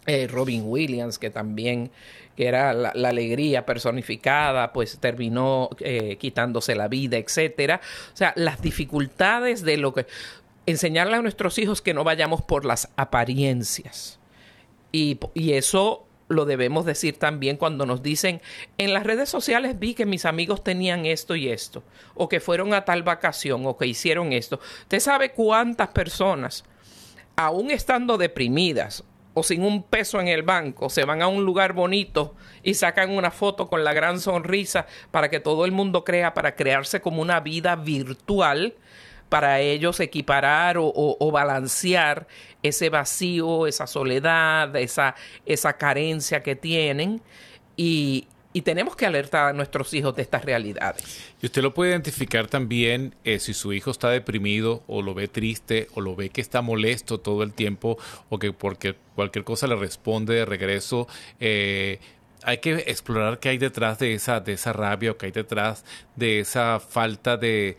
Eh, 0.06 0.26
Robin 0.26 0.64
Williams, 0.66 1.18
que 1.18 1.30
también 1.30 1.90
que 2.36 2.46
era 2.46 2.72
la, 2.72 2.90
alegría 2.90 3.66
personificada, 3.66 4.72
pues 4.72 4.98
terminó 5.00 5.70
eh, 5.80 6.16
quitándose 6.18 6.74
la 6.74 6.86
vida, 6.86 7.16
etcétera. 7.16 7.80
O 8.12 8.16
sea, 8.16 8.32
las 8.36 8.62
dificultades 8.62 9.62
de 9.62 9.76
lo 9.76 9.92
que 9.92 10.06
enseñarle 10.66 11.16
a 11.16 11.22
nuestros 11.22 11.58
hijos 11.58 11.82
que 11.82 11.94
no 11.94 12.04
vayamos 12.04 12.42
por 12.42 12.64
las 12.64 12.90
apariencias. 12.96 14.18
Y, 14.92 15.18
y 15.34 15.54
eso 15.54 16.07
lo 16.28 16.44
debemos 16.44 16.84
decir 16.84 17.18
también 17.18 17.56
cuando 17.56 17.86
nos 17.86 18.02
dicen, 18.02 18.40
en 18.76 18.94
las 18.94 19.04
redes 19.04 19.28
sociales 19.28 19.78
vi 19.78 19.94
que 19.94 20.06
mis 20.06 20.24
amigos 20.24 20.62
tenían 20.62 21.06
esto 21.06 21.34
y 21.36 21.48
esto, 21.48 21.82
o 22.14 22.28
que 22.28 22.40
fueron 22.40 22.74
a 22.74 22.84
tal 22.84 23.02
vacación, 23.02 23.66
o 23.66 23.76
que 23.76 23.86
hicieron 23.86 24.32
esto. 24.32 24.60
¿Usted 24.82 25.00
sabe 25.00 25.32
cuántas 25.32 25.88
personas, 25.88 26.64
aún 27.36 27.70
estando 27.70 28.18
deprimidas 28.18 29.04
o 29.34 29.42
sin 29.42 29.62
un 29.62 29.84
peso 29.84 30.20
en 30.20 30.28
el 30.28 30.42
banco, 30.42 30.90
se 30.90 31.04
van 31.04 31.22
a 31.22 31.28
un 31.28 31.44
lugar 31.44 31.72
bonito 31.72 32.34
y 32.62 32.74
sacan 32.74 33.10
una 33.10 33.30
foto 33.30 33.68
con 33.68 33.84
la 33.84 33.92
gran 33.92 34.20
sonrisa 34.20 34.86
para 35.10 35.30
que 35.30 35.38
todo 35.38 35.64
el 35.64 35.72
mundo 35.72 36.04
crea, 36.04 36.34
para 36.34 36.56
crearse 36.56 37.00
como 37.00 37.22
una 37.22 37.40
vida 37.40 37.76
virtual, 37.76 38.74
para 39.28 39.60
ellos 39.60 40.00
equiparar 40.00 40.76
o, 40.78 41.30
balancear 41.30 42.26
ese 42.62 42.90
vacío, 42.90 43.66
esa 43.66 43.86
soledad, 43.86 44.74
esa, 44.76 45.14
esa 45.46 45.74
carencia 45.74 46.42
que 46.42 46.56
tienen. 46.56 47.20
Y, 47.76 48.26
y 48.52 48.62
tenemos 48.62 48.96
que 48.96 49.06
alertar 49.06 49.50
a 49.50 49.52
nuestros 49.52 49.92
hijos 49.94 50.16
de 50.16 50.22
estas 50.22 50.44
realidades. 50.44 51.22
Y 51.40 51.46
usted 51.46 51.62
lo 51.62 51.74
puede 51.74 51.90
identificar 51.90 52.48
también 52.48 53.14
eh, 53.24 53.38
si 53.38 53.54
su 53.54 53.72
hijo 53.72 53.90
está 53.90 54.10
deprimido 54.10 54.82
o 54.86 55.02
lo 55.02 55.14
ve 55.14 55.28
triste 55.28 55.88
o 55.94 56.00
lo 56.00 56.16
ve 56.16 56.30
que 56.30 56.40
está 56.40 56.62
molesto 56.62 57.20
todo 57.20 57.42
el 57.42 57.52
tiempo 57.52 57.98
o 58.30 58.38
que 58.38 58.52
porque 58.52 58.96
cualquier 59.14 59.44
cosa 59.44 59.66
le 59.66 59.76
responde 59.76 60.34
de 60.34 60.44
regreso. 60.44 61.06
Eh, 61.40 62.00
hay 62.42 62.58
que 62.58 62.84
explorar 62.86 63.38
qué 63.40 63.50
hay 63.50 63.58
detrás 63.58 63.98
de 63.98 64.14
esa, 64.14 64.40
de 64.40 64.54
esa 64.54 64.72
rabia 64.72 65.12
o 65.12 65.16
qué 65.16 65.26
hay 65.26 65.32
detrás 65.32 65.84
de 66.16 66.40
esa 66.40 66.80
falta 66.80 67.36
de, 67.36 67.76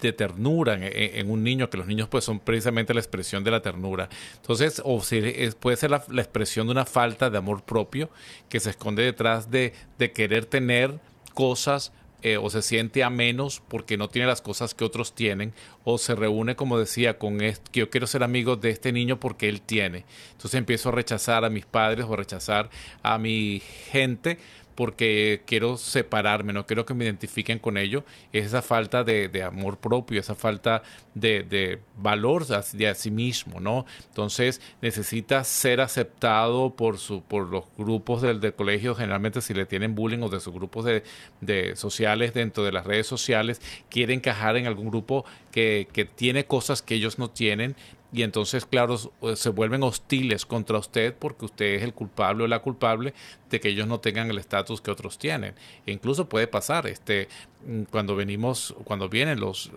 de 0.00 0.12
ternura 0.12 0.78
en, 0.80 1.30
un 1.30 1.42
niño, 1.42 1.70
que 1.70 1.78
los 1.78 1.86
niños 1.86 2.08
pues 2.08 2.24
son 2.24 2.40
precisamente 2.40 2.94
la 2.94 3.00
expresión 3.00 3.44
de 3.44 3.50
la 3.50 3.62
ternura. 3.62 4.08
Entonces, 4.36 4.82
o 4.84 5.00
si, 5.02 5.20
puede 5.58 5.76
ser 5.76 5.90
la, 5.90 6.04
expresión 6.16 6.66
de 6.66 6.72
una 6.72 6.84
falta 6.84 7.30
de 7.30 7.38
amor 7.38 7.62
propio 7.62 8.10
que 8.48 8.60
se 8.60 8.70
esconde 8.70 9.02
detrás 9.02 9.50
de, 9.50 9.72
de 9.98 10.12
querer 10.12 10.46
tener 10.46 10.98
cosas 11.34 11.92
eh, 12.22 12.38
o 12.38 12.48
se 12.48 12.62
siente 12.62 13.04
a 13.04 13.10
menos 13.10 13.62
porque 13.68 13.96
no 13.96 14.08
tiene 14.08 14.26
las 14.26 14.40
cosas 14.40 14.74
que 14.74 14.84
otros 14.84 15.14
tienen, 15.14 15.52
o 15.84 15.98
se 15.98 16.14
reúne, 16.14 16.56
como 16.56 16.78
decía, 16.78 17.18
con 17.18 17.38
que 17.38 17.54
yo 17.72 17.90
quiero 17.90 18.06
ser 18.06 18.22
amigo 18.22 18.56
de 18.56 18.70
este 18.70 18.90
niño 18.90 19.20
porque 19.20 19.48
él 19.48 19.60
tiene. 19.60 20.04
Entonces 20.32 20.54
empiezo 20.54 20.88
a 20.88 20.92
rechazar 20.92 21.44
a 21.44 21.50
mis 21.50 21.66
padres 21.66 22.06
o 22.06 22.14
a 22.14 22.16
rechazar 22.16 22.70
a 23.02 23.18
mi 23.18 23.62
gente 23.90 24.38
porque 24.76 25.42
quiero 25.46 25.76
separarme, 25.78 26.52
no 26.52 26.66
quiero 26.66 26.86
que 26.86 26.94
me 26.94 27.04
identifiquen 27.04 27.58
con 27.58 27.78
ello, 27.78 28.04
es 28.32 28.46
esa 28.46 28.62
falta 28.62 29.02
de, 29.02 29.42
amor 29.42 29.78
propio, 29.78 30.20
esa 30.20 30.34
falta 30.34 30.82
de, 31.14 31.80
valor 31.96 32.46
de 32.46 32.88
a 32.88 32.94
sí 32.94 33.10
mismo, 33.10 33.58
¿no? 33.58 33.86
Entonces 34.08 34.60
necesita 34.82 35.42
ser 35.44 35.80
aceptado 35.80 36.76
por, 36.76 36.98
su, 36.98 37.22
por 37.22 37.48
los 37.48 37.64
grupos 37.76 38.22
del, 38.22 38.54
colegio, 38.54 38.94
generalmente 38.94 39.40
si 39.40 39.54
le 39.54 39.66
tienen 39.66 39.94
bullying 39.94 40.20
o 40.20 40.28
de 40.28 40.40
sus 40.40 40.52
grupos 40.52 40.84
de, 40.84 41.74
sociales 41.74 42.34
dentro 42.34 42.62
de 42.62 42.72
las 42.72 42.86
redes 42.86 43.06
sociales, 43.06 43.60
quiere 43.88 44.14
encajar 44.14 44.56
en 44.56 44.66
algún 44.66 44.88
grupo 44.88 45.24
que, 45.50 45.88
que 45.92 46.04
tiene 46.04 46.44
cosas 46.44 46.82
que 46.82 46.94
ellos 46.94 47.18
no 47.18 47.30
tienen 47.30 47.74
y 48.16 48.22
entonces, 48.22 48.64
claro, 48.64 48.96
se 48.96 49.50
vuelven 49.50 49.82
hostiles 49.82 50.46
contra 50.46 50.78
usted 50.78 51.14
porque 51.14 51.44
usted 51.44 51.66
es 51.74 51.82
el 51.82 51.92
culpable 51.92 52.44
o 52.44 52.46
la 52.46 52.60
culpable 52.60 53.12
de 53.50 53.60
que 53.60 53.68
ellos 53.68 53.86
no 53.86 54.00
tengan 54.00 54.30
el 54.30 54.38
estatus 54.38 54.80
que 54.80 54.90
otros 54.90 55.18
tienen. 55.18 55.54
E 55.84 55.92
incluso 55.92 56.26
puede 56.26 56.46
pasar, 56.46 56.86
este, 56.86 57.28
mm, 57.66 57.82
cuando 57.90 58.16
venimos, 58.16 58.74
cuando 58.84 59.10
vienen 59.10 59.38
los 59.38 59.70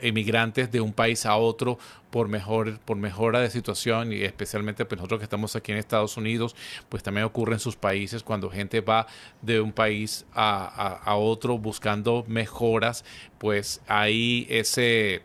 emigrantes 0.00 0.72
de 0.72 0.80
un 0.80 0.92
país 0.92 1.24
a 1.24 1.36
otro 1.36 1.78
por 2.10 2.26
mejor 2.26 2.80
por 2.80 2.96
mejora 2.96 3.38
de 3.38 3.48
situación 3.48 4.12
y 4.12 4.22
especialmente 4.22 4.84
pues 4.84 4.98
nosotros 4.98 5.20
que 5.20 5.24
estamos 5.24 5.54
aquí 5.54 5.70
en 5.70 5.78
Estados 5.78 6.16
Unidos 6.16 6.56
pues 6.88 7.04
también 7.04 7.26
ocurre 7.26 7.52
en 7.52 7.60
sus 7.60 7.76
países 7.76 8.24
cuando 8.24 8.50
gente 8.50 8.80
va 8.80 9.06
de 9.42 9.60
un 9.60 9.70
país 9.70 10.26
a, 10.34 10.64
a 10.96 11.14
otro 11.14 11.58
buscando 11.58 12.24
mejoras 12.26 13.04
pues 13.38 13.82
ahí 13.86 14.48
ese 14.50 15.22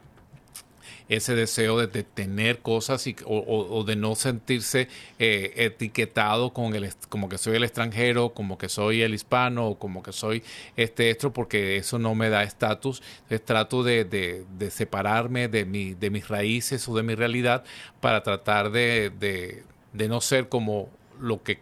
ese 1.12 1.36
deseo 1.36 1.86
de, 1.86 2.03
tener 2.03 2.59
cosas 2.59 3.05
y, 3.05 3.18
o, 3.26 3.84
de 3.84 3.97
no 3.97 4.16
sentirse 4.16 4.88
eh, 5.20 5.51
etiquetado 5.57 6.53
con 6.53 6.74
el, 6.74 6.89
como 7.09 7.28
que 7.28 7.38
soy 7.38 7.57
el 7.57 7.66
extranjero, 7.66 8.30
como 8.30 8.57
que 8.57 8.70
soy 8.70 9.01
el 9.01 9.14
hispano 9.14 9.68
o 9.68 9.78
como 9.78 10.03
que 10.03 10.14
soy 10.14 10.41
este 10.78 11.09
esto, 11.09 11.34
porque 11.34 11.76
eso 11.76 11.99
no 11.99 12.16
me 12.16 12.30
da 12.30 12.43
estatus. 12.43 13.03
Trato 13.43 13.84
de, 13.84 14.05
de, 14.05 14.72
separarme 14.72 15.49
de, 15.49 15.66
mi, 15.66 15.93
de 15.95 16.09
mis 16.09 16.30
raíces 16.30 16.88
o 16.88 16.95
de 16.95 17.03
mi 17.03 17.14
realidad 17.14 17.66
para 17.99 18.24
tratar 18.24 18.72
de, 18.72 19.64
no 19.93 20.22
ser 20.22 20.47
como 20.47 20.89
lo 21.20 21.43
que 21.43 21.59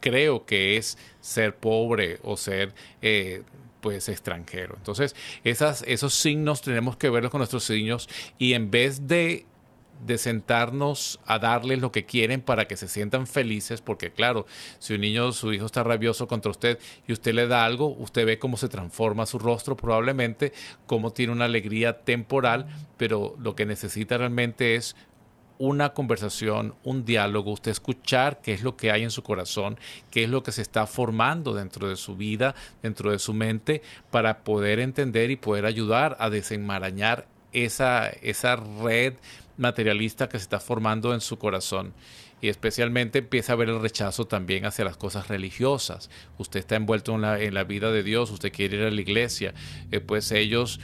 creo 0.00 0.46
que 0.46 0.76
es 0.76 0.98
ser 1.20 1.54
pobre 1.54 2.18
o 2.24 2.36
ser 2.36 2.74
eh, 3.02 3.42
pues 3.80 4.08
extranjero. 4.08 4.74
Entonces, 4.76 5.14
esos 5.44 6.14
signos 6.14 6.62
tenemos 6.62 6.96
que 6.96 7.10
verlos 7.10 7.30
con 7.30 7.38
nuestros 7.38 7.64
signos 7.64 8.08
y 8.38 8.54
en 8.54 8.70
vez 8.70 9.06
de 9.06 9.46
de 10.04 10.18
sentarnos 10.18 11.20
a 11.26 11.38
darles 11.38 11.80
lo 11.80 11.92
que 11.92 12.06
quieren 12.06 12.40
para 12.40 12.66
que 12.66 12.76
se 12.76 12.88
sientan 12.88 13.26
felices, 13.26 13.80
porque 13.80 14.10
claro, 14.10 14.46
si 14.78 14.94
un 14.94 15.02
niño, 15.02 15.32
su 15.32 15.52
hijo 15.52 15.66
está 15.66 15.82
rabioso 15.82 16.26
contra 16.26 16.50
usted 16.50 16.78
y 17.06 17.12
usted 17.12 17.34
le 17.34 17.46
da 17.46 17.64
algo, 17.64 17.88
usted 17.88 18.26
ve 18.26 18.38
cómo 18.38 18.56
se 18.56 18.68
transforma 18.68 19.26
su 19.26 19.38
rostro 19.38 19.76
probablemente, 19.76 20.52
cómo 20.86 21.12
tiene 21.12 21.32
una 21.32 21.44
alegría 21.44 22.00
temporal, 22.00 22.66
pero 22.96 23.36
lo 23.38 23.54
que 23.54 23.66
necesita 23.66 24.18
realmente 24.18 24.74
es 24.74 24.96
una 25.60 25.90
conversación, 25.90 26.74
un 26.84 27.04
diálogo, 27.04 27.52
usted 27.52 27.70
escuchar 27.70 28.40
qué 28.40 28.54
es 28.54 28.62
lo 28.62 28.78
que 28.78 28.90
hay 28.90 29.02
en 29.02 29.10
su 29.10 29.22
corazón, 29.22 29.78
qué 30.10 30.24
es 30.24 30.30
lo 30.30 30.42
que 30.42 30.52
se 30.52 30.62
está 30.62 30.86
formando 30.86 31.52
dentro 31.52 31.86
de 31.86 31.96
su 31.96 32.16
vida, 32.16 32.54
dentro 32.82 33.10
de 33.10 33.18
su 33.18 33.34
mente, 33.34 33.82
para 34.10 34.42
poder 34.42 34.80
entender 34.80 35.30
y 35.30 35.36
poder 35.36 35.66
ayudar 35.66 36.16
a 36.18 36.30
desenmarañar 36.30 37.28
esa, 37.52 38.08
esa 38.08 38.56
red 38.56 39.14
materialista 39.58 40.30
que 40.30 40.38
se 40.38 40.44
está 40.44 40.60
formando 40.60 41.12
en 41.12 41.20
su 41.20 41.38
corazón 41.38 41.92
y 42.40 42.48
especialmente 42.48 43.18
empieza 43.18 43.52
a 43.52 43.56
ver 43.56 43.68
el 43.68 43.82
rechazo 43.82 44.26
también 44.26 44.64
hacia 44.64 44.86
las 44.86 44.96
cosas 44.96 45.28
religiosas. 45.28 46.08
Usted 46.38 46.60
está 46.60 46.76
envuelto 46.76 47.14
en 47.14 47.20
la, 47.20 47.38
en 47.38 47.52
la 47.52 47.64
vida 47.64 47.92
de 47.92 48.02
Dios, 48.02 48.30
usted 48.30 48.50
quiere 48.50 48.78
ir 48.78 48.84
a 48.84 48.90
la 48.90 49.00
iglesia, 49.00 49.52
eh, 49.90 50.00
pues 50.00 50.32
ellos 50.32 50.80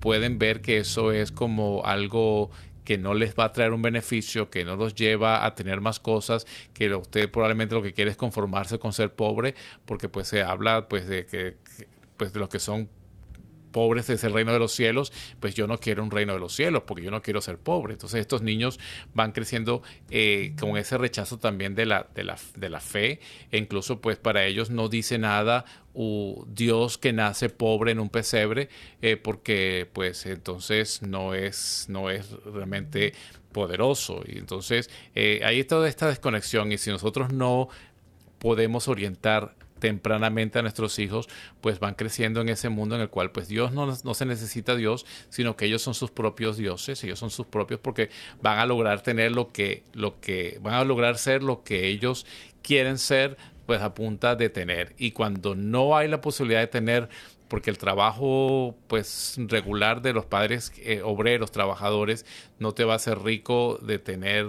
pueden 0.00 0.38
ver 0.38 0.60
que 0.60 0.76
eso 0.76 1.12
es 1.12 1.32
como 1.32 1.86
algo 1.86 2.50
que 2.88 2.96
no 2.96 3.12
les 3.12 3.34
va 3.34 3.44
a 3.44 3.52
traer 3.52 3.74
un 3.74 3.82
beneficio, 3.82 4.48
que 4.48 4.64
no 4.64 4.74
los 4.74 4.94
lleva 4.94 5.44
a 5.44 5.54
tener 5.54 5.82
más 5.82 6.00
cosas, 6.00 6.46
que 6.72 6.94
usted 6.94 7.30
probablemente 7.30 7.74
lo 7.74 7.82
que 7.82 7.92
quiere 7.92 8.10
es 8.10 8.16
conformarse 8.16 8.78
con 8.78 8.94
ser 8.94 9.12
pobre, 9.14 9.54
porque 9.84 10.08
pues 10.08 10.26
se 10.26 10.42
habla 10.42 10.88
pues 10.88 11.06
de 11.06 11.26
que 11.26 11.58
pues 12.16 12.32
de 12.32 12.40
los 12.40 12.48
que 12.48 12.58
son 12.58 12.88
pobres 13.68 14.10
es 14.10 14.24
el 14.24 14.32
reino 14.32 14.52
de 14.52 14.58
los 14.58 14.72
cielos, 14.72 15.12
pues 15.40 15.54
yo 15.54 15.66
no 15.66 15.78
quiero 15.78 16.02
un 16.02 16.10
reino 16.10 16.32
de 16.32 16.40
los 16.40 16.54
cielos 16.54 16.82
porque 16.86 17.02
yo 17.02 17.10
no 17.10 17.22
quiero 17.22 17.40
ser 17.40 17.58
pobre. 17.58 17.92
Entonces 17.92 18.20
estos 18.20 18.42
niños 18.42 18.78
van 19.14 19.32
creciendo 19.32 19.82
eh, 20.10 20.54
con 20.58 20.76
ese 20.76 20.98
rechazo 20.98 21.38
también 21.38 21.74
de 21.74 21.86
la, 21.86 22.06
de, 22.14 22.24
la, 22.24 22.36
de 22.56 22.68
la 22.68 22.80
fe. 22.80 23.20
E 23.50 23.58
incluso 23.58 24.00
pues 24.00 24.16
para 24.18 24.44
ellos 24.44 24.70
no 24.70 24.88
dice 24.88 25.18
nada 25.18 25.64
Dios 26.46 26.96
que 26.96 27.12
nace 27.12 27.48
pobre 27.48 27.90
en 27.90 27.98
un 27.98 28.08
pesebre 28.08 28.68
eh, 29.02 29.16
porque 29.16 29.88
pues 29.92 30.26
entonces 30.26 31.02
no 31.02 31.34
es, 31.34 31.86
no 31.88 32.10
es 32.10 32.30
realmente 32.44 33.14
poderoso. 33.52 34.22
Y 34.26 34.38
entonces 34.38 34.90
eh, 35.14 35.40
ahí 35.44 35.60
está 35.60 35.76
toda 35.76 35.88
esta 35.88 36.08
desconexión. 36.08 36.70
Y 36.72 36.78
si 36.78 36.90
nosotros 36.90 37.32
no 37.32 37.68
podemos 38.38 38.86
orientar 38.86 39.56
tempranamente 39.78 40.58
a 40.58 40.62
nuestros 40.62 40.98
hijos, 40.98 41.28
pues 41.60 41.80
van 41.80 41.94
creciendo 41.94 42.40
en 42.40 42.48
ese 42.48 42.68
mundo 42.68 42.94
en 42.94 43.02
el 43.02 43.08
cual 43.08 43.30
pues 43.30 43.48
Dios 43.48 43.72
no, 43.72 43.86
no, 43.86 44.14
se 44.14 44.26
necesita 44.26 44.76
Dios, 44.76 45.06
sino 45.28 45.56
que 45.56 45.66
ellos 45.66 45.82
son 45.82 45.94
sus 45.94 46.10
propios 46.10 46.56
dioses, 46.56 47.02
ellos 47.04 47.18
son 47.18 47.30
sus 47.30 47.46
propios 47.46 47.80
porque 47.80 48.10
van 48.42 48.58
a 48.58 48.66
lograr 48.66 49.02
tener 49.02 49.32
lo 49.32 49.52
que, 49.52 49.82
lo 49.92 50.20
que, 50.20 50.58
van 50.62 50.74
a 50.74 50.84
lograr 50.84 51.18
ser 51.18 51.42
lo 51.42 51.62
que 51.62 51.88
ellos 51.88 52.26
quieren 52.62 52.98
ser, 52.98 53.36
pues 53.66 53.82
a 53.82 53.94
punta 53.94 54.34
de 54.34 54.48
tener. 54.48 54.94
Y 54.98 55.12
cuando 55.12 55.54
no 55.54 55.96
hay 55.96 56.08
la 56.08 56.20
posibilidad 56.20 56.60
de 56.60 56.68
tener 56.68 57.08
porque 57.48 57.70
el 57.70 57.78
trabajo 57.78 58.76
pues 58.86 59.36
regular 59.38 60.02
de 60.02 60.12
los 60.12 60.26
padres 60.26 60.72
eh, 60.78 61.00
obreros, 61.02 61.50
trabajadores, 61.50 62.24
no 62.58 62.72
te 62.72 62.84
va 62.84 62.92
a 62.92 62.96
hacer 62.96 63.18
rico 63.18 63.78
de 63.82 63.98
tener 63.98 64.46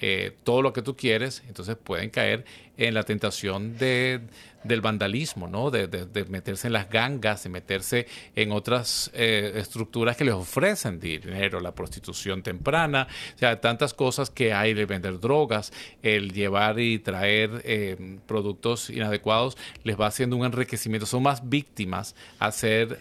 eh, 0.00 0.36
todo 0.44 0.62
lo 0.62 0.72
que 0.72 0.82
tú 0.82 0.96
quieres, 0.96 1.42
entonces 1.48 1.76
pueden 1.76 2.10
caer 2.10 2.44
en 2.76 2.94
la 2.94 3.02
tentación 3.02 3.76
de, 3.76 4.20
del 4.64 4.80
vandalismo, 4.80 5.48
¿no? 5.48 5.70
De, 5.70 5.88
meterse 6.28 6.66
en 6.66 6.72
las 6.72 6.90
gangas, 6.90 7.44
de 7.44 7.48
meterse 7.48 8.06
en 8.34 8.52
otras 8.52 9.10
eh, 9.14 9.52
estructuras 9.56 10.16
que 10.16 10.24
les 10.24 10.34
ofrecen 10.34 10.98
dinero, 10.98 11.60
la 11.60 11.74
prostitución 11.74 12.42
temprana, 12.42 13.06
o 13.34 13.38
sea, 13.38 13.60
tantas 13.60 13.94
cosas 13.94 14.30
que 14.30 14.52
hay 14.52 14.74
de 14.74 14.86
vender 14.86 15.20
drogas, 15.20 15.72
el 16.02 16.32
llevar 16.32 16.78
y 16.80 16.98
traer 16.98 17.62
eh, 17.64 18.18
productos 18.26 18.90
inadecuados, 18.90 19.56
les 19.84 19.98
va 19.98 20.06
haciendo 20.06 20.36
un 20.36 20.44
enriquecimiento, 20.44 21.06
son 21.06 21.22
más 21.22 21.48
víctimas 21.48 22.14
a 22.38 22.52
ser, 22.52 22.98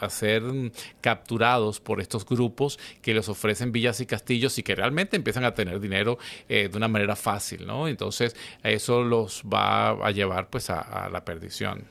a 0.00 0.10
ser, 0.10 0.28
ser 0.28 0.42
capturados 1.00 1.80
por 1.80 2.00
estos 2.00 2.24
grupos 2.26 2.78
que 3.02 3.14
les 3.14 3.28
ofrecen 3.28 3.72
villas 3.72 4.00
y 4.00 4.06
castillos 4.06 4.58
y 4.58 4.62
que 4.62 4.74
realmente 4.74 5.16
empiezan 5.16 5.44
a 5.44 5.54
tener 5.54 5.80
dinero 5.80 6.18
eh, 6.48 6.68
de 6.70 6.76
una 6.76 6.88
manera 6.88 7.16
fácil, 7.16 7.66
¿no? 7.66 7.88
Entonces 7.88 8.36
eso 8.62 9.02
los 9.02 9.42
va 9.42 9.90
a 9.90 10.10
llevar 10.10 10.50
pues 10.50 10.70
a, 10.70 11.08
la 11.10 11.24
perdición. 11.24 11.84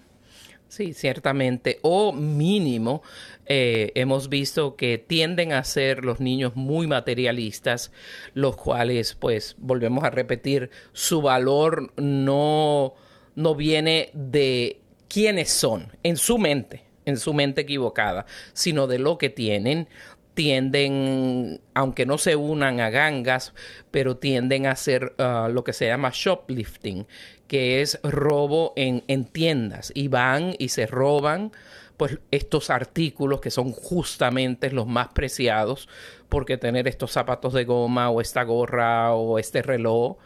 Sí, 0.68 0.94
ciertamente. 0.94 1.80
O 1.82 2.12
mínimo, 2.12 3.02
eh, 3.46 3.94
hemos 3.96 4.28
visto 4.28 4.76
que 4.76 4.98
tienden 4.98 5.54
a 5.54 5.64
ser 5.64 6.04
los 6.04 6.20
niños 6.20 6.56
muy 6.56 6.88
materialistas, 6.88 7.92
los 8.34 8.58
cuales, 8.58 9.16
pues, 9.16 9.56
volvemos 9.58 10.04
a 10.04 10.10
repetir, 10.10 10.70
su 10.92 11.22
valor 11.22 11.94
no, 11.96 12.96
no 13.36 13.56
viene 13.56 14.10
de 14.14 14.82
quiénes 15.08 15.50
son 15.50 15.94
en 16.04 16.18
su 16.18 16.38
mente 16.38 16.87
en 17.08 17.18
su 17.18 17.34
mente 17.34 17.62
equivocada, 17.62 18.26
sino 18.54 18.86
de 18.86 19.00
lo 19.00 19.18
que 19.18 19.30
tienen, 19.30 19.88
tienden, 20.34 21.62
aunque 21.74 22.06
no 22.06 22.20
se 22.20 22.36
unan 22.36 22.80
a 22.80 22.92
gangas, 22.92 23.54
pero 23.90 24.18
tienden 24.18 24.68
a 24.68 24.72
hacer 24.72 25.16
ah, 25.18 25.50
lo 25.52 25.64
que 25.64 25.74
se 25.74 25.88
llama 25.88 26.12
shoplifting, 26.14 27.08
que 27.48 27.82
es 27.82 28.00
robo 28.04 28.74
en, 28.76 29.04
en, 29.08 29.26
tiendas. 29.26 29.92
Y 29.96 30.10
van 30.10 30.54
y 30.60 30.70
se 30.70 30.86
roban 30.86 31.52
pues 31.96 32.20
estos 32.30 32.70
artículos 32.70 33.42
que 33.42 33.50
son 33.50 33.72
justamente 33.72 34.70
los 34.70 34.86
más 34.86 35.08
preciados 35.08 35.90
porque 36.30 36.58
tener 36.58 36.88
estos 36.88 37.12
zapatos 37.12 37.54
de 37.54 37.66
goma 37.66 38.12
o 38.12 38.22
esta 38.22 38.44
gorra 38.44 39.14
o 39.16 39.40
este 39.40 39.64
reloj 39.64 40.18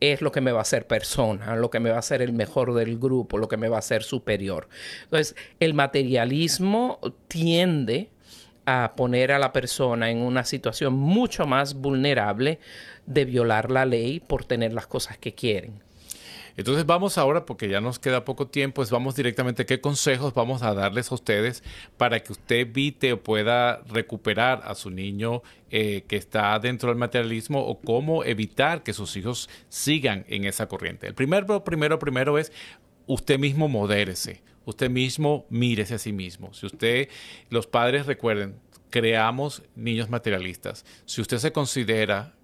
es 0.00 0.22
lo 0.22 0.32
que 0.32 0.40
me 0.40 0.52
va 0.52 0.60
a 0.60 0.62
hacer 0.62 0.86
persona, 0.86 1.56
lo 1.56 1.70
que 1.70 1.80
me 1.80 1.90
va 1.90 1.96
a 1.96 2.00
hacer 2.00 2.22
el 2.22 2.32
mejor 2.32 2.74
del 2.74 2.98
grupo, 2.98 3.38
lo 3.38 3.48
que 3.48 3.56
me 3.56 3.68
va 3.68 3.76
a 3.76 3.80
hacer 3.80 4.02
superior. 4.02 4.68
Entonces, 5.04 5.36
el 5.60 5.74
materialismo 5.74 7.00
tiende 7.26 8.10
a 8.66 8.92
poner 8.96 9.32
a 9.32 9.38
la 9.38 9.52
persona 9.52 10.10
en 10.10 10.18
una 10.18 10.44
situación 10.44 10.92
mucho 10.94 11.46
más 11.46 11.74
vulnerable 11.74 12.58
de 13.06 13.24
violar 13.24 13.70
la 13.70 13.86
ley 13.86 14.20
por 14.20 14.44
tener 14.44 14.74
las 14.74 14.86
cosas 14.86 15.16
que 15.16 15.34
quieren. 15.34 15.87
Entonces 16.58 16.84
vamos 16.86 17.18
ahora, 17.18 17.46
porque 17.46 17.68
ya 17.68 17.80
nos 17.80 18.00
queda 18.00 18.24
poco 18.24 18.48
tiempo, 18.48 18.74
pues 18.78 18.90
vamos 18.90 19.14
directamente 19.14 19.64
qué 19.64 19.80
consejos 19.80 20.34
vamos 20.34 20.62
a 20.64 20.74
darles 20.74 21.12
a 21.12 21.14
ustedes 21.14 21.62
para 21.96 22.20
que 22.20 22.32
usted 22.32 22.56
evite 22.56 23.12
o 23.12 23.22
pueda 23.22 23.80
recuperar 23.88 24.62
a 24.64 24.74
su 24.74 24.90
niño 24.90 25.42
eh, 25.70 26.02
que 26.08 26.16
está 26.16 26.58
dentro 26.58 26.88
del 26.88 26.98
materialismo 26.98 27.64
o 27.64 27.78
cómo 27.80 28.24
evitar 28.24 28.82
que 28.82 28.92
sus 28.92 29.16
hijos 29.16 29.48
sigan 29.68 30.24
en 30.28 30.46
esa 30.46 30.66
corriente. 30.66 31.06
El 31.06 31.14
primero, 31.14 31.62
primero, 31.62 32.00
primero 32.00 32.38
es 32.38 32.50
usted 33.06 33.38
mismo 33.38 33.68
modérese, 33.68 34.42
usted 34.64 34.90
mismo 34.90 35.46
mírese 35.50 35.94
a 35.94 35.98
sí 35.98 36.12
mismo. 36.12 36.52
Si 36.54 36.66
usted, 36.66 37.08
los 37.50 37.68
padres 37.68 38.06
recuerden, 38.06 38.56
creamos 38.90 39.62
niños 39.76 40.10
materialistas. 40.10 40.84
Si 41.04 41.20
usted 41.20 41.38
se 41.38 41.52
considera 41.52 42.34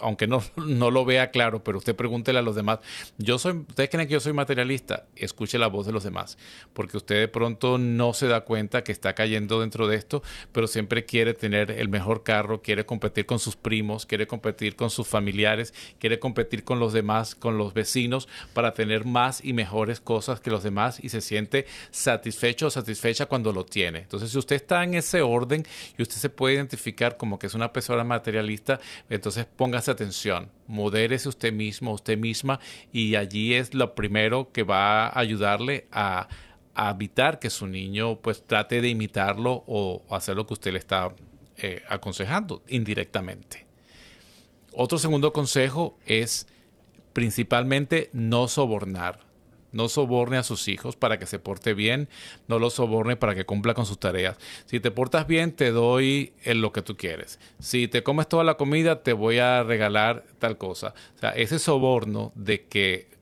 aunque 0.00 0.26
no, 0.26 0.42
no 0.56 0.90
lo 0.90 1.04
vea 1.04 1.30
claro, 1.30 1.62
pero 1.62 1.78
usted 1.78 1.94
pregúntele 1.94 2.38
a 2.38 2.42
los 2.42 2.56
demás, 2.56 2.80
yo 3.18 3.38
soy, 3.38 3.52
ustedes 3.52 3.90
creen 3.90 4.06
que 4.06 4.14
yo 4.14 4.20
soy 4.20 4.32
materialista, 4.32 5.06
escuche 5.16 5.58
la 5.58 5.66
voz 5.68 5.86
de 5.86 5.92
los 5.92 6.04
demás, 6.04 6.38
porque 6.72 6.96
usted 6.96 7.16
de 7.16 7.28
pronto 7.28 7.78
no 7.78 8.12
se 8.12 8.26
da 8.26 8.42
cuenta 8.42 8.84
que 8.84 8.92
está 8.92 9.14
cayendo 9.14 9.60
dentro 9.60 9.88
de 9.88 9.96
esto, 9.96 10.22
pero 10.52 10.66
siempre 10.66 11.04
quiere 11.04 11.34
tener 11.34 11.70
el 11.70 11.88
mejor 11.88 12.22
carro, 12.22 12.62
quiere 12.62 12.86
competir 12.86 13.26
con 13.26 13.38
sus 13.38 13.56
primos, 13.56 14.06
quiere 14.06 14.26
competir 14.26 14.76
con 14.76 14.90
sus 14.90 15.06
familiares, 15.06 15.74
quiere 15.98 16.18
competir 16.18 16.64
con 16.64 16.78
los 16.80 16.92
demás, 16.92 17.34
con 17.34 17.58
los 17.58 17.74
vecinos, 17.74 18.28
para 18.52 18.74
tener 18.74 19.04
más 19.04 19.44
y 19.44 19.52
mejores 19.52 20.00
cosas 20.00 20.40
que 20.40 20.50
los 20.50 20.62
demás 20.62 20.98
y 21.02 21.08
se 21.08 21.20
siente 21.20 21.66
satisfecho 21.90 22.66
o 22.66 22.70
satisfecha 22.70 23.26
cuando 23.26 23.52
lo 23.52 23.64
tiene. 23.64 24.00
Entonces, 24.00 24.30
si 24.30 24.38
usted 24.38 24.56
está 24.56 24.84
en 24.84 24.94
ese 24.94 25.22
orden 25.22 25.64
y 25.96 26.02
usted 26.02 26.16
se 26.16 26.30
puede 26.30 26.54
identificar 26.54 27.16
como 27.16 27.38
que 27.38 27.46
es 27.46 27.54
una 27.54 27.72
persona 27.72 28.04
materialista, 28.04 28.80
entonces 29.08 29.37
póngase 29.46 29.90
atención, 29.90 30.50
modérese 30.66 31.28
usted 31.28 31.52
mismo, 31.52 31.92
usted 31.92 32.18
misma, 32.18 32.60
y 32.92 33.14
allí 33.16 33.54
es 33.54 33.74
lo 33.74 33.94
primero 33.94 34.52
que 34.52 34.62
va 34.62 35.06
a 35.06 35.18
ayudarle 35.18 35.86
a, 35.92 36.28
evitar 36.76 37.40
que 37.40 37.50
su 37.50 37.66
niño 37.66 38.20
pues 38.20 38.46
trate 38.46 38.80
de 38.80 38.88
imitarlo 38.88 39.64
o 39.66 40.04
hacer 40.10 40.36
lo 40.36 40.46
que 40.46 40.54
usted 40.54 40.72
le 40.72 40.78
está 40.78 41.12
eh, 41.56 41.82
aconsejando 41.88 42.62
indirectamente. 42.68 43.66
Otro 44.72 44.96
segundo 44.98 45.32
consejo 45.32 45.98
es 46.06 46.46
principalmente 47.12 48.10
no 48.12 48.46
sobornar. 48.46 49.27
No 49.72 49.88
soborne 49.88 50.38
a 50.38 50.42
sus 50.42 50.68
hijos 50.68 50.96
para 50.96 51.18
que 51.18 51.26
se 51.26 51.38
porte 51.38 51.74
bien, 51.74 52.08
no 52.46 52.58
los 52.58 52.74
soborne 52.74 53.16
para 53.16 53.34
que 53.34 53.44
cumpla 53.44 53.74
con 53.74 53.86
sus 53.86 53.98
tareas. 53.98 54.36
Si 54.66 54.80
te 54.80 54.90
portas 54.90 55.26
bien, 55.26 55.52
te 55.52 55.70
doy 55.70 56.32
lo 56.44 56.72
que 56.72 56.82
tú 56.82 56.96
quieres. 56.96 57.38
Si 57.58 57.88
te 57.88 58.02
comes 58.02 58.28
toda 58.28 58.44
la 58.44 58.56
comida, 58.56 59.02
te 59.02 59.12
voy 59.12 59.38
a 59.38 59.62
regalar 59.62 60.24
tal 60.38 60.56
cosa. 60.56 60.94
O 61.16 61.18
sea, 61.18 61.30
ese 61.30 61.58
soborno 61.58 62.32
de 62.34 62.64
que 62.64 63.18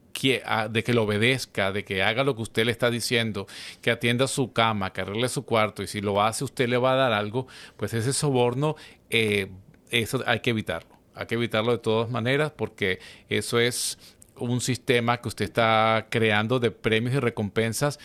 de 0.69 0.83
que 0.83 0.93
lo 0.93 1.03
obedezca, 1.03 1.71
de 1.71 1.83
que 1.83 2.01
haga 2.01 2.23
lo 2.23 2.35
que 2.35 2.41
usted 2.41 2.65
le 2.65 2.71
está 2.71 2.89
diciendo, 2.89 3.45
que 3.81 3.91
atienda 3.91 4.27
su 4.27 4.51
cama, 4.51 4.91
que 4.91 5.01
arregle 5.01 5.29
su 5.29 5.45
cuarto 5.45 5.83
y 5.83 5.87
si 5.87 6.01
lo 6.01 6.21
hace 6.21 6.43
usted 6.43 6.67
le 6.67 6.77
va 6.77 6.93
a 6.93 6.95
dar 6.95 7.13
algo, 7.13 7.47
pues 7.75 7.93
ese 7.93 8.13
soborno, 8.13 8.75
eh, 9.09 9.47
eso 9.91 10.23
hay 10.25 10.39
que 10.39 10.49
evitarlo. 10.49 10.97
Hay 11.13 11.25
que 11.25 11.35
evitarlo 11.35 11.71
de 11.71 11.79
todas 11.79 12.09
maneras 12.09 12.51
porque 12.55 12.99
eso 13.29 13.59
es 13.59 13.97
un 14.39 14.61
sistema 14.61 15.21
que 15.21 15.27
usted 15.27 15.45
está 15.45 16.07
creando 16.09 16.59
de 16.59 16.71
premios 16.71 17.15
y 17.15 17.19
recompensas 17.19 17.99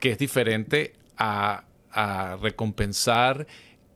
que 0.00 0.10
es 0.10 0.18
diferente 0.18 0.94
a, 1.16 1.64
recompensar 2.40 3.46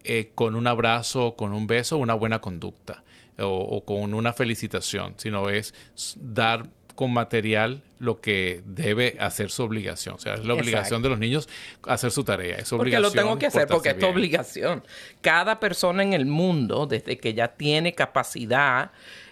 eh, 0.05 0.31
con 0.35 0.55
un 0.55 0.66
abrazo, 0.66 1.35
con 1.35 1.55
un 1.55 1.66
beso, 1.66 1.97
una 1.97 2.12
buena 2.12 2.41
conducta 2.43 3.03
o, 3.39 3.83
con 3.85 4.12
una 4.12 4.35
felicitación, 4.35 5.14
sino 5.16 5.49
es 5.49 5.72
dar 6.16 6.68
con 6.95 7.12
material 7.12 7.83
lo 7.99 8.20
que 8.20 8.62
debe 8.66 9.16
hacer 9.18 9.51
su 9.51 9.62
obligación. 9.62 10.16
O 10.16 10.18
sea, 10.18 10.35
es 10.35 10.45
la 10.45 10.55
obligación 10.55 11.03
de 11.03 11.09
los 11.09 11.18
niños 11.18 11.49
hacer 11.85 12.11
su 12.11 12.24
tarea. 12.24 12.57
Es 12.57 12.70
porque 12.70 12.99
lo 12.99 13.11
tengo 13.11 13.39
que 13.39 13.47
hacer, 13.47 13.66
porque 13.66 13.91
es 13.91 13.99
tu 13.99 14.07
obligación. 14.07 14.83
Cada 15.20 15.59
persona 15.59 16.03
en 16.03 16.12
el 16.12 16.27
mundo, 16.27 16.87
desde 16.87 17.18
que 17.18 17.35
ya 17.35 17.49
tiene 17.49 17.95
capacidad 17.95 18.91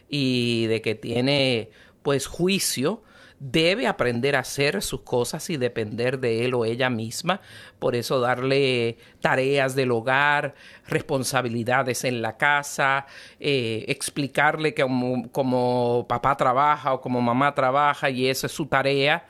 y 0.09 0.67
de 0.67 0.81
que 0.81 0.95
tiene 0.95 1.71
pues 2.05 2.27
juicio, 2.27 3.03
debe 3.41 3.87
aprender 3.87 4.37
a 4.37 4.41
hacer 4.41 4.83
sus 4.83 5.01
cosas 5.01 5.49
y 5.49 5.57
depender 5.57 6.21
de 6.21 6.45
él 6.45 6.53
o 6.55 6.67
ella 6.67 6.91
misma. 6.91 7.41
Por 7.79 7.97
eso 7.97 8.21
darle 8.21 8.99
tareas 9.21 9.75
del 9.75 9.91
hogar, 9.91 10.55
responsabilidades 10.87 12.05
en 12.05 12.21
la 12.21 12.37
casa, 12.37 13.07
eh, 13.41 13.87
explicarle 13.89 14.75
que 14.75 14.83
como, 14.83 15.31
como, 15.33 16.07
papá 16.07 16.37
trabaja 16.37 16.93
o 16.93 17.01
como 17.01 17.23
mamá 17.23 17.55
trabaja 17.55 18.11
y 18.11 18.29
esa 18.29 18.47
es 18.49 18.53
su 18.53 18.67
tarea. 18.67 19.27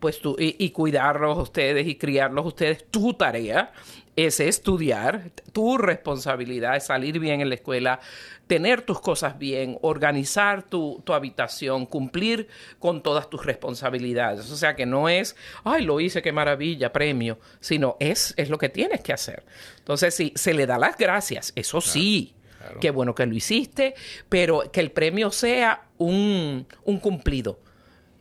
Pues 0.00 0.20
tú, 0.20 0.36
y, 0.38 0.56
y 0.64 0.70
cuidarlos 0.70 1.38
ustedes 1.38 1.86
y 1.86 1.96
criarlos 1.96 2.46
ustedes, 2.46 2.86
tu 2.90 3.14
tarea 3.14 3.72
es 4.18 4.40
estudiar, 4.40 5.30
tu 5.52 5.78
responsabilidad 5.78 6.74
es 6.74 6.86
salir 6.86 7.20
bien 7.20 7.40
en 7.40 7.50
la 7.50 7.54
escuela, 7.54 8.00
tener 8.48 8.82
tus 8.82 9.00
cosas 9.00 9.38
bien, 9.38 9.78
organizar 9.80 10.64
tu, 10.64 11.04
habitación, 11.06 11.86
cumplir 11.86 12.48
con 12.80 13.00
todas 13.00 13.30
tus 13.30 13.46
responsabilidades. 13.46 14.50
O 14.50 14.56
sea 14.56 14.74
que 14.74 14.86
no 14.86 15.08
es, 15.08 15.36
ay, 15.62 15.84
lo 15.84 16.00
hice, 16.00 16.20
qué 16.20 16.32
maravilla, 16.32 16.92
premio, 16.92 17.38
sino 17.60 17.96
es, 18.00 18.34
es 18.36 18.50
lo 18.50 18.58
que 18.58 18.68
tienes 18.68 19.02
que 19.02 19.12
hacer. 19.12 19.44
Entonces, 19.78 20.14
sí, 20.14 20.32
se 20.34 20.52
le 20.52 20.66
da 20.66 20.78
las 20.78 20.96
gracias, 20.98 21.52
eso 21.54 21.80
sí. 21.80 22.34
Qué 22.80 22.90
bueno 22.90 23.14
que 23.14 23.24
lo 23.24 23.34
hiciste, 23.34 23.94
pero 24.28 24.70
que 24.72 24.80
el 24.80 24.90
premio 24.90 25.30
sea 25.30 25.86
un, 25.96 26.66
un 26.84 26.98
cumplido. 26.98 27.60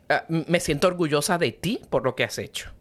Ah, 0.09 0.25
me 0.27 0.59
siento 0.59 0.87
orgullosa 0.87 1.37
de 1.37 1.51
ti 1.51 1.81
por 1.89 2.03
lo 2.03 2.15
que 2.15 2.23
has 2.23 2.37
hecho. 2.37 2.71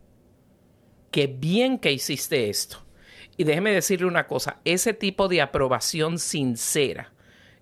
Qué 1.11 1.27
bien 1.27 1.79
que 1.79 1.93
hiciste 1.93 2.49
esto. 2.49 2.85
Y 3.37 3.45
déjeme 3.45 3.73
decirle 3.73 4.07
una 4.07 4.27
cosa, 4.27 4.61
ese 4.65 4.95
tipo 4.95 5.29
de 5.29 5.43
aprobación 5.43 6.19
sincera 6.19 7.13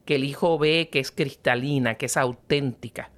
que 0.05 0.17
el 0.17 0.25
hijo 0.25 0.59
ve 0.59 0.89
que 0.93 1.01
es 1.01 1.11
cristalina, 1.11 1.95
que 1.95 2.07
es 2.07 2.17
auténtica, 2.17 3.11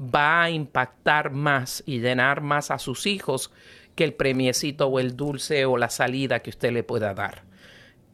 va 0.00 0.44
a 0.44 0.50
impactar 0.50 1.30
más 1.30 1.82
y 1.86 2.00
llenar 2.00 2.40
más 2.40 2.70
a 2.70 2.78
sus 2.78 3.06
hijos 3.06 3.52
que 3.94 4.04
el 4.04 4.14
premiecito 4.14 4.86
o 4.86 4.98
el 4.98 5.16
dulce 5.16 5.66
o 5.66 5.76
la 5.76 5.90
salida 5.90 6.40
que 6.40 6.50
usted 6.50 6.72
le 6.72 6.82
pueda 6.82 7.12
dar. 7.12 7.44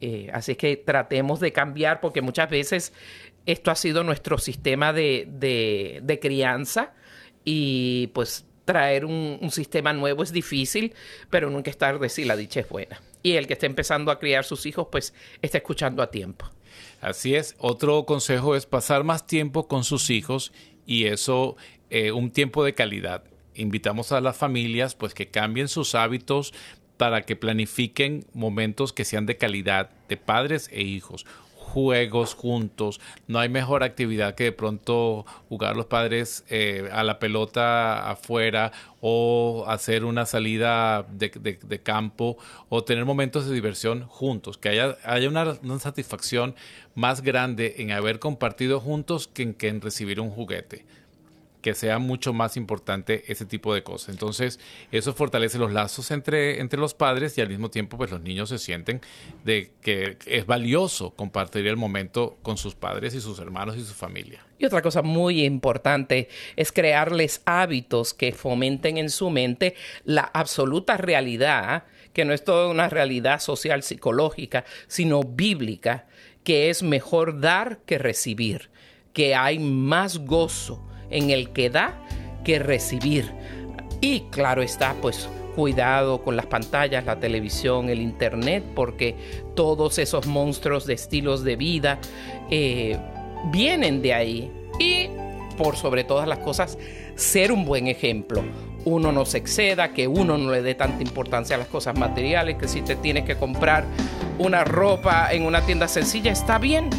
Eh, 0.01 0.29
así 0.33 0.55
que 0.55 0.77
tratemos 0.77 1.39
de 1.39 1.53
cambiar 1.53 2.01
porque 2.01 2.21
muchas 2.21 2.49
veces 2.49 2.93
esto 3.45 3.71
ha 3.71 3.75
sido 3.75 4.03
nuestro 4.03 4.37
sistema 4.37 4.93
de, 4.93 5.27
de, 5.29 6.19
crianza 6.19 6.93
y 7.49 8.07
pues 8.07 8.45
traer 8.65 9.05
un, 9.05 9.39
sistema 9.51 9.93
nuevo 9.93 10.21
es 10.21 10.33
difícil, 10.33 10.93
pero 11.29 11.49
nunca 11.49 11.69
es 11.71 11.77
tarde 11.77 12.09
si 12.09 12.25
la 12.25 12.35
dicha 12.35 12.59
es 12.59 12.67
buena. 12.67 13.01
Y 13.23 13.37
el 13.37 13.47
que 13.47 13.53
esté 13.53 13.67
empezando 13.67 14.11
a 14.11 14.19
criar 14.19 14.43
sus 14.43 14.65
hijos 14.65 14.89
pues 14.91 15.13
está 15.41 15.59
escuchando 15.59 16.03
a 16.03 16.11
tiempo. 16.11 16.45
Así 16.99 17.35
es. 17.35 17.55
Otro 17.57 18.05
consejo 18.05 18.57
es 18.57 18.65
pasar 18.65 19.05
más 19.05 19.25
tiempo 19.27 19.69
con 19.69 19.85
sus 19.85 20.09
hijos 20.09 20.51
y 20.85 21.05
eso, 21.05 21.55
eh, 21.89 22.11
un 22.11 22.31
tiempo 22.31 22.65
de 22.65 22.75
calidad. 22.75 23.23
Invitamos 23.55 24.11
a 24.11 24.19
las 24.19 24.35
familias 24.35 24.93
pues 24.93 25.13
que 25.13 25.29
cambien 25.29 25.69
sus 25.69 25.95
hábitos 25.95 26.53
para 26.97 27.21
que 27.21 27.37
planifiquen 27.37 28.25
momentos 28.33 28.91
que 28.91 29.05
sean 29.05 29.25
de 29.25 29.37
calidad 29.37 29.91
de 30.09 30.17
padres 30.17 30.69
e 30.73 30.81
hijos 30.81 31.25
juegos 31.67 32.33
juntos. 32.33 32.99
No 33.27 33.39
hay 33.39 33.49
mejor 33.49 33.83
actividad 33.83 34.35
que 34.35 34.45
de 34.45 34.51
pronto 34.51 35.25
jugar 35.49 35.75
los 35.75 35.85
padres 35.85 36.45
eh, 36.49 36.89
a 36.91 37.03
la 37.03 37.19
pelota 37.19 38.09
afuera 38.09 38.71
o 39.01 39.65
hacer 39.67 40.05
una 40.05 40.25
salida 40.25 41.03
de, 41.03 41.81
campo 41.83 42.37
o 42.69 42.83
tener 42.83 43.05
momentos 43.05 43.45
de 43.45 43.53
diversión 43.53 44.07
juntos. 44.07 44.57
Que 44.57 44.69
haya, 44.69 44.97
haya 45.03 45.27
una, 45.29 45.79
satisfacción 45.79 46.55
más 46.95 47.21
grande 47.21 47.75
en 47.77 47.91
haber 47.91 48.19
compartido 48.19 48.79
juntos 48.79 49.27
que 49.27 49.55
en 49.59 49.81
recibir 49.81 50.19
un 50.19 50.31
juguete 50.31 50.85
que 51.61 51.73
sea 51.73 51.99
mucho 51.99 52.33
más 52.33 52.57
importante 52.57 53.23
ese 53.27 53.45
tipo 53.45 53.73
de 53.73 53.83
cosas. 53.83 54.09
Entonces, 54.09 54.59
eso 54.91 55.13
fortalece 55.13 55.57
los 55.57 55.71
lazos 55.71 56.11
entre, 56.11 56.61
entre 56.61 56.79
los 56.79 56.93
padres 56.93 57.37
y 57.37 57.41
al 57.41 57.49
mismo 57.49 57.69
tiempo, 57.69 57.97
pues 57.97 58.11
los 58.11 58.21
niños 58.21 58.49
se 58.49 58.59
sienten 58.59 59.01
de 59.43 59.71
que 59.81 60.17
es 60.25 60.45
valioso 60.45 61.11
compartir 61.11 61.67
el 61.67 61.77
momento 61.77 62.37
con 62.41 62.57
sus 62.57 62.75
padres 62.75 63.15
y 63.15 63.21
sus 63.21 63.39
hermanos 63.39 63.77
y 63.77 63.83
su 63.83 63.93
familia. 63.93 64.45
Y 64.59 64.65
otra 64.65 64.81
cosa 64.81 65.01
muy 65.01 65.43
importante 65.43 66.29
es 66.55 66.71
crearles 66.71 67.41
hábitos 67.45 68.13
que 68.13 68.31
fomenten 68.33 68.97
en 68.97 69.09
su 69.09 69.29
mente 69.29 69.75
la 70.03 70.21
absoluta 70.21 70.97
realidad, 70.97 71.83
que 72.13 72.25
no 72.25 72.33
es 72.33 72.43
toda 72.43 72.67
una 72.67 72.89
realidad 72.89 73.39
social 73.39 73.83
psicológica, 73.83 74.65
sino 74.87 75.21
bíblica, 75.21 76.07
que 76.43 76.69
es 76.69 76.81
mejor 76.81 77.39
dar 77.39 77.79
que 77.85 77.97
recibir, 77.97 78.69
que 79.13 79.35
hay 79.35 79.59
más 79.59 80.19
gozo 80.19 80.87
en 81.09 81.29
el 81.29 81.51
que 81.51 81.69
da 81.69 81.99
que 82.43 82.59
recibir. 82.59 83.31
Y 84.01 84.21
claro 84.29 84.61
está, 84.61 84.93
pues 85.01 85.29
cuidado 85.55 86.21
con 86.21 86.35
las 86.35 86.45
pantallas, 86.45 87.03
la 87.05 87.19
televisión, 87.19 87.89
el 87.89 87.99
internet, 87.99 88.63
porque 88.75 89.15
todos 89.55 89.97
esos 89.97 90.27
monstruos 90.27 90.85
de 90.85 90.93
estilos 90.93 91.43
de 91.43 91.55
vida 91.55 91.97
eh, 92.51 92.95
vienen 93.51 94.03
de 94.03 94.13
ahí. 94.13 94.51
Y 94.79 95.09
por 95.57 95.75
sobre 95.75 96.03
todas 96.03 96.27
las 96.27 96.37
cosas, 96.37 96.77
ser 97.15 97.51
un 97.51 97.65
buen 97.65 97.87
ejemplo. 97.87 98.43
Uno 98.85 99.11
no 99.11 99.25
se 99.25 99.39
exceda, 99.39 99.93
que 99.93 100.07
uno 100.07 100.37
no 100.37 100.51
le 100.51 100.61
dé 100.61 100.75
tanta 100.75 101.01
importancia 101.01 101.55
a 101.55 101.59
las 101.59 101.67
cosas 101.67 101.97
materiales, 101.97 102.57
que 102.57 102.67
si 102.67 102.81
te 102.83 102.95
tienes 102.95 103.25
que 103.25 103.35
comprar 103.35 103.83
una 104.37 104.63
ropa 104.63 105.33
en 105.33 105.43
una 105.43 105.65
tienda 105.65 105.87
sencilla, 105.87 106.31
está 106.31 106.59
bien. 106.59 106.89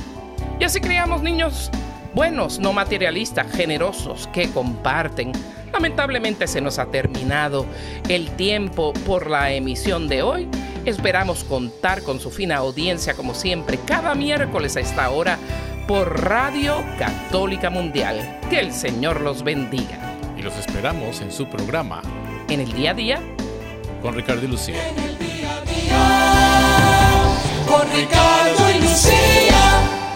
Y 0.58 0.64
así 0.64 0.80
criamos 0.80 1.22
niños 1.22 1.70
buenos, 2.14 2.58
no 2.58 2.72
materialistas, 2.72 3.50
generosos, 3.52 4.28
que 4.28 4.50
comparten. 4.50 5.32
Lamentablemente 5.72 6.46
se 6.46 6.60
nos 6.60 6.78
ha 6.78 6.86
terminado 6.86 7.66
el 8.08 8.30
tiempo 8.32 8.92
por 9.06 9.30
la 9.30 9.52
emisión 9.52 10.08
de 10.08 10.22
hoy. 10.22 10.48
Esperamos 10.84 11.44
contar 11.44 12.02
con 12.02 12.20
su 12.20 12.30
fina 12.30 12.56
audiencia 12.56 13.14
como 13.14 13.34
siempre 13.34 13.78
cada 13.84 14.14
miércoles 14.14 14.76
a 14.76 14.80
esta 14.80 15.10
hora 15.10 15.38
por 15.86 16.22
Radio 16.22 16.82
Católica 16.98 17.70
Mundial. 17.70 18.40
Que 18.48 18.60
el 18.60 18.72
Señor 18.72 19.20
los 19.20 19.42
bendiga. 19.42 19.98
Y 20.36 20.42
los 20.42 20.56
esperamos 20.56 21.20
en 21.20 21.32
su 21.32 21.48
programa. 21.48 22.02
En 22.48 22.60
el 22.60 22.72
día 22.72 22.92
a 22.92 22.94
día. 22.94 23.20
Con 24.00 24.14
Ricardo 24.14 24.44
y 24.44 24.48
Lucía. 24.48 24.88
En 24.88 24.98
el 24.98 25.18
día 25.18 25.56
a 25.56 25.60
día. 25.62 25.98
Con 27.66 27.90
Ricardo 27.92 28.70
y 28.70 28.80
Lucía. 28.80 30.07